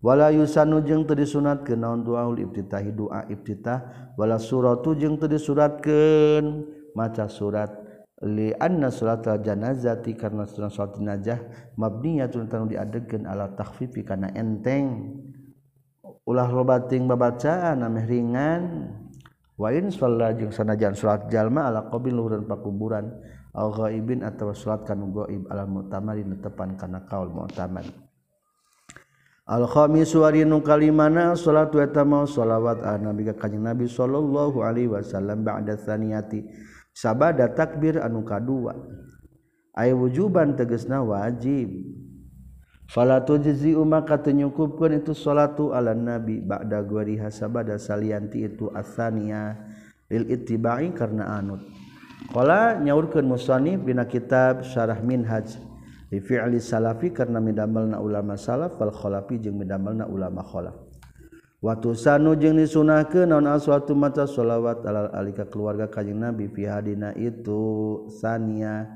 wala 0.00 0.32
yusanu 0.32 0.80
jeung 0.80 1.04
teu 1.04 1.12
disunatkeun 1.12 1.80
naon 1.80 2.00
duaul 2.04 2.40
ibtitahi 2.40 2.92
doa 2.94 3.28
ibtitah. 3.28 4.12
Wala 4.16 4.40
suratu 4.40 4.96
jeung 4.96 5.20
teu 5.20 5.28
disuratkeun 5.28 6.64
maca 6.96 7.28
surat. 7.28 7.68
Li 8.24 8.48
anna 8.56 8.88
salatul 8.88 9.44
janazati 9.44 10.16
karena 10.16 10.48
sunnah 10.48 10.72
salat 10.72 10.96
jenazah 10.96 11.36
mabniyatun 11.76 12.48
tanu 12.48 12.64
diadegkeun 12.64 13.28
ala 13.28 13.52
takhfifi 13.52 14.08
kana 14.08 14.32
enteng. 14.32 15.12
ulah 16.26 16.50
lobating 16.50 17.06
babacaan 17.06 17.86
ameh 17.86 18.04
ringan. 18.04 18.62
Wain 19.56 19.88
sholat 19.88 20.36
jeung 20.36 20.52
sanajan 20.52 20.92
sholat 20.92 21.32
jalma 21.32 21.72
ala 21.72 21.88
qabil 21.88 22.12
luhureun 22.12 22.44
pakuburan 22.44 23.08
au 23.56 23.72
ghaibin 23.72 24.20
atawa 24.20 24.52
sholat 24.52 24.84
kanu 24.84 25.08
ghaib 25.16 25.48
ala 25.48 25.64
mu'tamari 25.64 26.28
netepan 26.28 26.76
kana 26.76 27.08
kaul 27.08 27.32
mu'tamar 27.32 27.88
al 29.48 29.64
khamis 29.64 30.12
warinu 30.12 30.60
kalimana 30.60 31.32
sholat 31.32 31.72
wa 31.72 31.88
tamau 31.88 32.28
sholawat 32.28 32.84
ala 32.84 33.00
nabi 33.00 33.32
ka 33.32 33.48
kanjeng 33.48 33.64
nabi 33.64 33.88
sallallahu 33.88 34.60
alaihi 34.60 34.92
wasallam 34.92 35.40
ba'da 35.40 35.72
tsaniyati. 35.72 36.44
Sabada 36.92 37.48
takbir 37.52 37.96
anu 38.00 38.28
kadua. 38.28 38.76
Ay 39.72 39.96
wujuban 39.96 40.52
tegasna 40.52 41.00
wajib. 41.00 41.68
fala 42.86 43.22
tujzi 43.22 43.74
maka 43.76 44.18
teu 44.22 44.50
itu 44.90 45.12
salatu 45.12 45.74
ala 45.74 45.94
nabi 45.94 46.38
ba'da 46.40 46.82
gwari 46.86 47.18
hasabada 47.18 47.76
salianti 47.76 48.46
itu 48.46 48.70
asania 48.72 49.58
lil 50.10 50.26
ittiba'i 50.30 50.94
karena 50.94 51.34
anut. 51.38 51.62
Qala 52.30 52.78
nyaurkeun 52.78 53.26
musannif 53.26 53.82
dina 53.86 54.06
kitab 54.06 54.66
syarah 54.66 54.98
minhaj 54.98 55.58
li 56.10 56.18
fi'li 56.18 56.58
salafi 56.62 57.10
karena 57.14 57.38
midamelna 57.42 57.98
ulama 57.98 58.38
salaf 58.38 58.78
wal 58.78 58.94
khalafi 58.94 59.38
jeung 59.42 59.58
midamelna 59.58 60.06
ulama 60.06 60.42
khalaf. 60.42 60.74
Watu 61.62 61.96
sanu 61.98 62.36
jeung 62.38 62.60
disunahkeun 62.60 63.32
naon 63.32 63.48
aswatu 63.50 63.96
maca 63.96 64.28
sholawat 64.28 64.86
alal 64.86 65.10
alika 65.10 65.48
keluarga 65.48 65.90
kanjing 65.90 66.20
Nabi 66.20 66.46
fi 66.52 66.68
hadina 66.68 67.10
itu 67.16 68.06
sania 68.22 68.86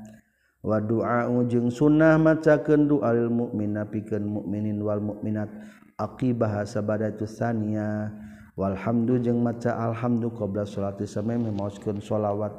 wa 0.61 0.77
du'a 0.77 1.25
jeung 1.49 1.73
sunnah 1.73 2.21
maca 2.21 2.61
kendu 2.61 3.01
alil 3.01 3.33
mukmin 3.33 3.73
napikan 3.77 4.21
mukminin 4.21 4.77
wal 4.81 5.01
mukminat 5.01 5.49
aki 5.97 6.37
bahasa 6.37 6.85
badatuania 6.85 8.13
walhamdu 8.53 9.17
jeung 9.17 9.41
maca 9.41 9.73
alhamdu 9.73 10.29
qabla 10.33 10.65
salati 10.65 11.09
sampai 11.09 11.41
memauskeun 11.41 11.97
sholawat 11.97 12.53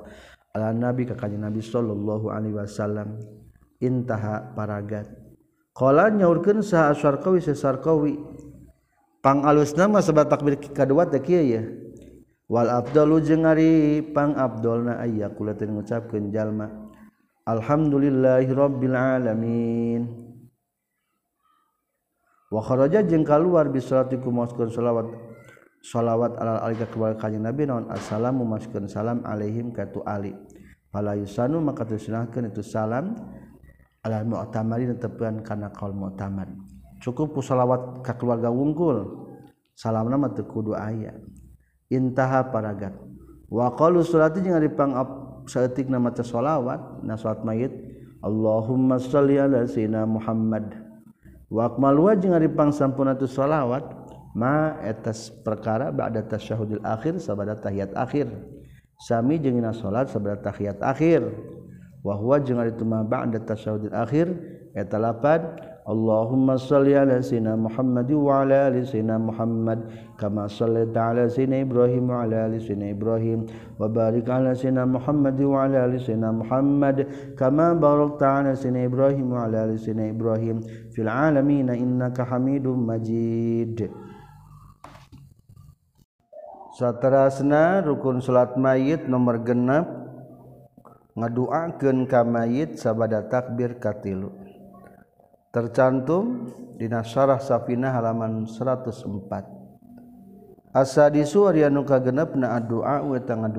ala 0.53 0.75
nabi 0.75 1.09
ka 1.09 1.17
kanjeng 1.17 1.41
nabi 1.41 1.65
sallallahu 1.65 2.29
alaihi 2.29 2.61
wasallam. 2.61 3.17
Intaha 3.83 4.55
paragat. 4.55 5.11
Qala 5.75 6.07
nyaurkeun 6.07 6.63
saha 6.63 6.95
asharqawi 6.95 7.43
sesarqawi 7.43 8.15
pang 9.19 9.43
alus 9.43 9.75
mah 9.75 9.99
sabab 9.99 10.31
takbir 10.31 10.55
kadua 10.71 11.11
teh 11.11 11.19
kieu 11.19 11.43
ya 11.43 11.63
wal 12.47 12.71
afdalu 12.71 13.19
jeung 13.27 13.43
ari 13.43 14.05
pang 14.15 14.39
afdolna 14.39 15.03
ayya 15.03 15.35
kula 15.35 15.59
teu 15.59 15.67
ngucapkeun 15.67 16.31
jalma. 16.31 16.92
Alhamdulillahirabbil 17.43 18.95
alamin. 18.95 20.03
Wa 22.53 22.63
kharaja 22.63 23.03
jeung 23.03 23.27
keluar 23.27 23.67
bi 23.67 23.83
salatiku 23.83 24.31
maskeun 24.31 24.71
selawat 24.71 25.11
salawat 25.83 26.39
ala 26.39 26.63
alika 26.63 26.87
kepada 26.87 27.19
kanjeng 27.19 27.43
nabi 27.43 27.67
naon? 27.67 27.91
Assalamu 27.91 28.47
maskeun 28.47 28.87
salam 28.87 29.27
alaihim 29.27 29.75
katu 29.75 30.07
ali. 30.07 30.31
Fala 30.93 31.19
yusanu 31.19 31.59
maka 31.59 31.83
tersunahkeun 31.83 32.53
itu 32.53 32.63
salam 32.63 33.17
ala 34.07 34.23
mu'tamari 34.23 34.87
tetepan 34.95 35.43
kana 35.43 35.73
kaul 35.73 35.97
mu'tamar 35.97 36.53
cukup 37.03 37.35
ku 37.35 37.41
salawat 37.43 38.07
ka 38.07 38.15
keluarga 38.15 38.55
wungkul. 38.55 39.19
Salamna 39.75 40.15
mah 40.15 40.31
teu 40.31 40.47
kudu 40.47 40.79
aya. 40.79 41.17
Intaha 41.91 42.47
paragat. 42.55 42.95
Wa 43.51 43.75
qalu 43.75 44.07
salati 44.07 44.45
jeung 44.45 44.55
ari 44.55 44.71
pangap 44.71 45.22
seetik 45.47 45.89
nama 45.91 46.13
sholawat 46.15 47.03
naswat 47.03 47.43
mayit 47.43 47.73
Allahumma 48.23 49.03
sholli 49.03 49.35
ala 49.35 49.67
sayyidina 49.67 50.07
Muhammad. 50.07 50.79
Wa 51.51 51.75
akmal 51.75 51.99
wajh 51.99 52.31
ngaripang 52.31 52.71
sampurna 52.71 53.19
tu 53.19 53.27
sholawat 53.27 53.83
ma 54.39 54.79
etas 54.87 55.29
perkara 55.43 55.91
ba'da 55.91 56.23
tasyahudil 56.25 56.81
akhir 56.87 57.19
sabada 57.19 57.59
tahiyat 57.59 57.91
akhir. 57.99 58.31
Sami 59.03 59.43
jeung 59.43 59.59
dina 59.59 59.75
salat 59.75 60.07
sabada 60.07 60.39
tahiyat 60.39 60.79
akhir. 60.79 61.27
Wa 62.07 62.15
huwa 62.15 62.39
jeung 62.39 62.63
ari 62.63 62.71
tuma 62.79 63.03
ba'da 63.03 63.43
tasyahudil 63.43 63.91
akhir 63.91 64.31
eta 64.79 65.03
lapad 65.03 65.43
Allahumma 65.93 66.57
shalli 66.57 66.97
ala 66.97 67.21
sayyidina 67.21 67.53
Muhammad 67.53 68.09
wa 68.09 68.41
ala 68.41 68.73
ali 68.73 68.81
Muhammad 69.05 69.79
kama 70.17 70.49
shallaita 70.49 71.13
ala 71.13 71.29
sayyidina 71.29 71.69
Ibrahim 71.69 72.09
wa 72.09 72.25
ala 72.25 72.49
ali 72.49 72.57
Ibrahim 72.65 73.45
wa 73.77 73.93
ala 73.93 74.57
sayyidina 74.57 74.89
Muhammad 74.89 75.37
wa 75.37 75.69
ala 75.69 75.85
ali 75.85 76.01
Muhammad 76.17 76.97
kama 77.37 77.77
barakta 77.77 78.41
ala 78.41 78.57
sayyidina 78.57 78.89
Ibrahim 78.89 79.37
wa 79.37 79.45
ala 79.45 79.69
ali 79.69 79.77
Ibrahim. 79.77 80.65
Fil 80.97 81.13
rukun 87.85 88.25
salat 88.25 88.57
mayit 88.57 89.05
nomor 89.13 89.45
genap. 89.45 90.01
Ngaduakeun 91.13 92.09
ka 92.09 92.25
mayit 92.25 92.81
sabada 92.81 93.21
takbirkatilu 93.29 94.42
tercantum 95.53 96.49
Dina 96.81 97.05
Sarah 97.05 97.37
Safina 97.37 97.93
halaman 97.93 98.49
104 98.49 100.73
asa 100.73 101.13
disu 101.13 101.53
ka 101.85 102.01
genep 102.01 102.33
na 102.33 102.57
doa 102.57 103.05
tangan 103.21 103.53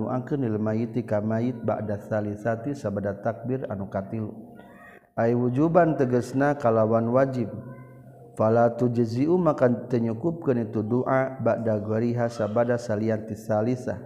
ka 1.05 1.21
mayit 1.21 1.61
ba'da 1.61 2.01
salisati 2.01 2.73
sabada 2.73 3.13
takbir 3.13 3.69
anu 3.69 3.85
katilu. 3.85 4.33
ay 5.13 5.37
wujuban 5.37 5.93
tegesna 5.93 6.57
kalawan 6.57 7.13
wajib. 7.13 7.53
Fala 8.33 8.73
tujziu 8.73 9.37
maka 9.37 9.69
tenyukupkeun 9.69 10.65
itu 10.65 10.81
doa 10.81 11.37
ba'da 11.37 11.77
ghariha 11.77 12.33
sabada 12.33 12.81
salianti 12.81 13.37
salisah. 13.37 14.01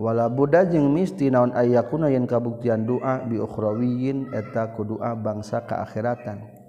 Wala 0.00 0.32
buddha 0.32 0.64
jeung 0.64 0.88
misti 0.88 1.28
naon 1.28 1.52
ayakuna 1.52 2.08
yang 2.08 2.24
kabuktian 2.24 2.88
doa 2.88 3.20
bi 3.28 3.36
ukhrawiyin 3.36 4.32
eta 4.32 4.72
ku 4.72 4.88
doa 4.88 5.12
bangsa 5.12 5.60
ka 5.68 5.84
akhiratan. 5.84 6.61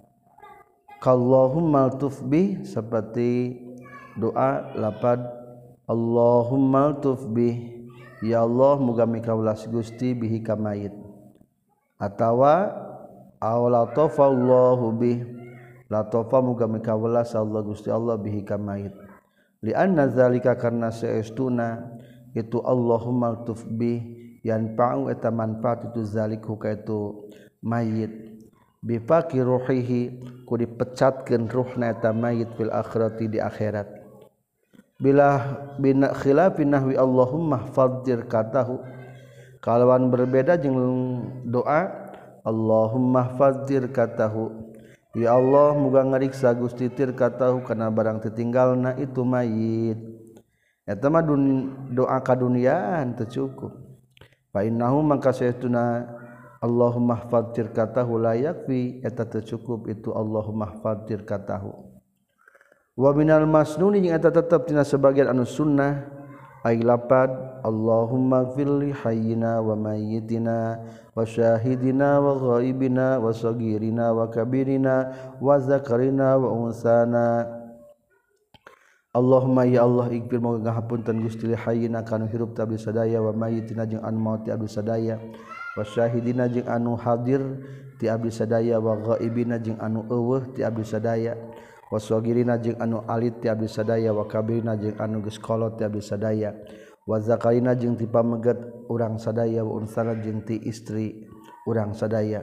Keakhiratan 1.04 1.20
Allahum 1.20 1.66
maltufbi 1.68 2.64
seperti 2.64 3.60
doa 4.16 4.72
lapad. 4.80 5.20
Allahum 5.84 6.64
maltufbi 6.72 7.84
ya 8.24 8.48
Allah 8.48 8.80
muga 8.80 9.04
mikaulas 9.04 9.68
Gusti 9.68 10.16
bihi 10.16 10.40
kamayit 10.40 10.96
atawa 12.00 12.72
aw 13.44 13.68
la 13.68 13.84
tofa 13.92 14.32
Allahu 14.32 14.96
bih. 14.96 15.20
La 15.92 16.08
tofa 16.08 16.40
muga 16.40 16.72
mikaulas 16.72 17.36
Allah 17.36 17.60
Gusti 17.68 17.92
Allah 17.92 18.16
bihi 18.16 18.48
kamayit 18.48 18.96
li 19.60 19.76
anna 19.76 20.08
zalika 20.08 20.56
karna 20.56 20.88
saestuna 20.88 22.00
itu 22.32 22.64
Allahum 22.64 23.20
maltufbi 23.20 24.24
yan 24.44 24.80
pa'u 24.80 25.12
eta 25.12 25.32
manfaat 25.32 25.92
itu 25.92 26.04
zalik 26.08 26.48
ka 26.48 26.72
itu 26.72 27.28
mayit 27.60 28.33
bipaki 28.84 29.40
ruhihi 29.40 30.20
ku 30.44 30.60
dipecatkeun 30.60 31.48
ruhna 31.48 31.96
eta 31.96 32.12
mayit 32.12 32.52
fil 32.60 32.70
akhirati 32.70 33.32
di 33.32 33.40
akhirat. 33.40 33.88
Bila 35.00 35.40
bina 35.80 36.12
khilafin 36.12 36.76
nahwi 36.76 37.00
Allahumma 37.00 37.72
fadzir 37.72 38.28
katahu. 38.28 38.84
Kalawan 39.64 40.12
berbeda 40.12 40.60
jeung 40.60 40.84
doa 41.48 41.88
Allahumma 42.44 43.40
fadzir 43.40 43.88
katahu. 43.88 44.52
Ya 45.16 45.38
Allah 45.38 45.78
muga 45.80 46.04
ngariksa 46.04 46.52
Gusti 46.58 46.92
tir 46.92 47.16
katahu 47.16 47.64
kana 47.64 47.88
barang 47.88 48.20
tetinggalna 48.20 49.00
itu 49.00 49.24
mayit. 49.24 50.00
Eta 50.84 51.08
mah 51.08 51.24
doa 51.92 52.20
kaduniaan 52.20 53.16
teu 53.16 53.48
cukup. 53.48 53.72
Fa 54.52 54.68
innahu 54.68 55.00
mangka 55.02 55.32
saytuna 55.32 56.06
Allahumma 56.64 57.20
fatir 57.28 57.76
katahu 57.76 58.24
layakfi 58.24 59.04
eta 59.04 59.28
tercukup 59.28 59.92
itu 59.92 60.16
Allahumma 60.16 60.80
fatir 60.80 61.28
katahu 61.28 61.76
wa 62.96 63.12
minal 63.12 63.44
masnuni 63.44 64.08
yang 64.08 64.16
eta 64.16 64.32
tetap 64.32 64.64
tina 64.64 64.88
sebagian 64.88 65.28
anu 65.28 65.44
sunnah 65.44 66.08
ay 66.64 66.80
lapad 66.80 67.28
Allahumma 67.68 68.48
gfirli 68.56 68.96
hayyina 68.96 69.60
wa 69.60 69.76
mayyitina 69.76 70.80
wa 71.12 71.24
syahidina 71.28 72.24
wa 72.24 72.40
ghaibina 72.40 73.20
wa 73.20 73.32
sagirina 73.36 74.16
wa 74.16 74.32
kabirina 74.32 74.96
wa 75.44 75.60
zakarina 75.60 76.40
wa 76.40 76.50
unsana. 76.52 77.60
Allahumma 79.14 79.68
ya 79.70 79.86
Allah 79.86 80.10
ikfir 80.10 80.42
moga 80.42 80.72
ngahapunten 80.72 81.22
Gusti 81.22 81.46
li 81.46 81.54
hayyina 81.54 82.02
kanu 82.02 82.26
hirup 82.26 82.58
tabli 82.58 82.82
sadaya 82.82 83.22
wa 83.22 83.30
mayyitina 83.30 83.86
jeung 83.86 84.02
an 84.02 84.18
mauti 84.18 84.50
abdi 84.50 84.66
sadaya. 84.66 85.22
wasyahidina 85.78 86.50
jeung 86.50 86.70
anu 86.70 86.98
hadir 86.98 87.42
ti 88.00 88.10
abdi 88.10 88.30
sadaya. 88.30 88.78
Wa 88.82 88.98
ghaibina 88.98 89.58
jeung 89.62 89.78
anu 89.82 90.06
eueuh 90.10 90.54
ti 90.54 90.66
abdi 90.66 90.86
sadaya. 90.86 91.38
Waswagirina 91.94 92.58
jeung 92.58 92.82
anu 92.82 93.06
alit 93.06 93.38
ti 93.38 93.50
abdi 93.50 93.70
sadaya. 93.70 94.10
Wa 94.14 94.26
kabirina 94.26 94.74
jeung 94.74 94.98
anu 94.98 95.22
geus 95.22 95.38
kolot 95.38 95.78
ti 95.78 95.86
abdi 95.86 96.02
sadaya. 96.02 96.58
Wa 97.06 97.20
zakarina 97.20 97.78
jeung 97.78 98.00
ti 98.00 98.10
pamegat 98.10 98.58
urang 98.90 99.22
sadaya. 99.22 99.62
Wa 99.62 99.78
unsana 99.78 100.18
jeung 100.18 100.42
ti 100.42 100.58
istri 100.64 101.30
urang 101.70 101.94
sadaya. 101.94 102.42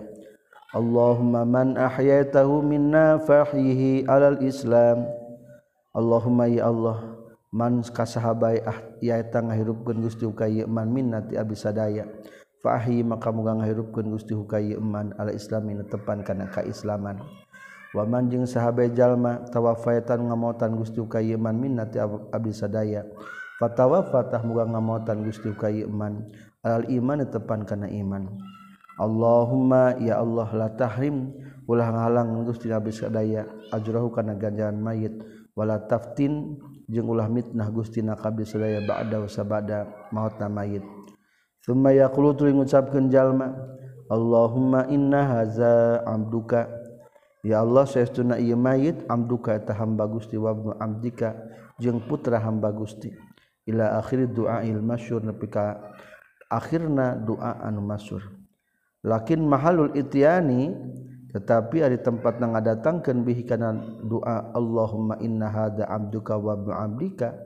Allahumma 0.70 1.42
man 1.42 1.74
ahyaitahu 1.74 2.62
minna 2.62 3.18
fahyihi 3.18 4.06
alal 4.06 4.38
islam. 4.38 5.02
Allahumma 5.90 6.46
ya 6.46 6.70
Allah 6.70 7.18
man 7.50 7.82
kasahabai 7.82 8.62
ahyayta 8.62 9.42
ngahirupkeun 9.42 9.98
Gusti 9.98 10.22
ka 10.30 10.46
ieu 10.46 10.70
man 10.70 10.94
minna 10.94 11.26
ti 11.26 11.34
abdi 11.34 11.58
sadaya. 11.58 12.06
fahi 12.60 13.00
maka 13.00 13.32
muga 13.32 13.56
ngahirupkeun 13.56 14.12
Gusti 14.12 14.36
hukay 14.36 14.76
iman 14.76 15.16
ala 15.16 15.32
islamin 15.32 15.80
tepan 15.88 16.20
kana 16.24 16.48
kaislaman. 16.48 17.20
Wa 17.90 18.06
man 18.06 18.30
jeung 18.30 18.46
sahabat 18.46 18.94
jalma 18.94 19.42
tawafayatan 19.50 20.30
ngamotan 20.30 20.78
Gusti 20.78 21.02
hukay 21.02 21.34
iman 21.34 21.56
minnati 21.56 21.98
abdi 22.00 22.52
sadaya. 22.54 23.02
Fatawafatah 23.58 24.40
muga 24.46 24.64
ngamotan 24.68 25.26
Gusti 25.26 25.50
hukay 25.50 25.82
iman 25.84 26.30
al 26.62 26.86
iman 26.86 27.24
tepan 27.26 27.66
kana 27.66 27.90
iman. 27.90 28.30
Allahumma 29.00 29.96
ya 29.98 30.20
Allah 30.20 30.48
la 30.54 30.68
tahrim. 30.76 31.32
Ulah 31.64 31.88
ngahalang 31.90 32.44
Gusti 32.44 32.70
abdi 32.70 32.92
sadaya. 32.92 33.48
Ajrahu 33.72 34.12
kana 34.12 34.36
ganjaran 34.36 34.78
mayit. 34.78 35.16
Wala 35.56 35.80
taftin. 35.88 36.60
Jeung 36.90 37.06
ulah 37.06 37.30
mitnah 37.30 37.70
Gusti 37.70 38.02
na 38.02 38.18
kabdi 38.18 38.42
sadaya 38.42 38.82
ba'da 38.82 39.22
usabada 39.22 39.86
mautna 40.10 40.50
mayit. 40.50 40.82
Suma 41.70 41.94
yakulu 41.94 42.34
tuli 42.34 42.50
ngucapkeun 42.50 43.14
jalma 43.14 43.54
Allahumma 44.10 44.90
inna 44.90 45.22
haza 45.22 46.02
amduka. 46.02 46.66
Ya 47.46 47.62
Allah 47.62 47.86
saestuna 47.86 48.42
ieu 48.42 48.58
mayit 48.58 49.06
amduka 49.06 49.54
eta 49.54 49.70
hamba 49.78 50.10
Gusti 50.10 50.34
wa 50.34 50.50
ibnu 50.50 50.74
amdika 50.82 51.38
jeung 51.78 52.02
putra 52.02 52.42
hamba 52.42 52.74
Gusti. 52.74 53.14
Ila 53.70 54.02
akhir 54.02 54.34
duail 54.34 54.82
masyhur 54.82 55.22
nepi 55.22 55.46
ka 55.46 55.78
akhirna 56.50 57.14
doa 57.14 57.62
anu 57.62 57.86
masyhur 57.86 58.26
lakin 59.06 59.46
mahalul 59.46 59.94
ityani 59.94 60.74
tetapi 61.30 61.86
ada 61.86 61.94
tempat 61.94 62.42
na 62.42 62.58
ngadatangkeun 62.58 63.22
bihi 63.22 63.46
kana 63.46 63.78
doa 64.02 64.50
Allahumma 64.50 65.22
inna 65.22 65.46
hadza 65.46 65.86
abduka 65.86 66.34
wa 66.34 66.58
ibnu 66.58 66.74
abdika 66.74 67.38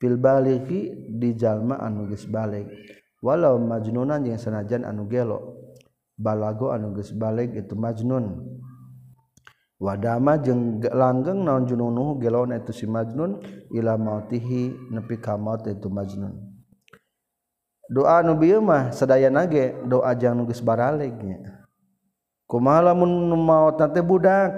fil 0.00 0.16
balighi 0.16 1.12
di 1.20 1.36
jalma 1.36 1.76
anu 1.76 2.08
geus 2.08 2.24
balig 2.24 2.72
walau 3.18 3.58
majnunan 3.58 4.22
yang 4.22 4.38
sanajan 4.38 4.86
anu 4.86 5.06
gelo 5.10 5.58
balago 6.18 6.74
anu 6.74 6.94
geus 6.98 7.14
balik 7.14 7.54
itu 7.54 7.78
majnun. 7.78 8.58
Wadama 9.78 10.34
jeung 10.42 10.82
langgeng 10.82 11.46
naon 11.46 11.62
jununuh 11.62 12.18
gelon 12.18 12.50
itu 12.50 12.74
si 12.74 12.82
majnun 12.90 13.38
ila 13.70 13.94
mautihi 13.94 14.74
nepi 14.90 15.22
ka 15.22 15.38
maut 15.38 15.62
itu 15.70 15.86
majnun. 15.86 16.34
Doa 17.86 18.20
nu 18.26 18.34
bieu 18.34 18.58
mah 18.58 18.90
sadaya 18.90 19.30
nage 19.30 19.78
doa 19.86 20.10
jang 20.18 20.34
nu 20.34 20.50
geus 20.50 20.58
baralegnya 20.60 21.62
kumaha 22.50 22.90
lamun 22.90 23.30
teh 23.94 24.02
budak? 24.02 24.50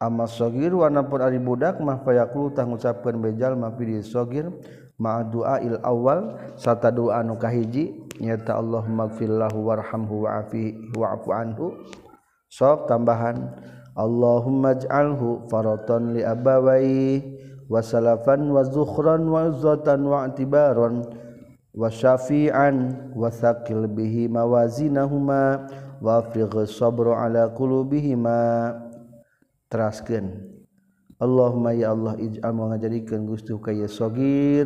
Amma 0.00 0.24
sogir 0.24 0.72
wanapun 0.72 1.20
ari 1.20 1.36
budak 1.36 1.76
mah 1.80 2.00
fayaqulu 2.00 2.56
tah 2.56 2.64
ngucapkeun 2.64 3.20
bejal 3.20 3.52
mah 3.52 3.76
fi 3.76 4.00
sogir 4.00 4.48
ma 5.00 5.24
doa 5.24 5.56
il 5.64 5.80
awal 5.80 6.36
serta 6.60 6.92
doa 6.92 7.24
anu 7.24 7.40
kahiji 7.40 7.96
nyata 8.20 8.60
Allah 8.60 8.84
magfirlahu 8.84 9.64
warhamhu 9.64 10.28
wa'afi 10.28 10.92
wa'fu 10.92 11.32
anhu. 11.32 11.72
Sok 12.52 12.84
tambahan 12.84 13.48
Allahumma 13.96 14.76
ij'alhu 14.76 15.48
faratan 15.48 16.12
li 16.12 16.20
abawai 16.20 17.24
wa 17.66 17.80
salafan 17.80 18.52
wa 18.52 18.60
zukhran 18.60 19.24
wa 19.24 19.48
izzatan 19.48 20.04
wa 20.04 20.28
i'tibaran 20.28 21.00
wa 21.72 21.86
syafi'an 21.88 23.10
wa 23.16 23.32
thaqil 23.32 23.88
bihi 23.88 24.28
mawazinahuma 24.28 25.70
wa 26.02 26.10
afrigh 26.20 26.68
sabra 26.68 27.24
ala 27.24 27.48
qulubihima. 27.56 28.76
Teraskeun 29.70 30.59
Allahumma 31.20 31.76
ya 31.76 31.92
Allah 31.92 32.16
ij'al 32.16 32.48
ah, 32.48 32.66
ngajadikeun 32.72 33.28
Gusti 33.28 33.52
ka 33.60 33.68
ye 33.76 33.84
sogir 33.84 34.64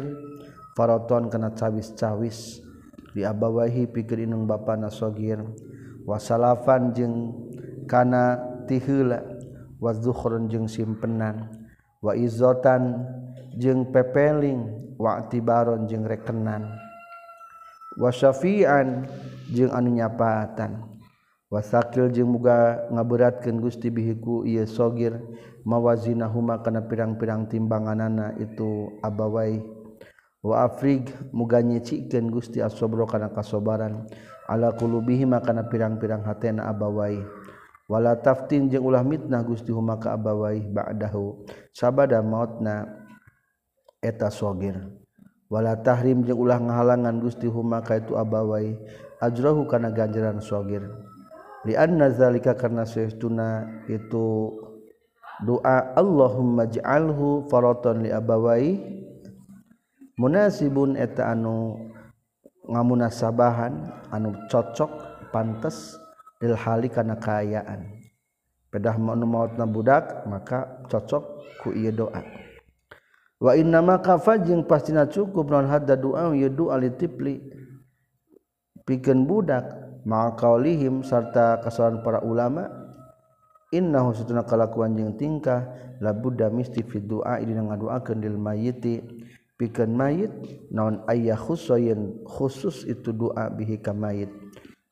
faraton 0.79 1.27
kana 1.27 1.51
cawis-cawis 1.51 2.63
di 3.11 3.27
abawahi 3.27 3.91
pikeun 3.91 4.31
inung 4.31 4.47
bapana 4.47 4.87
sogir. 4.87 5.43
Wasalafan 6.07 6.95
jeung 6.95 7.35
kana 7.91 8.39
tiheula 8.71 9.19
wazdukhron 9.83 10.47
jeung 10.47 10.71
simpenan 10.71 11.51
wa 11.99 12.15
izzatan 12.15 13.03
jeung 13.59 13.91
pepeling 13.91 14.95
wa 14.95 15.27
tibaron 15.27 15.91
jeung 15.91 16.07
rekenan. 16.07 16.71
Wa 17.99 18.15
syafi'an 18.15 19.11
jeung 19.51 19.75
anu 19.75 19.91
nyapaatan 19.91 20.87
wasakil 21.51 22.15
jeung 22.15 22.31
muga 22.31 22.87
ngaberatkeun 22.95 23.59
Gusti 23.59 23.91
bihiku 23.91 24.47
ieu 24.47 24.63
sogir. 24.71 25.19
Mawazinahuma 25.65 26.61
kana 26.61 26.85
pirang-pirang 26.85 27.49
timbanganana 27.49 28.37
itu 28.39 28.95
abawai. 29.01 29.61
Wa 30.45 30.69
afrig 30.69 31.09
muga 31.33 31.65
nyecikeun 31.65 32.29
Gusti 32.29 32.61
as-sabra 32.61 33.09
kana 33.09 33.33
kasobaran. 33.33 34.05
Ala 34.45 34.77
qulubihim 34.77 35.33
kana 35.41 35.65
pirang-pirang 35.67 36.21
hatena 36.29 36.69
abawai. 36.69 37.17
Wala 37.89 38.17
taftin 38.17 38.69
jeung 38.69 38.85
ulah 38.85 39.05
mitnah 39.05 39.45
Gusti 39.45 39.73
huma 39.73 39.97
ka 40.01 40.17
abawai 40.17 40.61
ba'dahu. 40.69 41.49
Sabada 41.73 42.21
mautna 42.21 42.89
eta 44.05 44.29
sogir. 44.29 44.77
Wala 45.49 45.81
tahrim 45.81 46.25
jeung 46.25 46.41
ulah 46.41 46.61
ngahalangan 46.61 47.21
Gusti 47.21 47.49
huma 47.49 47.81
ka 47.81 48.01
itu 48.01 48.17
abawai. 48.17 48.77
Ajrahu 49.21 49.65
kana 49.65 49.93
ganjaran 49.93 50.41
sogir. 50.45 50.85
Zalika 51.65 52.53
karena 52.53 52.85
seuna 52.85 53.65
itu 53.89 54.53
doa 55.43 55.97
Allahumma 55.99 56.71
ja'alhu 56.71 57.51
faraton 57.51 58.07
li 58.07 58.11
abawai. 58.15 58.79
Munasibun 60.15 60.95
eta 60.95 61.35
anu 61.35 61.75
ngamunasabahan 62.71 64.07
anu 64.15 64.31
cocok 64.47 64.91
pantes 65.35 65.99
lil 66.39 66.55
hali 66.55 66.87
kana 66.87 67.19
kaayaan. 67.19 67.91
Pedah 68.71 68.95
mau 68.95 69.19
mautna 69.19 69.67
budak 69.67 70.23
maka 70.31 70.87
cocok 70.87 71.25
ku 71.63 71.75
ieu 71.75 71.91
doa. 71.91 72.23
Wa 73.43 73.59
inna 73.59 73.83
ma 73.83 73.99
kafa 73.99 74.39
jeung 74.39 74.63
pastina 74.63 75.11
cukup 75.11 75.51
non 75.51 75.67
hadda 75.67 75.99
doa 75.99 76.31
ieu 76.31 76.47
doa 76.47 76.79
li 76.79 76.95
tipli. 76.95 77.43
Pikeun 78.87 79.27
budak 79.27 79.67
ma 80.07 80.31
kaulihim 80.37 81.03
sarta 81.03 81.59
kasaran 81.59 82.05
para 82.05 82.21
ulama 82.23 82.84
innahu 83.75 84.15
satuna 84.15 84.47
kalakuan 84.47 84.95
jeung 84.95 85.19
tingkah 85.19 85.67
labudda 85.99 86.49
misti 86.55 86.87
fi 86.87 87.03
du'a 87.03 87.43
dina 87.43 87.67
ngaduakeun 87.67 88.23
lil 88.23 88.39
mayiti 88.39 89.03
pikeun 89.59 89.95
mayit 89.95 90.31
naon 90.71 91.03
ayah 91.11 91.35
khusayen 91.35 92.23
khusus 92.27 92.87
itu 92.87 93.11
doa 93.11 93.51
bihi 93.51 93.83
ka 93.83 93.91
mayit. 93.91 94.31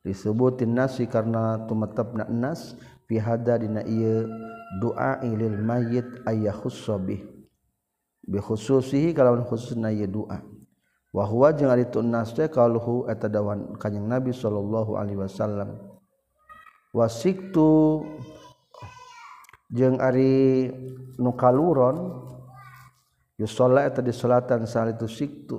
Disebutin 0.03 0.75
nasi 0.75 1.07
karena 1.07 1.63
tumetepna 1.63 2.27
nas 2.27 2.75
fi 3.07 3.15
hada 3.23 3.55
dina 3.55 3.87
ieu 3.87 4.27
doa 4.83 5.23
lil 5.23 5.55
mayit 5.63 6.07
ayah 6.27 6.51
khusabih 6.51 7.23
bi 8.23 8.39
khususihi 8.39 9.15
kalawan 9.15 9.47
khususna 9.47 9.95
ieu 9.95 10.07
doa 10.07 10.43
wa 11.15 11.23
huwa 11.23 11.55
jeung 11.55 11.71
ari 11.71 11.87
tun 11.87 12.11
nas 12.11 12.35
teh 12.35 12.51
kaluhu 12.51 13.07
eta 13.07 13.31
dawan 13.31 13.79
kanjing 13.79 14.03
nabi 14.03 14.35
sallallahu 14.35 14.99
alaihi 14.99 15.23
wasallam. 15.23 15.79
Wasiktu 16.93 18.05
jeung 19.73 19.97
Ari 19.97 20.69
nukaluron 21.17 22.21
yusola 23.41 23.89
eta 23.89 24.05
disolatan 24.05 24.69
salatan 24.69 25.01
itu 25.01 25.09
siktu. 25.09 25.57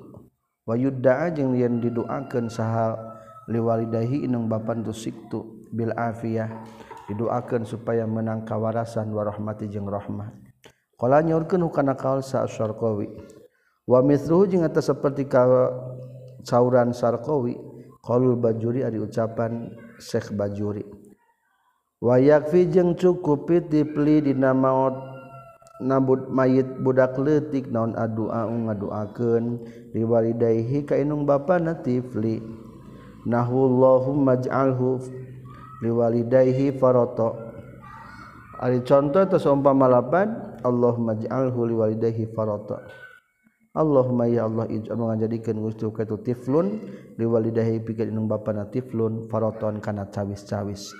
Wayudaa 0.65 1.35
jeung 1.35 1.53
yen 1.59 1.83
didoakeun 1.83 2.49
saha 2.49 2.97
liwalidahi 3.51 4.25
inung 4.25 4.49
bapan 4.49 4.87
tu 4.87 4.95
siktu 4.95 5.69
bil 5.75 5.91
afiyah. 5.93 6.49
Didoakeun 7.11 7.69
supaya 7.69 8.09
menang 8.09 8.49
kawarasan 8.49 9.12
warahmati 9.12 9.69
jeung 9.69 9.91
rahmat. 9.91 10.33
Qala 10.97 11.21
nyaurkeun 11.21 11.61
kana 11.69 11.99
kaul 11.99 12.25
sa 12.25 12.49
syarqawi. 12.49 13.11
Wa 13.85 14.01
mithluhu 14.01 14.49
jeung 14.49 14.65
eta 14.65 14.81
saperti 14.81 15.29
ka 15.29 15.45
sauran 16.41 16.97
sarqawi 16.97 17.61
qaulul 18.01 18.41
bajuri 18.41 18.81
ari 18.87 18.97
ucapan 18.97 19.69
Syekh 20.01 20.33
Bajuri. 20.33 21.04
wayakfi 22.05 22.69
jeung 22.69 22.93
cukup 22.93 23.49
dipeli 23.49 24.21
dina 24.21 24.53
maut 24.53 24.93
nabut 25.81 26.29
mayit 26.29 26.69
budak 26.85 27.17
letik 27.17 27.73
naon 27.73 27.97
adua 27.97 28.45
ngaduakeun. 28.45 29.65
Liwalidayhi 29.95 30.85
ka 30.85 30.99
inung 30.99 31.25
natifli 31.25 31.81
tifli 31.81 32.35
nahullahumma 33.25 34.43
ij'alhu 34.43 35.01
liwalidayhi 35.81 36.75
farata. 36.77 37.45
Ari 38.59 38.87
contoh 38.87 39.19
eta 39.19 39.39
seumpama 39.39 39.91
malapan 39.91 40.59
Allahumma 40.63 41.19
ij'alhu 41.19 41.75
liwalidayhi 41.75 42.31
faroto 42.31 42.79
Allahumma 43.75 44.31
ya 44.31 44.47
Allah 44.47 44.71
ij'al 44.71 44.95
ngajadikeun 44.95 45.59
gusti 45.59 45.83
ka 45.91 46.07
tiflun 46.07 46.79
liwalidayhi 47.19 47.83
pikeun 47.83 48.15
inung 48.15 48.31
bapana 48.31 48.71
tiflun 48.71 49.27
faraton 49.27 49.83
kana 49.83 50.07
cawis-cawis. 50.07 50.95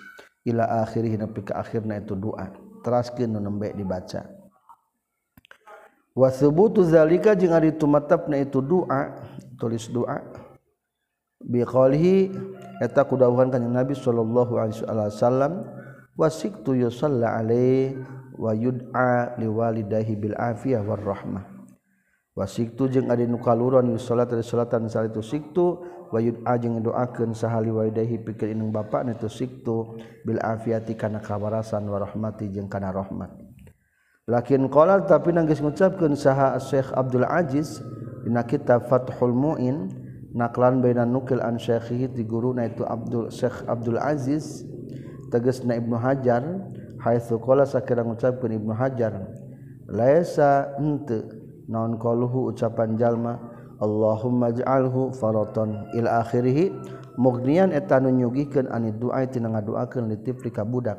Ila 0.45 0.85
akhirih 0.85 1.17
nepi 1.17 1.45
ka 1.45 1.61
akhirna 1.61 2.01
itu 2.01 2.17
doa. 2.17 2.53
Teraskeun 2.85 3.33
nu 3.33 3.41
nembe 3.41 3.73
dibaca. 3.73 4.29
Wa 6.15 6.29
thubutu 6.31 6.85
zalika 6.85 7.35
jeung 7.35 7.57
ari 7.57 7.75
tumatapna 7.75 8.39
itu 8.39 8.63
doa 8.63 9.19
tulis 9.59 9.91
doa 9.91 10.23
biqalihi 11.45 12.33
eta 12.81 13.05
kudahuhan 13.05 13.53
kanjeng 13.53 13.75
Nabi 13.75 13.93
sallallahu 13.93 14.57
alaihi 14.57 14.81
wasallam 14.87 15.67
wasiktu 16.17 16.79
yusalla 16.87 17.37
alaihi 17.37 17.99
wa 18.35 18.51
yud'a 18.57 19.37
liwalidayhi 19.39 20.19
bil 20.19 20.35
afiyah 20.39 20.83
war 20.83 20.99
rahmah 20.99 21.54
wasiktu 22.35 22.91
jeung 22.91 23.09
adi 23.09 23.30
nu 23.30 23.39
kaluron 23.39 23.89
yu 23.91 23.99
salat 23.99 24.30
dari 24.30 24.43
salatan 24.43 24.91
salitu 24.91 25.22
siktu. 25.22 25.95
Wayud 26.14 26.47
ajeng 26.47 26.78
doakeun 26.78 27.35
sahali 27.35 27.74
walidayhi 27.74 28.22
pikeun 28.22 28.55
inung 28.55 28.70
bapa 28.70 29.03
itu 29.03 29.26
siktu. 29.26 29.99
Bil 30.22 30.39
afiati 30.39 30.95
kana 30.95 31.18
kawarasan 31.18 31.87
wa 31.91 31.99
rahmati 31.99 32.55
jeung 32.55 32.70
kana 32.70 32.95
rahmat. 32.95 33.35
Lakin 34.24 34.70
qala 34.72 35.05
tapi 35.05 35.37
nangis 35.37 35.59
ngucapkeun 35.61 36.14
saha 36.16 36.57
Syekh 36.57 36.95
Abdul 36.97 37.28
Aziz 37.28 37.82
dina 38.24 38.41
kitab 38.47 38.89
Fathul 38.89 39.37
Muin 39.37 39.93
naklan 40.32 40.80
baina 40.80 41.05
nukil 41.05 41.45
an 41.45 41.61
syekhihi 41.61 42.09
guru 42.24 42.57
guruna 42.57 42.64
itu 42.64 42.89
Abdul 42.89 43.28
Syekh 43.28 43.68
Abdul 43.68 44.01
Aziz 44.01 44.64
tegasna 45.28 45.76
Ibnu 45.76 46.01
Hajar 46.01 46.41
haitsu 47.05 47.37
qala 47.37 47.68
sakira 47.68 48.01
ngucapkeun 48.01 48.57
Ibnu 48.57 48.72
Hajar 48.72 49.28
laisa 49.93 50.72
ente 50.80 51.44
naon 51.69 51.97
qaluhu 51.97 52.53
ucapan 52.53 52.97
jalma 53.01 53.41
Allahumma 53.83 54.55
ij'alhu 54.55 55.11
faratan 55.19 55.91
il 55.99 56.07
akhirih 56.07 56.71
mugnian 57.19 57.75
etan 57.75 58.07
nunyugikan 58.07 58.71
ani 58.71 58.95
doa 58.95 59.27
tina 59.27 59.51
ngadoakeun 59.51 60.09
li 60.09 60.17
tifli 60.23 60.55
ka 60.55 60.62
budak 60.62 60.99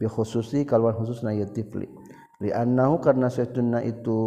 bi 0.00 0.08
khususi 0.08 0.64
kalwan 0.64 0.96
khususna 0.96 1.36
ye 1.36 1.44
tifli. 1.46 1.86
Li 2.42 2.50
annahu 2.50 2.98
karna 2.98 3.28
saytunna 3.30 3.84
itu 3.84 4.18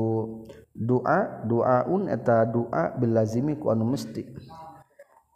doa 0.77 1.43
doaun 1.43 2.07
eta 2.07 2.45
doa 2.45 2.93
bil 2.95 3.11
lazimi 3.17 3.57
ku 3.57 3.73
anu 3.73 3.83
mesti. 3.89 4.23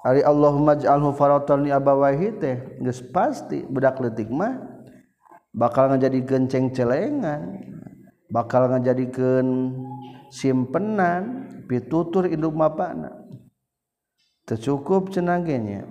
Ari 0.01 0.25
Allahumma 0.25 0.77
ij'alhu 0.77 1.13
faratan 1.13 1.65
li 1.65 1.69
abawahi 1.73 2.29
teh 2.41 2.55
geus 2.81 3.01
pasti 3.13 3.61
budak 3.65 4.01
leutik 4.01 4.29
mah 4.33 4.57
bakal 5.53 5.93
ngajadikeun 5.93 6.49
cengcelengan 6.49 7.61
bakal 8.31 8.65
ngajadikeun 8.71 9.77
simpenan 10.31 11.51
pitutur 11.67 12.25
induk 12.31 12.55
mapana. 12.55 13.11
Tercukup 14.47 15.11
cenagenya. 15.11 15.85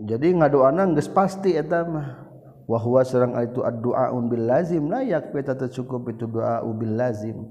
Jadi 0.00 0.32
ngadoana 0.32 0.88
geus 0.96 1.12
pasti 1.12 1.54
eta 1.54 1.84
mah. 1.84 2.32
Wa 2.64 2.78
huwa 2.80 3.02
sareng 3.04 3.36
itu 3.44 3.60
addu'a 3.60 4.14
bil 4.24 4.46
lazim 4.48 4.88
layak 4.88 5.34
eta 5.36 5.54
tercukup 5.54 6.08
itu 6.08 6.24
doa 6.24 6.64
bil 6.72 6.96
lazim. 6.96 7.44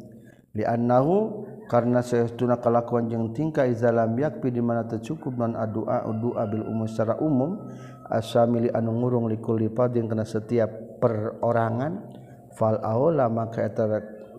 Li 0.57 0.65
annahu 0.65 1.45
karena 1.69 2.01
saestuna 2.01 2.57
kalakuan 2.57 3.05
jeung 3.05 3.29
tingkah 3.37 3.69
izalam 3.69 4.17
yakpi 4.17 4.49
di 4.49 4.57
mana 4.57 4.89
tercukup 4.89 5.37
non 5.37 5.53
adua 5.53 6.01
doa 6.17 6.43
bil 6.49 6.65
umum 6.65 6.89
secara 6.89 7.21
umum 7.21 7.69
asamili 8.09 8.73
anu 8.73 8.97
ngurung 8.97 9.29
likulli 9.29 9.69
padin 9.69 10.09
kana 10.09 10.25
setiap 10.25 10.73
perorangan 10.97 12.09
fal 12.57 12.81
aula 12.81 13.29
maka 13.29 13.69
eta 13.69 13.85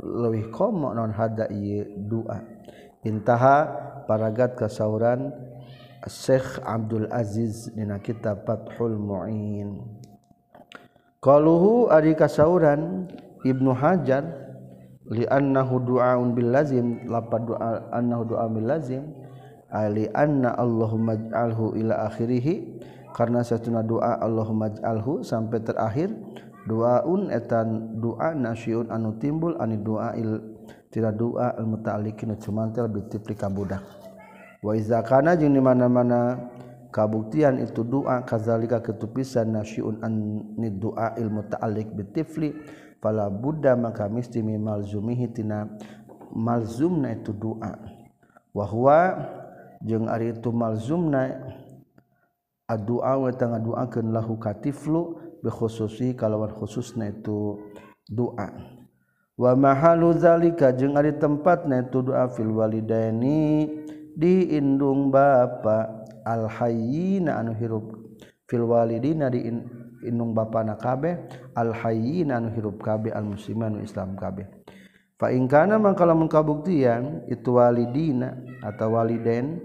luwih 0.01 0.49
komo 0.49 0.97
non 0.97 1.13
hada 1.13 1.47
ieu 1.53 1.85
doa 2.09 2.41
intaha 3.05 3.69
paragat 4.09 4.57
kasauran 4.57 5.33
Syekh 6.09 6.65
Abdul 6.65 7.13
Aziz 7.13 7.69
dina 7.77 8.01
kitab 8.01 8.49
Fathul 8.49 8.97
Muin. 8.97 9.85
Qaluhu 11.21 11.93
ari 11.93 12.17
kasauran 12.17 13.05
Ibnu 13.45 13.77
Hajar 13.77 14.25
li 15.13 15.29
annahu 15.29 15.77
du'aun 15.85 16.33
bil 16.33 16.49
lazim 16.49 17.05
lapad 17.05 17.45
doa 17.45 17.93
annahu 17.93 18.33
du'a 18.33 18.49
bil 18.49 18.65
lazim 18.65 19.13
ali 19.69 20.09
anna 20.17 20.57
Allahumma 20.57 21.21
ij'alhu 21.21 21.77
ila 21.77 22.09
akhirih 22.09 22.81
karena 23.13 23.45
satuna 23.45 23.85
doa 23.85 24.17
Allahumma 24.23 24.73
ij'alhu 24.73 25.21
sampai 25.21 25.61
terakhir 25.61 26.15
doaun 26.69 27.33
etan 27.33 28.01
doa 28.01 28.37
nasyun 28.37 28.91
anu 28.93 29.17
timbul 29.17 29.57
ani 29.57 29.81
doa 29.81 30.13
il 30.17 30.41
tidak 30.91 31.17
doa 31.17 31.55
al 31.55 31.67
muta'alliqin 31.71 32.37
cumantel 32.37 32.91
bitifli 32.91 33.39
kabudak 33.39 33.81
wa 34.61 34.77
iza 34.77 35.01
kana 35.01 35.39
jeung 35.39 35.57
di 35.57 35.63
mana-mana 35.63 36.51
kabuktian 36.91 37.63
itu 37.63 37.87
doa 37.87 38.27
kazalika 38.27 38.83
ketupisan 38.83 39.55
nasyun 39.55 40.03
an 40.03 40.13
doa 40.77 41.15
ilmu 41.17 41.47
muta'alliq 41.47 41.89
bitifli 41.95 42.53
fala 42.99 43.31
budda 43.31 43.79
maka 43.79 44.11
misti 44.11 44.43
malzumihi 44.43 45.33
tina 45.33 45.71
malzumna 46.35 47.15
itu 47.15 47.33
doa 47.33 47.79
wa 48.53 48.65
huwa 48.67 49.01
jeung 49.81 50.11
ari 50.11 50.35
itu 50.35 50.51
malzumna 50.53 51.55
addu'a 52.69 53.17
wa 53.17 53.31
tanga 53.33 53.59
duakeun 53.63 54.13
lahu 54.13 54.37
katiflu 54.37 55.30
bikhususi 55.41 56.17
kalawan 56.17 56.53
khususna 56.53 57.11
itu 57.11 57.61
doa 58.09 58.49
wa 59.41 59.53
mahalu 59.57 60.13
zalika 60.17 60.73
jeung 60.73 60.97
ari 61.01 61.17
tempatna 61.17 61.85
itu 61.85 62.05
doa 62.05 62.29
fil 62.29 62.53
walidaini 62.53 63.69
di 64.15 64.53
indung 64.53 65.09
bapa 65.09 66.05
al 66.27 66.45
hayyina 66.51 67.41
anu 67.41 67.57
hirup. 67.57 67.97
Fil 68.51 68.67
walidina 68.67 69.31
di 69.31 69.47
indung 70.03 70.35
bapa 70.35 70.67
na 70.67 70.75
kabeh 70.75 71.15
al 71.55 71.71
hayyina 71.71 72.43
anu 72.43 72.51
hirup 72.51 72.83
kabeh 72.83 73.15
al 73.15 73.25
muslimanu 73.25 73.81
islam 73.81 74.19
kabeh. 74.19 74.45
Fa 75.15 75.31
in 75.31 75.47
kana 75.47 75.79
mangkalamun 75.79 76.27
kabuktian 76.27 77.25
itu 77.31 77.55
walidina 77.55 78.37
atau 78.61 78.99
waliden 78.99 79.63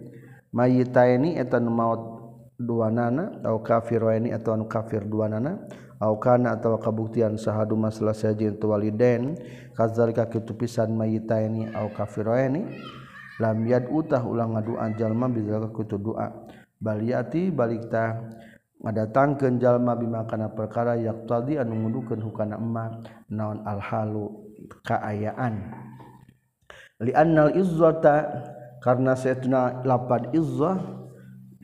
mayitaini 0.53 1.36
eta 1.36 1.59
nu 1.59 1.73
maut 1.73 2.14
dua 2.56 2.88
nana 2.91 3.36
atau 3.39 3.60
kafir 3.60 3.99
waini 3.99 4.32
atau 4.32 4.56
anu 4.56 4.66
kafir 4.68 5.03
dua 5.03 5.28
nana 5.28 5.60
au 5.99 6.16
kana 6.20 6.56
atau 6.56 6.76
kabuktian 6.80 7.36
sahadu 7.36 7.76
masalah 7.76 8.16
saja 8.16 8.51
tu 8.51 8.72
waliden 8.72 9.36
kazalika 9.76 10.28
kitu 10.28 10.56
mayita 10.91 11.39
ini 11.43 11.72
au 11.76 11.91
kafir 11.91 12.28
ini 12.32 12.64
lam 13.39 13.68
yad 13.68 13.91
utah 13.91 14.24
ulang 14.24 14.56
ngaduan 14.56 14.95
jalma 14.95 15.28
bizalika 15.28 15.72
kutu 15.72 15.99
doa 15.99 16.32
baliati 16.80 17.51
balikta 17.51 18.24
ngadatangkeun 18.84 19.60
jalma 19.60 19.95
bima 19.95 20.24
kana 20.28 20.51
perkara 20.51 20.95
yak 20.99 21.28
tadi 21.28 21.60
anu 21.60 21.74
ngudukeun 21.74 22.22
hukana 22.22 22.60
emma 22.60 23.01
naon 23.32 23.64
alhalu 23.66 24.30
kaayaan. 24.86 25.74
Li 27.01 27.12
annal 27.12 27.56
izzata 27.58 28.45
karena 28.80 29.18
saytuna 29.18 29.84
lapad 29.84 30.32
izzah 30.32 31.05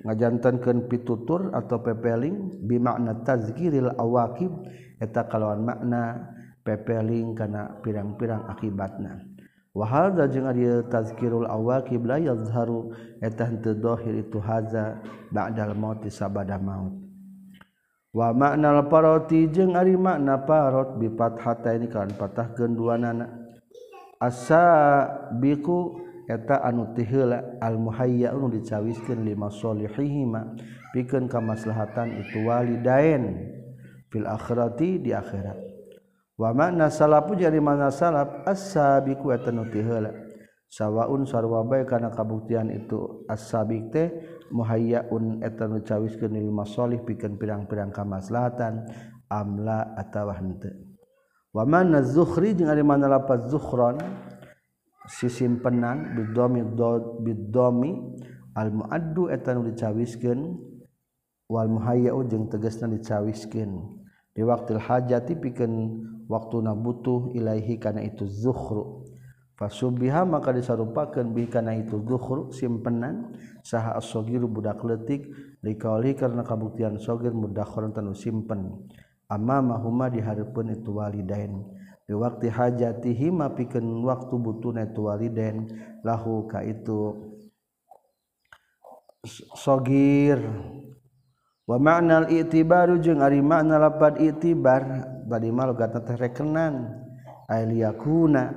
ngajantankeun 0.02 0.89
pitutur 0.89 1.54
atau 1.54 1.82
pepeling 1.82 2.62
bimakna 2.66 3.22
tazkiril 3.22 3.93
awakib 4.02 4.49
eta 4.97 5.26
kalawan 5.30 5.62
makna 5.62 6.34
pepeling 6.66 7.38
kana 7.38 7.78
pirang-pirang 7.82 8.49
akibatna. 8.49 9.22
Wa 9.72 9.88
hadza 9.88 10.28
jeung 10.28 10.52
ari 10.52 10.68
tazkirul 10.91 11.47
awakib 11.47 12.04
la 12.04 12.20
yazharu 12.20 12.91
eta 13.24 13.47
henteu 13.47 13.78
dohir 13.78 14.20
itu 14.20 14.41
haza 14.43 14.99
ba'dal 15.32 15.78
maut 15.80 16.04
sabada 16.12 16.60
maut. 16.60 16.91
Wa 18.12 18.36
makna 18.36 18.84
paroti 18.91 19.47
jeung 19.47 19.80
ari 19.80 19.95
makna 19.95 20.43
parot 20.43 20.99
bi 20.99 21.08
fathata 21.08 21.72
ini 21.72 21.88
kan 21.88 22.12
patahkeun 22.12 22.76
duanana. 22.76 23.32
Asa 24.20 25.08
biku 25.39 26.11
eta 26.32 26.64
anu 26.64 26.96
tihila 26.96 27.60
almuhayya 27.60 28.32
anu 28.32 28.48
dicawiskeun 28.48 29.28
lima 29.28 29.52
solihihima 29.52 30.56
pikeun 30.96 31.28
kamaslahatan 31.28 32.24
itu 32.24 32.48
walidain 32.48 33.52
fil 34.08 34.24
akhirati 34.24 35.04
di 35.04 35.12
akhirat. 35.12 35.60
Wa 36.40 36.56
makna 36.56 36.88
salafu 36.88 37.36
jari 37.36 37.60
mana 37.60 37.92
salaf 37.92 38.48
as-sabiqu 38.48 39.36
eta 39.36 39.52
nu 39.52 39.68
tihila 39.68 40.10
sawaun 40.72 41.28
sarwa 41.28 41.68
bae 41.68 41.84
kana 41.84 42.16
kabuktian 42.16 42.72
itu 42.72 43.28
as-sabiq 43.28 43.92
teh 43.92 44.08
muhayyaun 44.56 45.44
eta 45.44 45.68
nu 45.68 45.84
cawiskeun 45.84 46.32
lima 46.32 46.64
solih 46.64 47.04
pikeun 47.04 47.36
pirang-pirang 47.36 47.92
kamaslahatan 47.92 48.88
amla 49.28 49.94
atawa 50.00 50.40
henteu. 50.40 50.72
Wa 51.52 51.68
makna 51.68 52.00
zukhri 52.00 52.56
jeung 52.56 52.72
ari 52.72 52.80
mana 52.80 53.12
lapat 53.12 53.52
zukhron 53.52 54.00
sisimpenan 55.12 56.16
biddomi 56.16 56.64
bidomi 57.20 57.91
al 58.55 58.72
muaddu 58.72 59.28
eta 59.28 59.51
nu 59.51 59.68
dicawiskeun 59.68 60.55
wal 61.51 61.68
muhayyau 61.68 62.24
jeung 62.32 62.47
tegasna 62.47 62.88
dicawiskeun. 62.88 63.99
Di 64.32 64.47
waktu 64.47 64.80
hajati 64.80 65.36
pikeun 65.36 66.07
waktuna 66.32 66.72
butuh 66.72 67.36
ilaihi 67.36 67.76
kana 67.76 68.07
itu 68.07 68.24
zukhru. 68.24 69.03
Fasubiha 69.59 70.24
maka 70.24 70.55
disarupakeun 70.55 71.36
bi 71.36 71.51
kana 71.51 71.76
itu 71.76 71.99
zukhru 72.01 72.49
simpenan 72.55 73.36
saha 73.62 73.99
as-sagiru 73.99 74.47
budak 74.47 74.80
leutik 74.82 75.28
dikauli 75.59 76.16
karena 76.16 76.41
kabuktian 76.47 76.95
sogir 76.97 77.36
mudakhoran 77.36 77.91
tanu 77.91 78.16
simpen. 78.16 78.88
Amma 79.28 79.59
mahuma 79.59 80.07
dihareupeun 80.07 80.80
itu 80.80 80.95
walidain. 80.95 81.62
waktu 82.18 82.51
hajatihima 82.51 83.53
pikeun 83.53 84.03
waktu 84.03 84.36
butuhna 84.36 84.89
tu 84.91 85.07
waliden. 85.07 85.70
Lahu 86.01 86.49
ka 86.49 86.66
itu. 86.66 87.32
Sogir. 89.53 90.41
Wa 91.70 91.78
ma'nal 91.78 92.34
i'tibaru 92.34 92.97
jeung 92.99 93.22
ari 93.22 93.39
makna 93.39 93.78
lapad 93.78 94.18
i'tibar. 94.18 95.07
Tadi 95.30 95.47
mah 95.53 95.66
logatna 95.70 96.01
teh 96.01 96.18
rekenan. 96.18 96.89
Ay 97.45 97.70
liyakuna. 97.70 98.49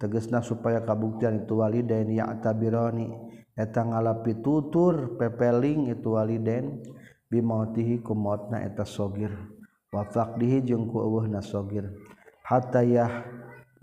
Tegasna 0.00 0.40
supaya 0.40 0.80
kabuktian 0.80 1.44
itu 1.44 1.60
waliden. 1.60 2.14
Ya 2.14 2.26
tabironi 2.40 3.10
eta 3.52 3.82
ngalapi 3.84 4.40
tutur 4.40 5.20
pepeling 5.20 5.92
itu 5.92 6.16
waliden. 6.16 6.80
Bimautihi 7.28 8.00
kumotna 8.00 8.64
eta 8.64 8.88
sogir. 8.88 9.36
Wa 9.92 10.08
faqdihi 10.08 10.64
jeung 10.64 10.88
ku 10.88 11.04
eueuhna 11.04 11.44
sogir. 11.44 12.07
hatayah 12.48 13.28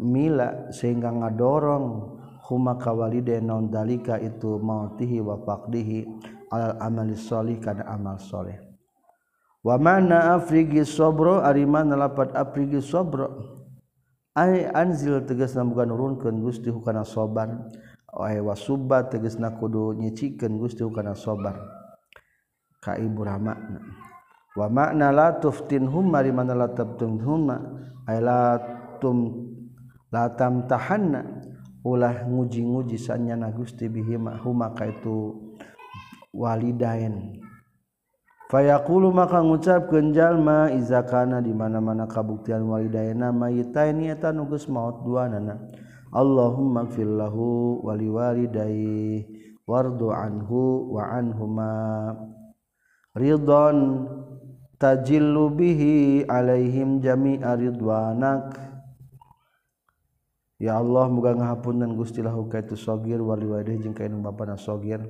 mila 0.02 0.74
sehingga 0.74 1.14
ngadorong 1.14 2.18
huma 2.50 2.82
kawalide 2.82 3.38
non 3.42 3.70
dalika 3.70 4.18
itu 4.18 4.58
mautihi 4.58 5.22
wa 5.22 5.38
faqdihi 5.38 6.10
alal 6.50 6.76
amali 6.82 7.14
sholih 7.14 7.62
kana 7.62 7.86
amal 7.86 8.18
sholih. 8.18 8.58
Wa 9.66 9.82
mana 9.82 10.38
afrigi 10.38 10.86
sabro 10.86 11.42
ari 11.42 11.66
mana 11.66 11.98
lapat 11.98 12.34
afrigi 12.38 12.82
sabro 12.82 13.34
ay 14.38 14.70
anzil 14.70 15.26
tegasna 15.26 15.66
bukan 15.66 15.90
nurunkeun 15.90 16.38
Gusti 16.44 16.70
hukana 16.70 17.02
sabar 17.02 17.50
ay 18.14 18.44
wasuba 18.44 19.08
tegasna 19.10 19.58
kudu 19.58 19.98
nyicikeun 19.98 20.60
Gusti 20.62 20.86
hukana 20.86 21.18
sabar 21.18 21.58
ka 22.78 22.94
ibu 23.00 23.26
rahmatna 23.26 24.05
wa 24.56 24.68
makna 24.72 25.12
la 25.12 25.36
tuftinhum 25.36 26.08
mari 26.08 26.32
mana 26.32 26.56
la 26.56 26.68
tabtunhum 26.72 27.52
tum 29.04 29.18
latam 30.10 30.64
tahanna 30.66 31.22
ulah 31.86 32.26
nguji-nguji 32.26 32.98
sanya 32.98 33.38
na 33.38 33.54
Gusti 33.54 33.86
bihima 33.86 34.40
maka 34.42 34.90
itu 34.90 35.38
walidain. 36.34 37.46
Fayaqulu 38.46 39.10
maka 39.10 39.42
ngucapkeun 39.42 40.14
jalma 40.14 40.70
izakana 40.70 41.42
di 41.42 41.50
mana-mana 41.50 42.06
kabuktian 42.06 42.66
walidaina 42.66 43.34
mayitaini 43.34 44.14
eta 44.14 44.30
nugus 44.30 44.70
maut 44.70 45.02
duanana. 45.02 45.66
Allahumma 46.14 46.86
gfir 46.86 47.10
lahu 47.10 47.82
wali 47.82 48.08
walidayhi 48.08 49.26
wardu 49.66 50.14
anhu 50.14 50.94
wa 50.94 51.10
anhuma. 51.10 51.74
Ridon 53.18 54.08
tajillu 54.80 55.52
bihi 55.52 56.26
alaihim 56.28 57.00
jami'a 57.00 57.56
ridwanak. 57.56 58.60
Ya 60.56 60.80
Allah 60.80 61.12
muga 61.12 61.36
ngahapun 61.36 61.84
dan 61.84 62.00
gusti 62.00 62.24
lahu 62.24 62.48
kaitu 62.48 62.80
sogir 62.80 63.20
wali 63.20 63.44
wadih 63.44 63.76
jeng 63.76 63.92
kainu 63.92 64.24
bapana 64.24 64.56
sogir 64.56 65.04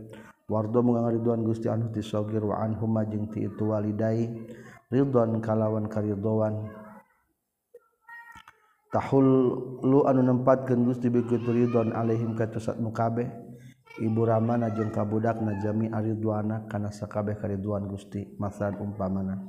Wardo 0.45 0.81
muga 0.81 1.05
ngariduan 1.05 1.41
gusti 1.45 1.69
anhu 1.69 1.89
ti 1.89 2.01
sogir 2.01 2.41
wa 2.41 2.61
anhuma 2.61 3.05
jeng 3.05 3.29
ti 3.29 3.45
itu 3.45 3.69
walidai. 3.69 4.29
Ridwan 4.89 5.41
kalawan 5.41 5.89
karidowan 5.89 6.69
Tahul 8.93 9.27
lu 9.83 10.07
anu 10.07 10.23
nempatkan 10.23 10.85
gusti 10.87 11.11
bikitu 11.11 11.51
ridwan 11.51 11.91
alaihim 11.91 12.31
kaitu 12.37 12.63
sat 12.63 12.79
mukabeh 12.79 13.27
Ibu 13.95 14.27
Ramana 14.27 14.75
jeung 14.75 14.91
kabudak 14.91 15.39
jami 15.63 15.87
Aridwana 15.87 16.67
kana 16.67 16.91
sakabeh 16.91 17.39
kariduan 17.39 17.87
Gusti 17.87 18.27
masalan 18.35 18.75
umpamana. 18.83 19.39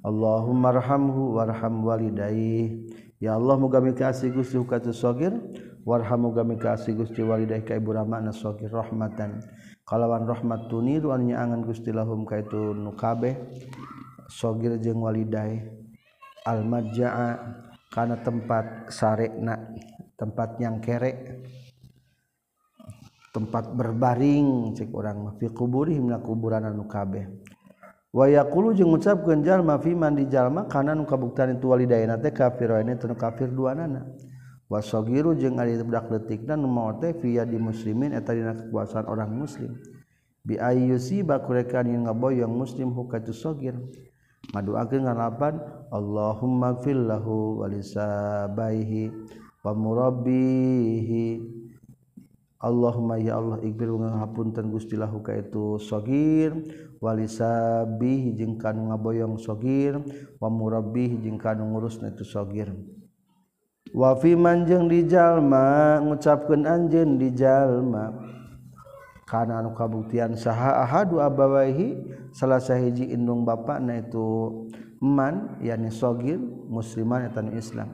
Allahummarhamhu 0.00 1.36
warham 1.36 1.84
waliday 1.84 2.72
ya 3.20 3.36
Allah 3.36 3.60
muga 3.60 3.84
mikasi 3.84 4.32
Gusti 4.32 4.56
hukatu 4.56 4.92
sogir 4.96 5.36
warham 5.84 6.24
muga 6.28 6.40
mikasi 6.44 6.96
Gusti 6.96 7.20
waliday 7.20 7.60
ka 7.60 7.76
Ibu 7.76 7.92
Ramana 7.92 8.32
sogir 8.32 8.72
rahmatan. 8.72 9.44
Kalawan 9.84 10.24
rahmat 10.24 10.72
tunir 10.72 11.04
wan 11.04 11.28
nyaangan 11.28 11.68
Gusti 11.68 11.92
lahum 11.92 12.24
ka 12.24 12.40
itu 12.40 12.72
nu 12.72 12.96
kabeh. 12.96 13.36
Sogir 14.32 14.80
jeung 14.80 15.04
waliday 15.04 15.60
al 16.48 16.64
majaa 16.64 17.36
kana 17.92 18.16
tempat 18.24 18.88
sarekna 18.88 19.60
tempat 20.16 20.56
yang 20.56 20.80
kerek 20.80 21.44
tempat 23.34 23.74
berbaring 23.74 24.70
cek 24.78 24.94
orang 24.94 25.34
fi 25.42 25.50
kuburihim 25.50 26.06
na 26.06 26.22
kuburan 26.22 26.70
anu 26.70 26.86
kabeh. 26.86 27.26
Wa 28.14 28.30
yaqulu 28.30 28.78
jeung 28.78 28.94
ngucapkeun 28.94 29.42
jalma 29.42 29.82
fi 29.82 29.90
man 29.90 30.14
di 30.14 30.30
jalma 30.30 30.70
kana 30.70 30.94
nu 30.94 31.02
kabuktian 31.02 31.58
itu 31.58 31.66
walidayna 31.66 32.14
teh 32.22 32.30
kafir 32.30 32.70
wa 32.70 32.78
ini 32.78 32.94
teu 32.94 33.10
kafir 33.18 33.50
duanana. 33.50 34.06
Wa 34.70 34.78
sagiru 34.78 35.34
jeung 35.34 35.58
ari 35.58 35.74
budak 35.82 36.06
leutikna 36.14 36.54
nu 36.54 36.70
maot 36.70 37.02
teh 37.02 37.10
fi 37.18 37.42
di 37.42 37.58
muslimin 37.58 38.14
eta 38.14 38.30
dina 38.30 38.54
kekuasaan 38.54 39.10
orang 39.10 39.34
muslim. 39.34 39.74
Bi 40.46 40.54
ayyusi 40.54 41.26
bakurekan 41.26 41.90
yang 41.90 42.06
ngaboyong 42.06 42.54
muslim 42.54 42.94
hukatu 42.94 43.34
sagir. 43.34 43.74
Ngadoakeun 44.54 45.10
ngalapan 45.10 45.58
Allahumma 45.90 46.78
gfir 46.78 46.94
lahu 46.94 47.64
wa 47.64 47.66
lisabaihi 47.66 49.10
wa 49.66 49.72
murabbihi. 49.74 51.26
Allahumma 52.64 53.20
ya 53.20 53.36
Allah 53.36 53.60
igbir 53.60 53.92
ngapunten 53.92 54.72
Gusti 54.72 54.96
lahuka 54.96 55.36
itu 55.36 55.76
sogir 55.76 56.56
walisabi 56.96 58.32
jeung 58.32 58.56
kanu 58.56 58.88
ngaboyong 58.88 59.36
sogir 59.36 60.00
wa 60.40 60.48
murabbih 60.48 61.20
jeung 61.20 61.36
kanu 61.36 61.68
ngurusna 61.76 62.16
itu 62.16 62.24
sogir 62.24 62.72
wa 63.92 64.16
fi 64.16 64.32
manjeng 64.32 64.88
di 64.88 65.04
jalma 65.04 66.00
ngucapkeun 66.00 66.64
anjeun 66.64 67.20
di 67.20 67.28
jalma. 67.36 68.32
Kana 69.24 69.64
anu 69.64 69.72
kabuktian 69.72 70.36
saha 70.36 70.84
ahadu 70.84 71.16
abawaihi 71.16 71.96
salah 72.28 72.60
sahiji 72.60 73.08
indung 73.08 73.40
bapakna 73.40 74.04
itu 74.04 74.68
man 75.00 75.56
yakni 75.64 75.88
sogir 75.88 76.36
musliman 76.68 77.32
eta 77.32 77.40
Islam. 77.56 77.88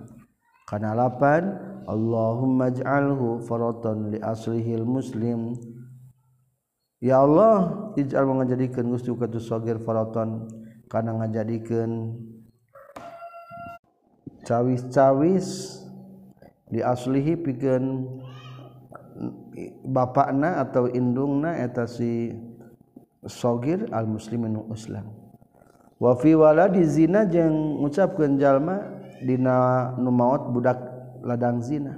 Kana 0.70 0.94
lapan 0.94 1.58
Allahumma 1.90 2.70
ij'alhu 2.70 3.42
faratan 3.42 4.14
li 4.14 4.22
aslihil 4.22 4.86
muslim. 4.86 5.58
Ya 7.02 7.26
Allah 7.26 7.90
ij'al 7.98 8.22
mengajadikeun 8.22 8.86
Gusti 8.94 9.10
ka 9.10 9.26
sagir 9.42 9.82
faratan. 9.82 10.46
Kana 10.86 11.18
ngajadikeun 11.18 12.14
cawis-cawis 14.46 15.78
di 16.70 16.78
aslihi 16.86 17.34
pikeun 17.34 18.06
bapakna 19.90 20.62
atau 20.62 20.86
indungna 20.86 21.58
eta 21.58 21.84
si 21.90 22.30
sogir 23.26 23.90
al 23.90 24.06
muslimin 24.06 24.56
Islam 24.72 25.12
wa 26.00 26.16
fi 26.16 26.32
waladi 26.32 26.80
zina 26.86 27.28
jeung 27.28 27.84
ngucapkeun 27.84 28.40
jalma 28.40 28.99
dina 29.20 29.90
nu 29.96 30.10
maot 30.10 30.52
budak 30.52 30.80
ladang 31.24 31.60
zina. 31.60 31.96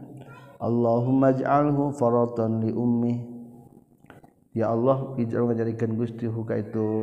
Allahumma 0.62 1.34
ij'alhu 1.34 1.90
faratan 1.94 2.62
li 2.62 2.70
ummi. 2.70 3.14
Ya 4.54 4.70
Allah 4.70 5.16
ij'al 5.18 5.50
ngajadikeun 5.50 5.98
Gusti 5.98 6.30
huka 6.30 6.60
itu 6.60 7.02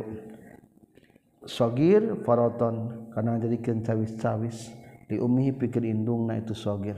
sogir 1.44 2.24
faraton 2.24 3.08
karena 3.12 3.36
ngajadikeun 3.36 3.84
cawis-cawis. 3.84 4.72
Li 5.12 5.20
ummi 5.20 5.52
pikeun 5.52 5.84
indungna 5.84 6.40
itu 6.40 6.56
sogir. 6.56 6.96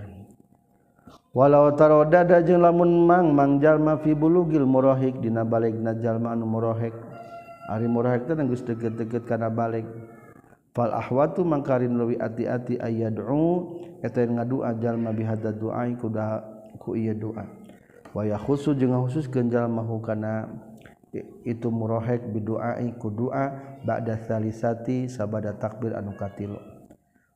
Walau 1.33 1.73
tarodada 1.73 2.45
jeung 2.45 2.61
lamun 2.61 3.09
mang 3.09 3.33
mang 3.33 3.57
jalma 3.57 3.97
fi 3.99 4.13
bulugil 4.13 4.69
murahik 4.69 5.17
dina 5.25 5.49
baligna 5.49 5.97
jalma 5.97 6.37
anu 6.37 6.45
murahik. 6.45 6.93
Ari 7.73 7.89
murahik 7.89 8.29
teh 8.29 8.37
geus 8.37 8.63
deket-deket 8.63 9.25
kana 9.25 9.49
balik 9.49 9.87
fal 10.73 10.93
ahwatu 10.93 11.45
mangkarin 11.45 11.95
lewi 11.97 12.17
ati-ati 12.17 12.81
ayad'u 12.81 13.77
eta 14.01 14.25
ngadua 14.25 14.77
jalma 14.81 15.13
bihadza 15.13 15.53
doa 15.53 15.85
kuda 15.97 16.45
ku 16.81 16.97
ieu 16.97 17.13
doa 17.13 17.45
wa 18.13 18.23
ya 18.25 18.41
khusus 18.41 18.77
jeung 18.77 18.97
khususkeun 18.97 19.53
jalma 19.53 19.85
hukana 19.85 20.49
itu 21.45 21.69
murahek 21.69 22.25
biduai 22.33 22.97
ku 22.97 23.13
doa 23.13 23.53
ba'da 23.85 24.17
salisati 24.25 25.13
sabada 25.13 25.53
takbir 25.57 25.93
anu 25.93 26.17
katilu 26.17 26.57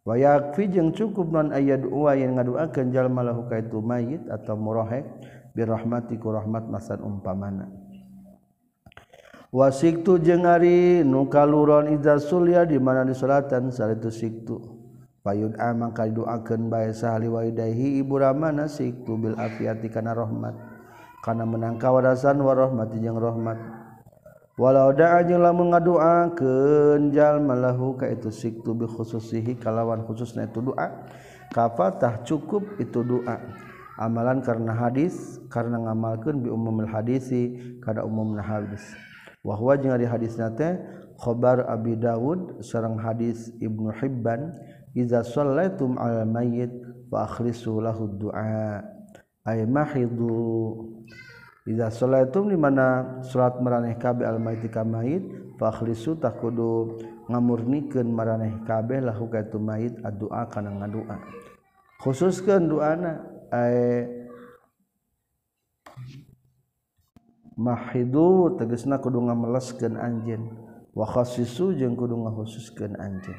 Wayakfi 0.06 0.70
jeung 0.70 0.94
cukup 0.94 1.34
non 1.34 1.50
ayad'u 1.50 2.06
yang 2.14 2.38
ngaduakeun 2.38 2.94
jalma 2.94 3.26
lahu 3.26 3.50
ka 3.50 3.58
itu 3.58 3.82
mayit 3.82 4.22
atau 4.30 4.54
murahek 4.54 5.02
birahmati 5.50 6.14
ku 6.14 6.30
rahmat 6.30 6.70
masan 6.70 7.02
umpamana. 7.02 7.66
wasiktu 9.56 10.20
jeung 10.20 10.44
ari 10.44 11.00
nu 11.00 11.32
kaluron 11.32 11.88
idza 11.88 12.20
sulya 12.20 12.68
di 12.68 12.76
mana 12.76 13.08
di 13.08 13.16
suratan 13.16 13.72
salitu 13.72 14.12
siktu. 14.12 14.60
Payun 15.24 15.56
amang 15.58 15.96
kaduakeun 15.96 16.68
bae 16.68 16.92
sahli 16.92 17.26
waidaihi 17.26 18.04
ibu 18.04 18.20
ramana 18.20 18.68
siktu 18.68 19.16
bil 19.16 19.34
afiati 19.40 19.88
kana 19.88 20.12
rahmat. 20.12 20.54
Kana 21.24 21.42
menang 21.42 21.80
kawarasan 21.80 22.38
wa 22.38 22.54
rahmati 22.54 23.00
jeung 23.02 23.18
rahmat. 23.18 23.58
Walau 24.56 24.94
da'a 24.94 25.26
jeung 25.26 25.42
lamun 25.42 25.74
ngadoakeun 25.74 27.10
jalma 27.10 27.58
lahu 27.58 27.98
ka 27.98 28.06
itu 28.06 28.30
siktu 28.30 28.72
bi 28.72 28.86
khususihi 28.86 29.58
kalawan 29.58 30.06
khususna 30.06 30.48
itu 30.48 30.64
doa 30.64 31.04
kafatah 31.52 32.24
cukup 32.24 32.64
itu 32.80 33.04
doa 33.04 33.36
amalan 34.00 34.40
karena 34.40 34.72
hadis 34.72 35.36
karena 35.52 35.76
ngamalkeun 35.76 36.40
bi 36.40 36.48
umumil 36.48 36.88
hadisi 36.88 37.76
kada 37.82 38.06
umumna 38.06 38.40
hadis. 38.40 38.80
wahwa 39.46 39.78
jeung 39.78 39.94
ari 39.94 40.10
hadisna 40.10 40.50
teh 40.58 40.74
khabar 41.22 41.62
Abi 41.70 41.94
Dawud 41.94 42.60
sareng 42.66 42.98
hadis 42.98 43.54
Ibnu 43.62 43.94
Hibban 43.94 44.50
iza 44.92 45.22
sallaitum 45.22 45.94
al 46.02 46.26
mayyit 46.26 46.74
fa 47.06 47.30
akhlisu 47.30 47.78
lahu 47.78 48.10
du'a. 48.10 48.82
Ay 49.46 49.62
mahidu. 49.62 50.98
Iza 51.62 51.94
sallaitum 51.94 52.50
di 52.50 52.58
mana 52.58 53.18
salat 53.22 53.62
maraneh 53.62 53.94
kabeh 53.94 54.26
al 54.26 54.42
mayyit 54.42 54.66
ka 54.74 54.82
mayyit 54.82 55.22
fa 55.54 55.70
akhlisu 55.70 56.18
takudu. 56.18 56.98
Ngamurnikeun 57.30 58.10
maraneh 58.10 58.66
kabeh 58.66 58.98
lahu 58.98 59.30
ka 59.30 59.46
itu 59.46 59.62
mayyit 59.62 60.02
addu'a 60.02 60.50
kana 60.50 60.74
ngadua. 60.74 61.16
Khususkeun 62.02 62.66
duana 62.66 63.22
ay 63.54 64.25
mahidu 67.56 68.54
tegesna 68.60 69.00
kudu 69.00 69.24
ngameleskeun 69.24 69.96
anjeun. 69.96 70.52
Wa 70.96 71.04
khassisu 71.04 71.76
jeung 71.76 71.96
kudu 71.96 72.16
ngakhususkeun 72.16 72.96
anjeun. 72.96 73.36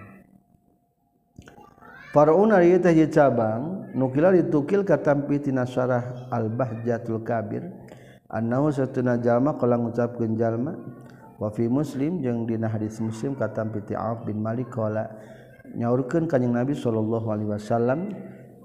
Faraun 2.13 2.49
ieu 2.63 2.79
teh 2.81 2.97
cabang 3.13 3.93
nu 3.93 4.09
kila 4.09 4.33
ditukil 4.33 4.81
katampi 4.81 5.37
tina 5.37 5.67
syarah 5.67 6.25
Al-Bahjatul 6.33 7.21
Kabir 7.21 7.67
annahu 8.31 8.71
satuna 8.73 9.19
jalma 9.19 9.59
kala 9.59 9.77
ngucapkeun 9.77 10.33
jalma 10.39 10.73
wa 11.37 11.51
fi 11.51 11.67
muslim 11.67 12.23
jeung 12.23 12.47
dina 12.47 12.71
hadis 12.71 12.97
muslim 13.03 13.35
katampi 13.35 13.85
ti 13.85 13.93
Auf 13.93 14.23
bin 14.23 14.39
Malik 14.39 14.71
kala 14.71 15.13
nyaurkeun 15.75 16.31
kanjing 16.31 16.55
Nabi 16.55 16.73
sallallahu 16.73 17.27
alaihi 17.27 17.51
wasallam 17.53 18.15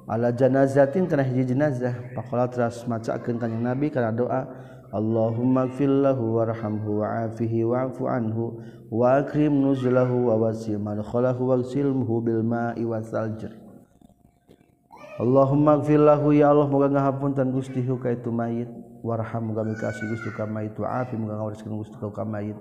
ala 0.07 0.31
janazatin 0.33 1.11
kana 1.11 1.27
hiji 1.27 1.53
jenazah 1.53 1.99
faqala 2.15 2.47
teras 2.49 2.87
macakeun 2.87 3.43
kanjing 3.43 3.61
Nabi 3.61 3.91
kana 3.91 4.15
doa 4.15 4.49
Allahumma 4.93 5.73
gfir 5.73 5.89
lahu 5.89 6.37
warhamhu 6.37 7.01
wa'afihi 7.01 7.65
wa'fu 7.65 8.05
anhu 8.05 8.61
wa 8.93 9.25
akrim 9.25 9.65
nuzulahu 9.65 10.29
wa 10.29 10.37
wasi' 10.37 10.77
madkhalahu 10.77 11.49
waghsilhu 11.49 12.21
bil 12.21 12.45
ma'i 12.45 12.85
wasalj 12.85 13.49
Allahumma 15.17 15.81
gfir 15.81 15.97
lahu 15.97 16.37
ya 16.37 16.53
Allah 16.53 16.69
moga 16.69 16.93
ngahapunten 16.93 17.57
Gusti 17.57 17.81
ka 17.81 18.13
itu 18.13 18.29
mayit. 18.29 18.69
Warham 19.01 19.49
muga 19.49 19.65
mikasi 19.65 20.05
Gusti 20.13 20.29
ka 20.37 20.45
mayit. 20.45 20.77
Wa 20.77 21.01
afi 21.01 21.17
muga 21.17 21.41
ngawariskeun 21.41 21.73
Gusti 21.73 21.97
ka 21.97 22.25
mayit. 22.29 22.59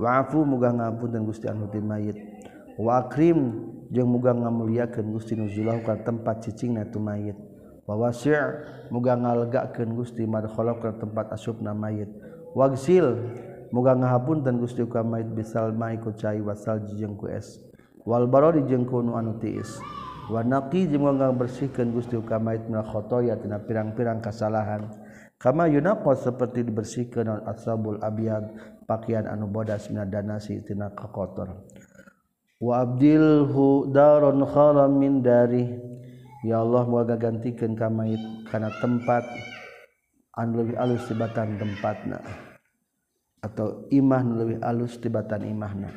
Wa 0.00 0.24
afu 0.24 0.40
muga 0.40 0.72
ngapunten 0.72 1.28
Gusti 1.28 1.52
anu 1.52 1.68
ti 1.68 1.84
mayit. 1.84 2.16
Wa 2.80 3.04
akrim 3.04 3.68
jeung 3.92 4.08
Gusti 5.12 5.36
nuzulahu 5.36 5.84
ka 5.84 6.00
tempat 6.00 6.48
cicingna 6.48 6.88
tu 6.88 6.96
mayit 6.96 7.36
wawasi 7.84 8.32
muga 8.88 9.16
ngalegakeun 9.16 9.92
Gusti 9.92 10.24
madkhala 10.24 10.76
ka 10.80 10.96
tempat 10.96 11.32
asupna 11.32 11.76
mayit. 11.76 12.08
Wagsil 12.56 13.18
muga 13.74 13.92
ngahapunten 13.92 14.56
Gusti 14.60 14.84
ka 14.88 15.04
mayit 15.04 15.28
bisal 15.32 15.72
mai 15.76 16.00
ku 16.00 16.12
cai 16.16 16.40
wasal 16.40 16.80
jeung 16.96 17.16
ku 17.16 17.28
es. 17.28 17.60
Wal 18.04 18.28
barodi 18.28 18.64
jeung 18.68 18.88
ku 18.88 19.00
anu 19.00 19.36
tiis. 19.40 19.80
Wa 20.32 20.40
naqi 20.40 20.88
jeung 20.88 21.04
muga 21.04 21.28
bersihkeun 21.32 21.92
Gusti 21.92 22.16
ka 22.24 22.40
mayit 22.40 22.64
minal 22.68 22.88
khotoya 22.88 23.36
tina 23.36 23.60
pirang-pirang 23.60 24.24
kasalahan. 24.24 24.88
Kama 25.36 25.68
yunaqqa 25.68 26.16
seperti 26.16 26.64
dibersihkeun 26.64 27.44
asabul 27.44 28.00
abyad 28.00 28.48
pakaian 28.88 29.28
anu 29.28 29.44
bodas 29.44 29.92
mina 29.92 30.08
danasi 30.08 30.64
tina 30.64 30.88
kakotor. 30.88 31.68
Wa 32.64 32.80
abdilhu 32.80 33.92
daron 33.92 34.40
khala 34.48 34.88
min 34.88 35.20
darih. 35.20 35.93
ya 36.44 36.60
Allah 36.60 36.84
muaga 36.84 37.16
gantikan 37.16 37.72
kamait 37.72 38.20
karena 38.52 38.68
tempat 38.78 39.24
anu 40.36 40.60
lebih 40.60 40.76
alus 40.76 41.08
tibatan 41.08 41.56
tempatna 41.56 42.20
atau 43.44 43.84
imah 43.92 44.20
nu 44.24 44.32
lebih 44.40 44.58
alus 44.64 44.96
tibatan 44.96 45.44
imahna. 45.44 45.92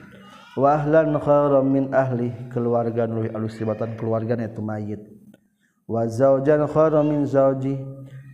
Wa 0.59 0.75
ahlan 0.75 1.15
min 1.63 1.95
ahli 1.95 2.33
keluarga 2.51 3.07
nu 3.07 3.23
lebih 3.23 3.31
alus 3.39 3.55
tibatan 3.55 3.95
keluargana 3.95 4.51
itu 4.51 4.59
mayit. 4.59 5.01
Wa 5.87 6.03
zaujan 6.11 6.67
khairan 6.67 7.07
min 7.07 7.23
zauji 7.23 7.79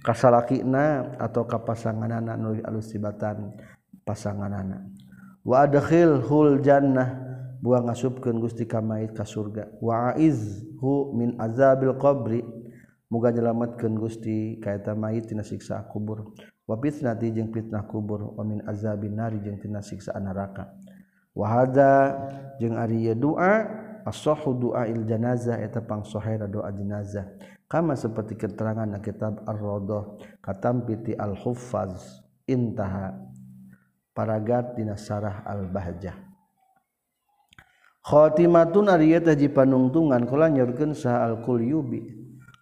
kasalakina 0.02 1.14
atau 1.22 1.45
kapasanganana 1.45 2.34
nu 2.34 2.57
lebih 2.57 2.65
alus 2.65 2.90
tibatan 2.90 3.53
pasanganana. 4.02 4.81
Wa 5.45 5.69
adkhilhul 5.69 6.64
jannah 6.65 7.32
buang 7.64 7.88
ngasupkeun 7.88 8.44
Gusti 8.44 8.68
ka 8.68 8.84
mayit 8.84 9.15
ka 9.15 9.23
surga. 9.23 9.72
Wa 9.80 10.11
aizhu 10.11 11.15
min 11.15 11.40
azabil 11.40 11.95
qabri. 11.95 12.44
Muga 13.07 13.31
nyelametkeun 13.31 13.95
Gusti 13.95 14.60
ka 14.60 14.76
eta 14.76 14.91
mayit 14.91 15.31
tina 15.31 15.48
siksa 15.48 15.80
kubur. 15.88 16.35
Wa 16.68 16.76
fitnati 16.76 17.31
jeung 17.31 17.56
fitnah 17.56 17.88
kubur. 17.88 18.35
Wa 18.35 18.44
min 18.44 18.60
azabin 18.68 19.15
nari 19.15 19.40
jeung 19.40 19.64
tina 19.64 19.80
siksa 19.80 20.11
neraka. 20.19 20.76
Wa 21.31 21.48
hada 21.48 21.91
jeung 22.60 22.76
ari 22.76 23.07
doa 23.15 23.64
as-sahhu 24.03 24.60
doa 24.60 24.84
il 24.91 25.07
janazah 25.07 25.64
eta 25.64 25.80
pangsohera 25.80 26.52
doa 26.52 26.68
jenazah. 26.76 27.31
Kama 27.72 27.95
seperti 27.98 28.38
keterangan 28.38 28.85
na 28.85 29.02
kitab 29.02 29.41
Ar-Radah 29.49 30.19
katam 30.45 30.85
piti 30.85 31.18
Al-Huffaz 31.18 32.22
intaha 32.45 33.18
paragat 34.14 34.77
dina 34.77 34.94
sarah 34.94 35.41
Al-Bahjah 35.41 36.23
khotimatun 38.03 38.91
ari 38.91 39.15
eta 39.15 39.34
ji 39.34 39.47
panungtungan 39.47 40.27
kula 40.27 40.51
nyorkeun 40.51 40.91
saha 40.91 41.31
alkul 41.31 41.63
yubi 41.63 42.03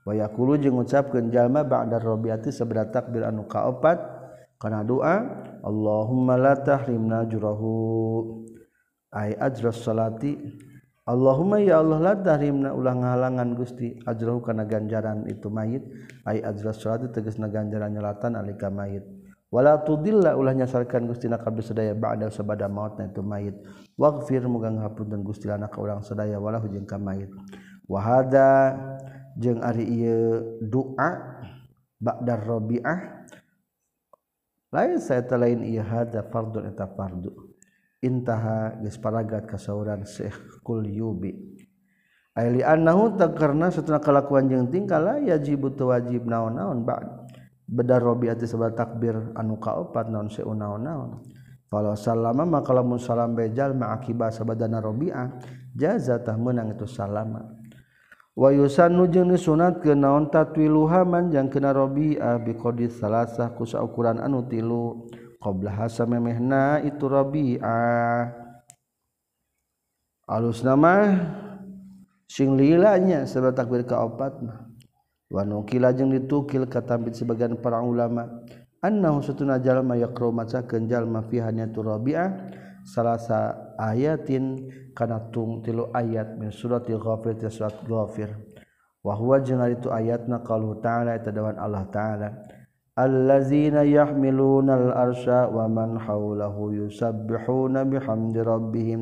wa 0.05 0.13
yaqulu 0.13 0.61
jeung 0.61 0.77
ngucapkeun 0.77 1.33
jalma 1.33 1.65
ba'da 1.65 1.97
rabiati 1.97 2.53
sabda 2.53 2.93
takbir 2.93 3.25
anu 3.25 3.49
kaopat. 3.49 4.21
Kana 4.61 4.85
doa 4.85 5.25
Allahumma 5.65 6.37
la 6.37 6.53
tahrimna 6.53 7.25
jurahu. 7.25 8.45
Ai 9.09 9.33
ajras 9.33 9.81
salati. 9.81 10.37
Allahumma 11.01 11.57
ya 11.57 11.81
Allah 11.81 11.97
la 11.97 12.13
tahrimna 12.13 12.69
ulah 12.69 12.93
ngahalangan 12.93 13.57
Gusti 13.57 13.97
ajrahu 14.05 14.45
kana 14.45 14.69
ganjaran 14.69 15.25
itu 15.25 15.49
mayit. 15.49 15.81
Ai 16.29 16.45
ajra 16.45 16.77
salati 16.77 17.09
tegasna 17.09 17.49
ganjaran 17.49 17.89
nyelatan 17.89 18.37
alika 18.37 18.69
mayit. 18.69 19.01
Wala 19.51 19.83
tudilla 19.83 20.39
ulah 20.39 20.55
nyasarkan 20.55 21.05
Gusti 21.11 21.27
na 21.27 21.37
kabeh 21.37 21.61
sadaya 21.61 21.91
ba'da 21.91 22.31
sabada 22.31 22.71
mautna 22.71 23.05
itu 23.05 23.19
mayit. 23.19 23.59
Waghfir 23.99 24.47
muga 24.47 24.71
ngahapunten 24.71 25.21
Gusti 25.21 25.51
lana 25.51 25.67
ka 25.67 25.83
urang 25.83 26.01
sadaya 26.01 26.39
wala 26.39 26.63
jeung 26.63 26.87
ka 26.87 26.95
mayit. 26.95 27.29
Wa 27.85 27.99
hada 27.99 28.79
jeung 29.35 29.59
ari 29.59 29.83
ieu 29.83 30.57
doa 30.63 31.43
ba'da 31.99 32.39
rabi'ah 32.39 33.27
lain 34.71 34.97
saya 35.03 35.27
lain 35.35 35.67
ieu 35.67 35.83
hada 35.83 36.23
fardun 36.31 36.71
eta 36.71 36.87
fardu. 36.87 37.51
Intaha 38.01 38.81
geus 38.81 38.97
paragat 38.97 39.45
kasauran 39.45 40.09
Syekh 40.09 40.65
Qulyubi 40.65 41.37
Aili 42.33 42.65
annahu 42.65 43.13
tak 43.13 43.37
karena 43.37 43.69
setelah 43.69 44.01
kelakuan 44.01 44.49
jeung 44.49 44.73
tingkah 44.73 44.97
la 44.97 45.21
yajib 45.21 45.69
wajib 45.77 46.25
naon-naon 46.25 46.81
ba'd 46.81 47.20
bedar 47.71 48.03
Robi 48.03 48.27
ati 48.27 48.43
sebab 48.43 48.75
takbir 48.75 49.31
anu 49.39 49.55
kaopat 49.55 50.11
non 50.11 50.27
seunau 50.27 50.75
naon 50.75 51.23
kalau 51.71 51.95
salama 51.95 52.43
maka 52.43 52.75
lamun 52.75 52.99
salam 52.99 53.31
bejal 53.31 53.71
ma'akibah 53.71 54.27
sabadana 54.27 54.83
Robi'ah 54.83 55.39
jazatah 55.71 56.35
menang 56.35 56.75
itu 56.75 56.83
salama. 56.83 57.47
Wayusan 58.35 58.91
nujeng 58.91 59.31
sunat 59.39 59.79
ke 59.79 59.95
naon 59.95 60.27
tatwiluhaman 60.27 61.31
yang 61.31 61.47
kena 61.47 61.71
Robi'ah 61.71 62.43
biqodis 62.43 62.99
salasah 62.99 63.55
kusa 63.55 63.79
ukuran 63.79 64.19
anu 64.19 64.43
tilu. 64.51 65.07
Qabla 65.39 65.71
hasa 65.71 66.03
memehna 66.03 66.83
itu 66.83 67.07
Robi'ah. 67.07 68.35
Alus 70.27 70.67
nama 70.67 71.07
sing 72.27 72.59
lilanya 72.59 73.23
sebab 73.23 73.55
takbir 73.55 73.87
kaopat 73.87 74.43
mah. 74.43 74.70
Wanukila 75.31 75.95
jeung 75.95 76.11
ditukil 76.11 76.67
katambit 76.67 77.15
sebagian 77.15 77.55
para 77.63 77.79
ulama. 77.79 78.43
Annahu 78.83 79.23
satuna 79.23 79.63
jalma 79.63 79.95
yaqra 79.95 80.27
maca 80.27 80.67
kenjal 80.67 81.07
mafihannya 81.07 81.71
tu 81.71 81.79
rabi'ah 81.79 82.51
salasa 82.83 83.71
ayatin 83.79 84.67
kana 84.91 85.31
tung 85.31 85.63
tilu 85.63 85.87
ayat 85.95 86.35
min 86.35 86.51
suratil 86.51 86.99
ghafir 86.99 87.39
ti 87.39 87.47
surat 87.47 87.79
ghafir. 87.87 88.35
Wa 88.99 89.15
huwa 89.15 89.39
jeung 89.39 89.63
itu 89.71 89.87
ayatna 89.87 90.43
qalu 90.43 90.83
ta'ala 90.83 91.15
tadawan 91.23 91.55
Allah 91.55 91.87
ta'ala. 91.87 92.27
Allazina 92.99 93.87
yahmiluna 93.87 94.75
al-arsha 94.75 95.47
wa 95.47 95.63
man 95.71 95.95
hawlahu 95.95 96.75
yusabbihuna 96.75 97.87
bihamdi 97.87 98.39
rabbihim 98.43 99.01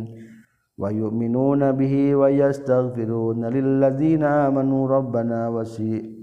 ويؤمنون 0.80 1.76
به 1.76 2.16
ويستغفرون 2.16 3.42
للذين 3.46 4.24
آمنوا 4.24 4.84
ربنا 4.88 5.40
وسيئ 5.52 6.19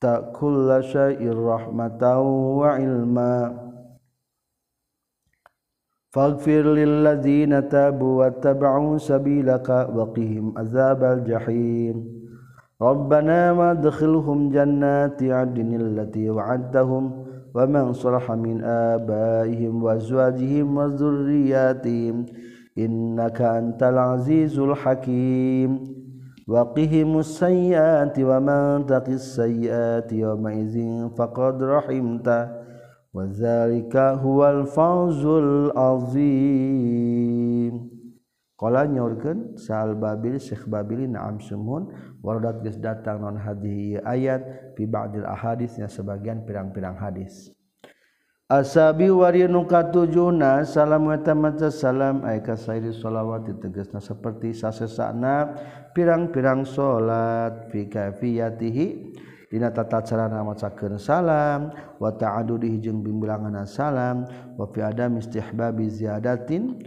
rabbana 0.00 0.20
wasi'ta 0.20 0.32
kulla 0.32 0.82
syai'ir 0.82 1.36
rahmatan 1.36 2.24
wa 2.56 2.78
ilma 2.78 3.52
faghfir 6.14 6.64
lilladzina 6.64 7.68
tabu 7.68 8.16
wa 8.16 8.30
taba'u 8.30 8.98
sabilaka 8.98 9.88
wa 9.92 10.08
qihim 10.14 10.52
azabal 10.56 11.22
jahim 11.26 12.20
ربنا 12.80 13.52
وادخلهم 13.52 14.48
جنات 14.48 15.22
عدن 15.22 15.70
التي 15.80 16.30
وعدتهم 16.30 17.24
ومن 17.54 17.92
صلح 17.92 18.32
من 18.32 18.64
آبائهم 18.64 19.82
وأزواجهم 19.84 20.76
وذرياتهم 20.76 22.26
إنك 22.78 23.40
أنت 23.40 23.82
العزيز 23.82 24.58
الحكيم 24.58 25.93
وقهم 26.50 27.18
السيئات 27.18 28.18
ومن 28.18 28.86
تق 28.90 29.06
السيئات 29.08 30.12
يومئذ 30.12 30.76
فقد 31.14 31.62
رحمته 31.62 32.42
وذلك 33.14 33.96
هو 33.96 34.40
الفوز 34.50 35.22
العظيم 35.26 36.80
nyakan 38.60 39.56
saal 39.56 39.96
babil 39.96 40.36
Syekh 40.36 40.68
Babil 40.68 41.08
naam 41.08 41.40
semun 41.40 41.88
wadat 42.20 42.60
guys 42.60 42.76
datang 42.76 43.24
non 43.24 43.40
hadi 43.40 43.96
ayat 44.04 44.76
pibadil 44.76 45.24
hadisnya 45.24 45.88
sebagian 45.88 46.44
pirang-pirang 46.44 47.00
hadis 47.00 47.48
asabi 48.45 49.09
wari 49.09 49.49
nukatujuna 49.49 50.61
salam 50.65 51.09
wa 51.09 51.17
salam. 51.69 52.25
Ay 52.25 52.41
kasairi 52.45 52.93
sholawati 52.93 53.53
tegasna 53.57 53.99
seperti 53.99 54.53
sasesana 54.53 55.57
pirang-pirang 55.97 56.65
salat 56.65 57.69
fi 57.73 57.89
kafiyatihi 57.89 58.85
dina 59.49 59.71
tata 59.73 60.01
cara 60.05 60.29
macakeun 60.29 61.01
salam. 61.01 61.73
Wa 61.97 62.11
ta'adudihi 62.13 62.77
jeung 62.81 63.01
bimbilangan 63.01 63.65
salam. 63.65 64.25
Wa 64.55 64.69
fi 64.69 64.81
adam 64.85 65.17
istihbabi 65.17 65.89
ziyadatin. 65.89 66.85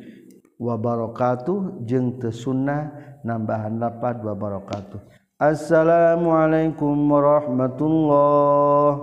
Wa 0.59 0.74
barakatuh 0.74 1.86
jeung 1.86 2.18
teu 2.18 2.35
sunnah 2.35 2.90
nambahan 3.22 3.78
lapad 3.78 4.18
wa 4.26 4.35
barakatuh. 4.35 4.98
Assalamualaikum 5.39 6.98
warahmatullahi 6.98 8.98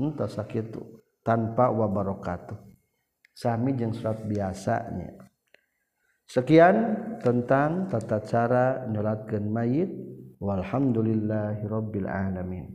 entah 0.00 0.26
hmm, 0.26 0.32
sakitu 0.32 0.93
tanpa 1.24 1.72
wabarakatuh. 1.72 2.60
Sami 3.34 3.74
jeung 3.74 3.90
surat 3.90 4.22
biasanya. 4.22 5.18
Sekian 6.24 6.76
tentang 7.18 7.90
tata 7.90 8.22
cara 8.22 8.86
nyolatkan 8.86 9.48
mayit. 9.48 9.90
Walhamdulillahirabbil 10.38 12.04
alamin. 12.04 12.73